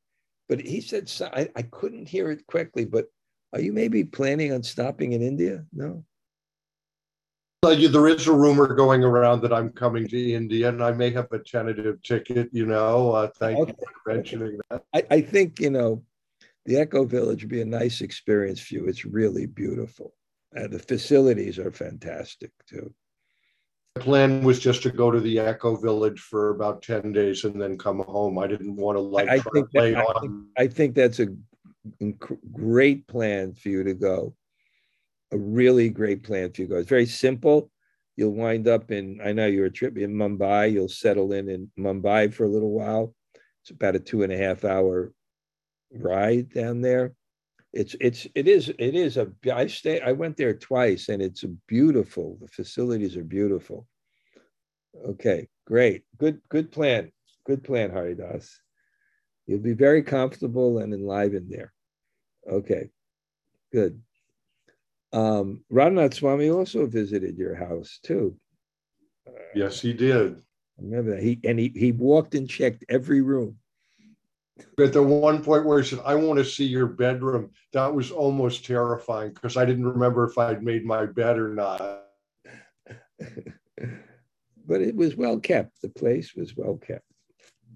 But 0.49 0.61
he 0.61 0.80
said 0.80 1.12
I, 1.34 1.51
I 1.55 1.62
couldn't 1.62 2.09
hear 2.09 2.30
it 2.30 2.47
quickly. 2.47 2.87
But 2.87 3.07
are 3.57 3.61
you 3.61 3.72
maybe 3.72 4.04
planning 4.04 4.52
on 4.52 4.62
stopping 4.62 5.12
in 5.12 5.22
India? 5.22 5.64
No. 5.72 6.04
There 7.62 8.07
is 8.07 8.26
a 8.26 8.32
rumor 8.32 8.74
going 8.74 9.02
around 9.02 9.40
that 9.40 9.52
I'm 9.52 9.70
coming 9.70 10.07
to 10.09 10.32
India 10.32 10.68
and 10.68 10.84
I 10.84 10.92
may 10.92 11.11
have 11.11 11.32
a 11.32 11.38
tentative 11.38 12.02
ticket, 12.02 12.50
you 12.52 12.66
know. 12.66 13.12
Uh, 13.12 13.28
thank 13.38 13.59
you 13.59 13.74
for 14.04 14.14
mentioning 14.14 14.59
that. 14.68 14.82
I, 14.94 15.02
I 15.11 15.20
think, 15.22 15.59
you 15.59 15.70
know, 15.70 16.02
the 16.66 16.76
Eco 16.82 17.07
Village 17.07 17.42
would 17.42 17.50
be 17.50 17.62
a 17.62 17.64
nice 17.66 18.02
experience 18.02 18.61
for 18.61 18.74
you. 18.74 18.86
It's 18.86 19.07
really 19.07 19.46
beautiful. 19.46 20.12
And 20.52 20.70
the 20.70 20.78
facilities 20.78 21.59
are 21.59 21.72
fantastic 21.72 22.50
too. 22.68 22.92
The 23.94 24.02
plan 24.02 24.44
was 24.44 24.61
just 24.61 24.82
to 24.82 24.90
go 24.90 25.11
to 25.11 25.18
the 25.18 25.38
Eco 25.38 25.76
Village 25.76 26.20
for 26.20 26.50
about 26.50 26.82
10 26.82 27.12
days 27.12 27.44
and 27.44 27.61
then 27.61 27.78
come 27.78 28.00
home. 28.00 28.38
I 28.38 28.46
didn't 28.46 28.76
want 28.76 28.96
to 28.96 29.00
like 29.00 29.30
I 29.30 29.38
to 29.38 29.50
think 29.54 29.70
that- 29.72 29.78
play 29.78 29.94
I 29.94 30.02
on. 30.02 30.46
I 30.59 30.66
think 30.66 30.94
that's 30.94 31.20
a 31.20 31.28
great 32.53 33.07
plan 33.07 33.55
for 33.55 33.68
you 33.68 33.84
to 33.84 33.95
go. 33.95 34.34
A 35.32 35.39
really 35.39 35.89
great 35.89 36.22
plan 36.22 36.53
for 36.53 36.62
you 36.62 36.68
to 36.68 36.74
go. 36.74 36.78
It's 36.78 36.89
very 36.89 37.07
simple. 37.07 37.70
You'll 38.16 38.34
wind 38.34 38.66
up 38.66 38.91
in, 38.91 39.20
I 39.22 39.32
know 39.32 39.47
you're 39.47 39.66
a 39.66 39.70
trip 39.70 39.99
in 39.99 40.14
Mumbai. 40.14 40.72
You'll 40.72 40.89
settle 40.89 41.32
in 41.32 41.49
in 41.49 41.70
Mumbai 41.78 42.32
for 42.32 42.45
a 42.45 42.49
little 42.49 42.72
while. 42.72 43.14
It's 43.62 43.70
about 43.70 43.97
a 43.97 44.01
two 44.01 44.22
and 44.22 44.32
a 44.32 44.37
half 44.37 44.64
hour 44.64 45.12
ride 45.93 46.53
down 46.53 46.80
there. 46.80 47.14
It's 47.72 47.95
it's 48.01 48.26
it 48.34 48.49
is 48.49 48.70
it 48.78 48.95
is 48.95 49.16
a 49.18 49.30
I 49.53 49.66
stay 49.66 50.01
I 50.01 50.12
went 50.12 50.37
there 50.37 50.55
twice 50.55 51.09
and 51.09 51.20
it's 51.20 51.45
beautiful. 51.66 52.39
The 52.41 52.49
facilities 52.49 53.16
are 53.16 53.24
beautiful. 53.24 53.87
Okay, 55.05 55.49
great. 55.66 56.05
Good 56.16 56.41
good 56.49 56.72
plan. 56.72 57.12
Good 57.45 57.64
plan, 57.64 57.91
Haridas. 57.91 58.61
You'll 59.47 59.61
be 59.61 59.74
very 59.74 60.03
comfortable 60.03 60.78
and 60.78 60.95
enlivened 60.95 61.51
there. 61.51 61.72
Okay, 62.51 62.90
good. 63.72 64.01
Um, 65.12 65.64
Radhanath 65.72 66.14
Swami 66.14 66.51
also 66.51 66.86
visited 66.86 67.38
your 67.38 67.55
house 67.55 67.99
too. 68.03 68.36
Yes, 69.55 69.80
he 69.80 69.92
did. 69.92 70.36
I 70.78 70.82
remember 70.82 71.12
that. 71.12 71.22
He 71.22 71.40
and 71.44 71.59
he 71.59 71.72
he 71.74 71.92
walked 71.92 72.34
and 72.34 72.49
checked 72.49 72.84
every 72.88 73.22
room. 73.22 73.57
At 74.78 74.92
the 74.92 75.03
one 75.03 75.42
point 75.42 75.66
where 75.66 75.80
he 75.80 75.88
said, 75.88 76.01
I 76.05 76.14
want 76.14 76.38
to 76.38 76.44
see 76.44 76.64
your 76.64 76.86
bedroom, 76.86 77.51
that 77.72 77.94
was 77.94 78.11
almost 78.11 78.64
terrifying 78.64 79.32
because 79.32 79.57
I 79.57 79.64
didn't 79.66 79.86
remember 79.86 80.24
if 80.24 80.38
I'd 80.38 80.62
made 80.62 80.84
my 80.84 81.07
bed 81.07 81.38
or 81.38 81.49
not. 81.49 82.05
but 84.66 84.80
it 84.80 84.94
was 84.94 85.16
well 85.16 85.38
kept. 85.38 85.80
The 85.82 85.88
place 85.88 86.34
was 86.34 86.57
well 86.57 86.76
kept. 86.76 87.05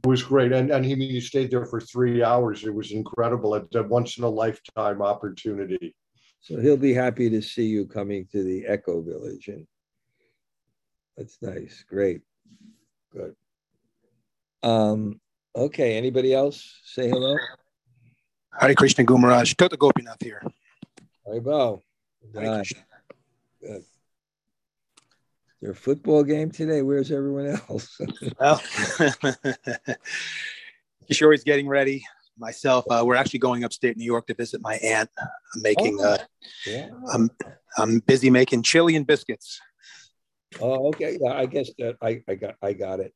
It 0.03 0.07
was 0.07 0.23
great. 0.23 0.53
And, 0.53 0.71
and 0.71 0.85
he, 0.85 0.95
he 0.95 1.21
stayed 1.21 1.51
there 1.51 1.67
for 1.67 1.81
three 1.81 2.23
hours. 2.23 2.65
It 2.65 2.75
was 2.75 2.93
incredible. 2.93 3.55
It's 3.55 3.75
a 3.75 3.83
once 3.83 4.17
in 4.17 4.25
a 4.25 4.29
lifetime 4.29 5.03
opportunity. 5.03 5.95
So 6.41 6.59
he'll 6.59 6.79
be 6.79 6.95
happy 6.95 7.29
to 7.29 7.43
see 7.43 7.67
you 7.67 7.87
coming 7.87 8.27
to 8.33 8.43
the 8.43 8.65
Eco 8.67 9.03
Village. 9.03 9.49
And 9.49 9.67
that's 11.17 11.37
nice. 11.43 11.85
Great. 11.87 12.23
Good. 13.13 13.35
Um, 14.63 15.21
okay. 15.55 15.99
Anybody 15.99 16.33
else 16.33 16.81
say 16.85 17.11
hello? 17.11 17.37
Hare 18.59 18.75
Krishna 18.75 19.05
Gumaraj, 19.05 19.55
Tota 19.57 19.77
Gopinath 19.77 20.23
here. 20.23 20.43
Haribol. 21.29 21.83
Hare 22.35 22.43
Nice. 22.43 22.73
Krishna. 22.73 22.85
Good. 23.61 23.85
A 25.69 25.75
football 25.75 26.25
game 26.25 26.51
today? 26.51 26.81
Where's 26.83 27.11
everyone 27.13 27.47
else? 27.69 28.01
Well, 28.41 28.57
Kishore 31.11 31.35
is 31.35 31.45
getting 31.45 31.69
ready. 31.69 32.03
Myself, 32.39 32.87
uh, 32.91 33.03
we're 33.05 33.17
actually 33.17 33.41
going 33.41 33.65
upstate 33.65 33.99
New 33.99 34.05
York 34.05 34.27
to 34.29 34.35
visit 34.35 34.63
my 34.63 34.77
aunt. 34.77 35.11
I'm 35.21 35.29
making, 35.63 35.99
Oh. 36.01 36.05
uh, 36.15 36.19
yeah. 36.67 36.89
I'm, 37.13 37.29
I'm 37.77 37.99
busy 38.01 38.31
making 38.31 38.63
chili 38.63 38.97
and 38.97 39.07
biscuits. 39.07 39.61
Oh, 40.61 40.89
okay. 40.89 41.19
Yeah, 41.21 41.35
I 41.35 41.45
guess 41.45 41.69
that 41.79 41.97
I, 42.01 42.23
I 42.27 42.35
got 42.37 42.55
I 42.63 42.73
got 42.73 43.01
it. 43.01 43.13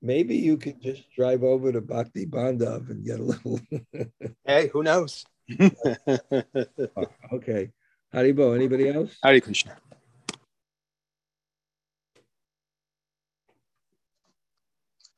Maybe 0.00 0.36
you 0.36 0.56
could 0.56 0.80
just 0.80 1.10
drive 1.10 1.42
over 1.42 1.72
to 1.72 1.80
Bhakti 1.80 2.24
Bandhav 2.26 2.88
and 2.90 3.04
get 3.04 3.18
a 3.18 3.24
little. 3.24 3.60
Hey, 4.46 4.68
who 4.68 4.82
knows? 4.84 5.24
okay. 7.32 7.70
Haribol, 8.14 8.54
anybody 8.54 8.88
else? 8.88 9.16
Hare 9.22 9.40
Krishna. 9.40 9.76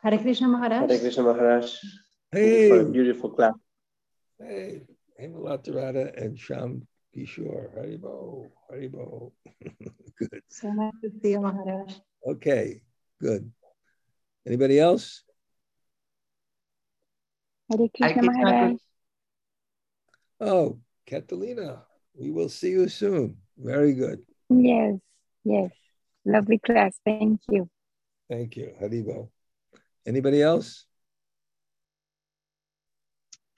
Hare 0.03 0.19
Krishna 0.19 0.49
Maharaj. 0.49 0.89
Hare 0.91 0.99
Krishna 0.99 1.23
Maharaj. 1.23 1.71
Hey, 2.33 2.69
For 2.71 2.81
a 2.81 2.85
beautiful 2.85 3.31
class. 3.31 3.55
hey, 4.39 4.83
Hemalatarada 5.21 6.17
and 6.23 6.39
Sham 6.39 6.87
Kishore. 7.15 7.69
Haribol, 7.77 8.51
Haribol. 8.71 9.33
good. 10.19 10.43
So 10.49 10.71
nice 10.73 10.93
to 11.03 11.11
see 11.23 11.33
you, 11.33 11.41
Maharaj. 11.41 11.93
Okay, 12.27 12.81
good. 13.21 13.51
Anybody 14.47 14.79
else? 14.81 15.23
Hare 17.71 17.89
Krishna 17.95 18.23
Maharaj. 18.23 18.77
Oh, 20.41 20.79
Catalina, 21.07 21.83
we 22.15 22.31
will 22.31 22.49
see 22.49 22.71
you 22.71 22.89
soon. 22.89 23.37
Very 23.59 23.93
good. 23.93 24.21
Yes, 24.49 24.95
yes. 25.45 25.71
Lovely 26.25 26.59
class. 26.59 26.99
Thank 27.05 27.41
you. 27.51 27.69
Thank 28.31 28.57
you, 28.57 28.73
Haribol. 28.81 29.29
Anybody 30.07 30.43
else? 30.43 30.87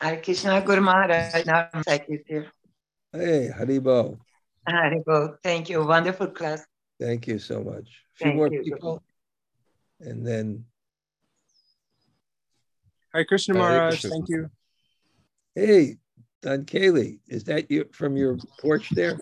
Hare 0.01 0.21
Krishna 0.21 0.61
Guru 0.63 0.81
Maharaj. 0.81 1.47
Now 1.47 1.69
I'm. 1.73 1.85
Hey, 1.87 3.51
Haribol. 3.57 4.19
Haribol. 4.69 5.37
Thank 5.43 5.71
you. 5.71 5.85
Wonderful 5.85 6.29
class. 6.29 6.67
Thank 6.99 7.29
you 7.29 7.39
so 7.39 7.63
much. 7.63 7.87
A 7.87 8.17
few 8.17 8.27
Thank 8.27 8.37
more 8.37 8.49
you. 8.49 8.63
people. 8.63 9.03
And 10.01 10.27
then, 10.27 10.65
Hare 13.13 13.25
Krishna 13.25 13.55
Hare 13.55 13.63
Maharaj, 13.63 13.91
Krishna. 13.91 14.11
thank 14.11 14.29
you. 14.29 14.51
hey, 15.55 15.97
Don 16.43 16.65
Kaylee, 16.65 17.21
is 17.29 17.45
that 17.45 17.71
you 17.71 17.85
from 17.93 18.17
your 18.17 18.39
porch 18.61 18.91
there? 18.91 19.21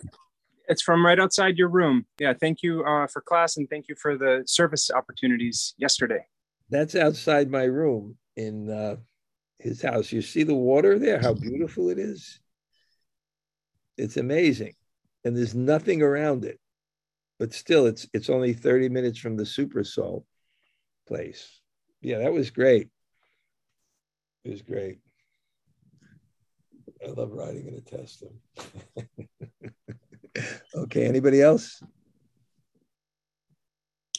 It's 0.67 0.81
from 0.81 1.05
right 1.05 1.19
outside 1.19 1.57
your 1.57 1.67
room. 1.67 2.05
Yeah, 2.17 2.33
thank 2.33 2.63
you 2.63 2.83
uh, 2.83 3.05
for 3.05 3.21
class 3.21 3.57
and 3.57 3.69
thank 3.69 3.87
you 3.87 3.95
for 3.95 4.17
the 4.17 4.43
service 4.47 4.89
opportunities 4.89 5.75
yesterday. 5.77 6.25
That's 6.71 6.95
outside 6.95 7.51
my 7.51 7.65
room 7.65 8.15
in 8.37 8.71
uh, 8.71 8.95
his 9.59 9.81
house. 9.81 10.11
You 10.11 10.21
see 10.21 10.43
the 10.43 10.55
water 10.55 10.97
there, 10.97 11.19
how 11.19 11.33
beautiful 11.33 11.89
it 11.89 11.99
is? 11.99 12.39
It's 13.97 14.15
amazing. 14.15 14.73
And 15.25 15.35
there's 15.35 15.53
nothing 15.53 16.01
around 16.01 16.45
it. 16.45 16.59
But 17.37 17.53
still, 17.53 17.87
it's 17.87 18.07
it's 18.13 18.29
only 18.29 18.53
30 18.53 18.89
minutes 18.89 19.19
from 19.19 19.35
the 19.35 19.45
Super 19.45 19.83
Soul 19.83 20.25
place. 21.07 21.59
Yeah, 22.01 22.19
that 22.19 22.31
was 22.31 22.51
great. 22.51 22.89
It 24.45 24.51
was 24.51 24.61
great. 24.61 24.99
I 27.05 27.09
love 27.09 27.31
riding 27.31 27.67
in 27.67 27.75
a 27.75 27.81
Tesla. 27.81 28.29
okay, 30.75 31.05
anybody 31.05 31.41
else? 31.41 31.81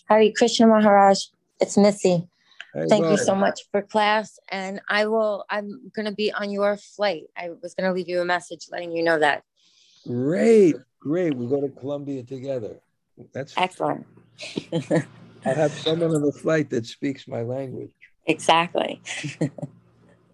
Hare 0.09 0.30
Krishna 0.36 0.66
Maharaj, 0.66 1.18
it's 1.61 1.78
Missy. 1.78 2.28
Hey, 2.75 2.87
Thank 2.89 3.11
you 3.11 3.18
so 3.18 3.35
much 3.35 3.61
for 3.70 3.83
class. 3.83 4.39
And 4.49 4.81
I 4.89 5.07
will, 5.07 5.45
I'm 5.51 5.91
going 5.95 6.07
to 6.07 6.12
be 6.12 6.33
on 6.33 6.51
your 6.51 6.79
flight. 6.79 7.25
I 7.37 7.51
was 7.62 7.75
going 7.75 7.89
to 7.89 7.93
leave 7.93 8.09
you 8.09 8.20
a 8.20 8.25
message 8.25 8.68
letting 8.70 8.93
you 8.93 9.03
know 9.03 9.18
that. 9.18 9.45
Great, 10.07 10.77
great. 10.99 11.37
We 11.37 11.47
go 11.49 11.61
to 11.61 11.68
Colombia 11.68 12.23
together. 12.23 12.81
That's 13.35 13.53
Excellent. 13.57 14.07
I 14.73 15.51
have 15.51 15.73
someone 15.73 16.14
on 16.14 16.23
the 16.23 16.33
flight 16.33 16.70
that 16.70 16.87
speaks 16.87 17.29
my 17.29 17.43
language. 17.43 17.93
exactly. 18.27 19.03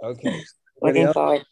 Okay. 0.02 0.40
Looking 0.82 1.02
else? 1.04 1.14
forward. 1.14 1.44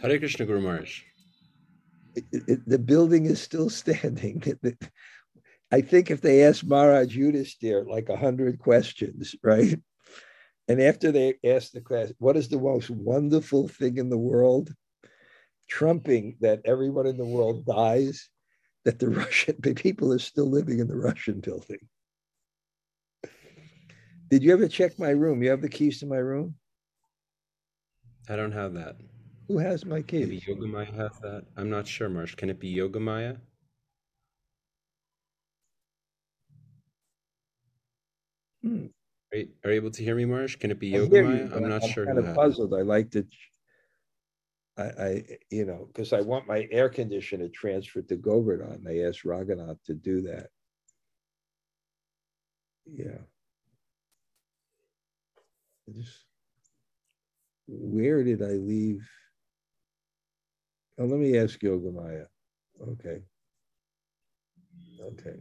Hare 0.00 0.18
Krishna 0.18 0.46
Guru 0.46 0.60
Maharaj. 0.60 1.02
It- 2.14 2.66
the 2.66 2.78
building 2.78 3.26
is 3.26 3.40
still 3.40 3.68
standing. 3.82 4.42
I 5.72 5.80
think 5.80 6.10
if 6.10 6.20
they 6.20 6.44
asked 6.44 6.66
Maharaj 6.66 7.16
Yudhisthira 7.16 7.86
like 7.88 8.08
a 8.08 8.16
hundred 8.16 8.58
questions, 8.58 9.34
right? 9.42 9.78
And 10.68 10.80
after 10.80 11.12
they 11.12 11.34
asked 11.44 11.74
the 11.74 11.80
question, 11.80 12.16
what 12.18 12.36
is 12.36 12.48
the 12.48 12.58
most 12.58 12.90
wonderful 12.90 13.68
thing 13.68 13.98
in 13.98 14.08
the 14.08 14.18
world? 14.18 14.72
Trumping 15.68 16.36
that 16.40 16.60
everyone 16.64 17.06
in 17.06 17.16
the 17.16 17.24
world 17.24 17.66
dies, 17.66 18.28
that 18.84 18.98
the 18.98 19.08
Russian 19.22 19.56
the 19.58 19.74
people 19.74 20.12
are 20.12 20.18
still 20.18 20.46
living 20.48 20.78
in 20.78 20.88
the 20.88 20.96
Russian 20.96 21.40
building. 21.40 21.88
Did 24.30 24.42
you 24.42 24.52
ever 24.52 24.68
check 24.68 24.98
my 24.98 25.10
room? 25.10 25.42
You 25.42 25.50
have 25.50 25.62
the 25.62 25.68
keys 25.68 26.00
to 26.00 26.06
my 26.06 26.16
room? 26.16 26.54
I 28.28 28.36
don't 28.36 28.52
have 28.52 28.74
that. 28.74 28.96
Who 29.48 29.58
has 29.58 29.84
my 29.84 30.02
Maybe? 30.10 30.40
Yogamaya 30.40 30.94
has 30.94 31.18
that. 31.20 31.44
I'm 31.56 31.68
not 31.68 31.86
sure, 31.86 32.08
Marsh. 32.08 32.34
Can 32.34 32.48
it 32.48 32.58
be 32.58 32.74
Yogamaya? 32.74 33.38
Hmm. 38.62 38.86
Are 39.32 39.38
you, 39.38 39.48
are 39.64 39.70
you 39.70 39.76
able 39.76 39.90
to 39.90 40.02
hear 40.02 40.14
me, 40.14 40.24
Marsh? 40.24 40.56
Can 40.56 40.70
it 40.70 40.78
be 40.78 40.94
I 40.94 41.00
Yogamaya? 41.00 41.54
I'm 41.54 41.68
not 41.68 41.84
sure 41.84 42.04
I'm 42.08 42.14
Kind 42.14 42.18
of 42.20 42.32
it. 42.32 42.36
puzzled. 42.36 42.72
I 42.72 42.80
like 42.80 43.10
to, 43.10 43.26
I, 44.78 44.82
I, 44.82 45.24
you 45.50 45.66
know, 45.66 45.88
because 45.88 46.14
I 46.14 46.22
want 46.22 46.46
my 46.46 46.66
air 46.70 46.88
conditioner 46.88 47.48
transferred 47.48 48.08
to 48.08 48.16
Govardhan. 48.16 48.82
They 48.82 49.04
asked 49.04 49.24
Raghunath 49.24 49.82
to 49.84 49.94
do 49.94 50.22
that. 50.22 50.48
Yeah. 52.86 53.18
I 55.86 55.92
just, 55.92 56.24
where 57.66 58.24
did 58.24 58.40
I 58.40 58.52
leave? 58.52 59.06
Oh, 60.98 61.04
let 61.04 61.18
me 61.18 61.36
ask 61.38 61.58
Yogamaya. 61.60 62.26
Okay. 62.80 63.22
Okay. 65.02 65.36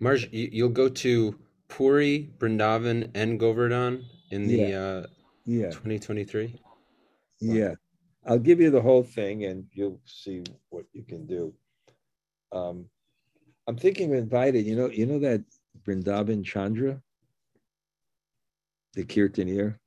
You, 0.00 0.48
you'll 0.52 0.68
go 0.70 0.88
to 0.88 1.38
Puri, 1.68 2.30
Brindavan, 2.38 3.10
and 3.14 3.38
Govardhan 3.38 4.04
in 4.30 4.48
the 4.48 4.74
uh, 4.74 5.06
Yeah. 5.44 5.70
2023. 5.70 6.60
Yeah, 7.40 7.74
I'll 8.26 8.38
give 8.38 8.60
you 8.60 8.70
the 8.70 8.82
whole 8.82 9.02
thing 9.02 9.44
and 9.44 9.66
you'll 9.72 10.00
see 10.04 10.42
what 10.68 10.84
you 10.92 11.04
can 11.04 11.26
do. 11.26 11.54
Um, 12.52 12.86
I'm 13.66 13.76
thinking 13.76 14.12
of 14.12 14.18
invited, 14.18 14.66
you 14.66 14.76
know, 14.76 14.90
you 14.90 15.06
know 15.06 15.18
that 15.20 15.42
Brindavan 15.86 16.44
Chandra, 16.44 17.00
the 18.94 19.04
Kirtanier? 19.04 19.78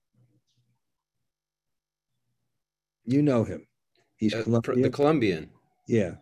You 3.06 3.22
know 3.22 3.44
him. 3.44 3.68
He's 4.18 4.34
Uh, 4.34 4.44
fr- 4.44 4.74
the 4.76 4.90
Colombian. 4.90 4.92
Colombian. 4.92 5.50
Yeah, 5.88 6.16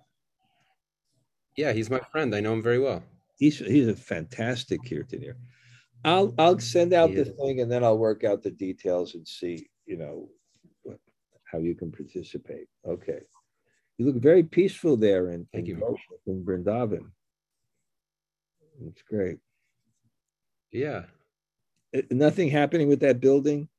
Yeah, 1.57 1.73
he's 1.73 1.89
my 1.89 1.99
friend. 2.11 2.33
I 2.33 2.39
know 2.39 2.53
him 2.53 2.63
very 2.63 2.79
well. 2.79 3.03
he's 3.37 3.59
he's 3.59 3.87
a 3.87 3.95
fantastic 3.95 4.81
Kirtanier. 4.83 5.35
I'll 6.03 6.33
I'll 6.39 6.57
send 6.59 6.93
out 6.93 7.09
He 7.09 7.15
the 7.17 7.25
thing 7.25 7.59
and 7.61 7.71
then 7.71 7.83
I'll 7.83 7.97
work 7.97 8.23
out 8.23 8.41
the 8.41 8.49
details 8.51 9.13
and 9.15 9.27
see, 9.27 9.69
you 9.85 9.97
know, 9.97 10.29
what, 10.83 10.99
how 11.45 11.59
you 11.59 11.75
can 11.75 11.91
participate. 11.91 12.67
Okay. 12.85 13.21
You 13.97 14.05
look 14.07 14.15
very 14.15 14.41
peaceful 14.43 14.97
there 14.97 15.29
in, 15.29 15.45
Thank 15.53 15.67
in, 15.67 15.77
you. 15.77 15.97
In 16.25 16.43
Vrindavan. 16.43 17.11
It's 18.87 19.03
great. 19.03 19.37
Yeah. 20.71 21.05
Uh, 21.95 22.01
Nothing 22.09 22.49
happening 22.49 22.87
with 22.87 23.01
that 23.01 23.19
building? 23.19 23.69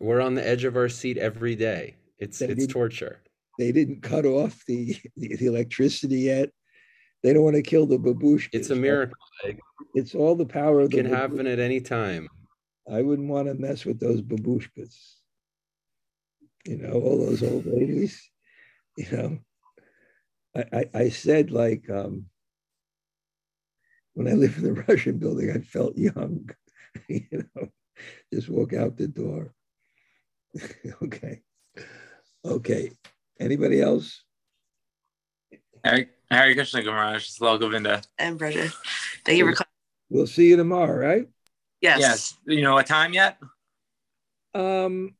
We're 0.00 0.22
on 0.22 0.34
the 0.34 0.46
edge 0.46 0.64
of 0.64 0.76
our 0.76 0.88
seat 0.88 1.18
every 1.18 1.54
day. 1.56 1.96
It's 2.18 2.38
They 2.38 2.46
it's 2.46 2.66
torture. 2.66 3.22
They 3.58 3.72
didn't 3.72 4.02
cut 4.02 4.24
off 4.24 4.64
the, 4.66 4.96
the, 5.16 5.36
the 5.36 5.46
electricity 5.46 6.20
yet. 6.20 6.50
They 7.22 7.32
don't 7.32 7.42
want 7.42 7.56
to 7.56 7.62
kill 7.62 7.86
the 7.86 7.98
babushkas. 7.98 8.48
It's 8.52 8.70
a 8.70 8.76
miracle. 8.76 9.16
It 9.44 9.58
It's 9.94 10.14
all 10.14 10.36
the 10.36 10.46
power 10.46 10.80
of 10.80 10.90
the 10.90 10.98
can 10.98 11.06
babushkas. 11.06 11.16
happen 11.16 11.46
at 11.46 11.58
any 11.58 11.80
time. 11.80 12.28
I 12.90 13.02
wouldn't 13.02 13.28
want 13.28 13.48
to 13.48 13.54
mess 13.54 13.84
with 13.84 14.00
those 14.00 14.22
babushkas. 14.22 14.94
You 16.64 16.78
know, 16.78 16.92
all 16.92 17.18
those 17.18 17.42
old 17.42 17.66
ladies. 17.66 18.30
You 18.96 19.10
know, 19.12 19.38
I, 20.56 20.64
I, 20.72 20.84
I 21.02 21.08
said 21.08 21.50
like 21.50 21.88
um, 21.90 22.26
when 24.14 24.28
I 24.28 24.32
lived 24.32 24.58
in 24.58 24.64
the 24.64 24.82
Russian 24.88 25.18
building, 25.18 25.50
I 25.50 25.60
felt 25.60 25.96
young. 25.96 26.50
you 27.08 27.26
know, 27.32 27.68
just 28.32 28.48
walk 28.48 28.72
out 28.72 28.96
the 28.96 29.08
door. 29.08 29.54
okay, 31.02 31.42
okay. 32.44 32.90
Anybody 33.40 33.80
else? 33.80 34.22
Hare 35.84 36.10
Hare 36.30 36.54
Krishna 36.54 36.82
Gamaraj, 36.82 37.38
Slal 37.38 37.60
Govinda. 37.60 38.02
And 38.18 38.38
Bridget. 38.38 38.72
Thank 39.24 39.38
you 39.38 39.46
for 39.46 39.52
coming. 39.52 39.68
We'll 40.10 40.26
see 40.26 40.48
you 40.48 40.56
tomorrow, 40.56 40.96
right? 40.96 41.28
Yes. 41.80 42.00
Yes. 42.00 42.34
You 42.46 42.62
know 42.62 42.74
what 42.74 42.86
time 42.86 43.12
yet? 43.12 43.38
Um, 44.54 45.14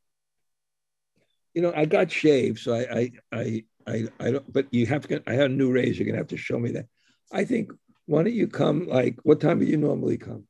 you 1.55 1.63
know, 1.63 1.73
I 1.75 1.85
got 1.85 2.11
shaved, 2.11 2.59
so 2.59 2.75
I, 2.75 2.81
I, 2.81 3.13
I, 3.33 3.65
I, 3.87 4.09
I 4.19 4.31
don't. 4.33 4.53
But 4.53 4.67
you 4.73 4.87
have 4.87 5.07
to. 5.09 5.23
I 5.27 5.35
have 5.35 5.47
a 5.47 5.49
new 5.49 5.71
razor. 5.71 5.99
You're 5.99 6.07
gonna 6.07 6.19
have 6.19 6.29
to 6.29 6.37
show 6.37 6.59
me 6.59 6.73
that. 6.73 6.87
I 7.33 7.45
think. 7.45 7.73
Why 8.07 8.23
don't 8.23 8.33
you 8.33 8.49
come? 8.49 8.89
Like, 8.89 9.19
what 9.23 9.39
time 9.39 9.59
do 9.59 9.67
you 9.67 9.77
normally 9.77 10.17
come? 10.17 10.45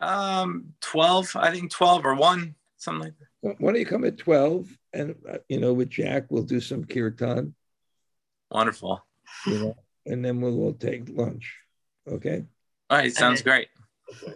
Um, 0.00 0.72
12, 0.80 1.36
I 1.36 1.50
think 1.50 1.70
12 1.70 2.06
or 2.06 2.14
1, 2.14 2.54
something 2.78 3.02
like 3.02 3.18
that. 3.18 3.26
Why 3.42 3.54
why 3.58 3.72
don't 3.72 3.80
you 3.80 3.86
come 3.86 4.04
at 4.04 4.16
twelve? 4.16 4.66
And 4.94 5.16
uh, 5.28 5.38
you 5.48 5.58
know, 5.58 5.72
with 5.72 5.90
Jack, 5.90 6.26
we'll 6.30 6.44
do 6.44 6.60
some 6.60 6.84
kirtan. 6.84 7.54
Wonderful. 8.50 9.04
You 9.46 9.58
know, 9.58 9.74
and 10.06 10.24
then 10.24 10.40
we'll, 10.40 10.56
we'll 10.56 10.74
take 10.74 11.08
lunch. 11.08 11.58
Okay. 12.08 12.44
All 12.90 12.98
right, 12.98 13.12
sounds 13.12 13.42
great. 13.42 13.68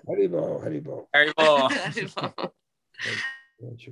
Haribol, 0.09 0.65
Haribol. 0.65 1.07
Haribol. 1.15 2.51
Lunch, 3.61 3.89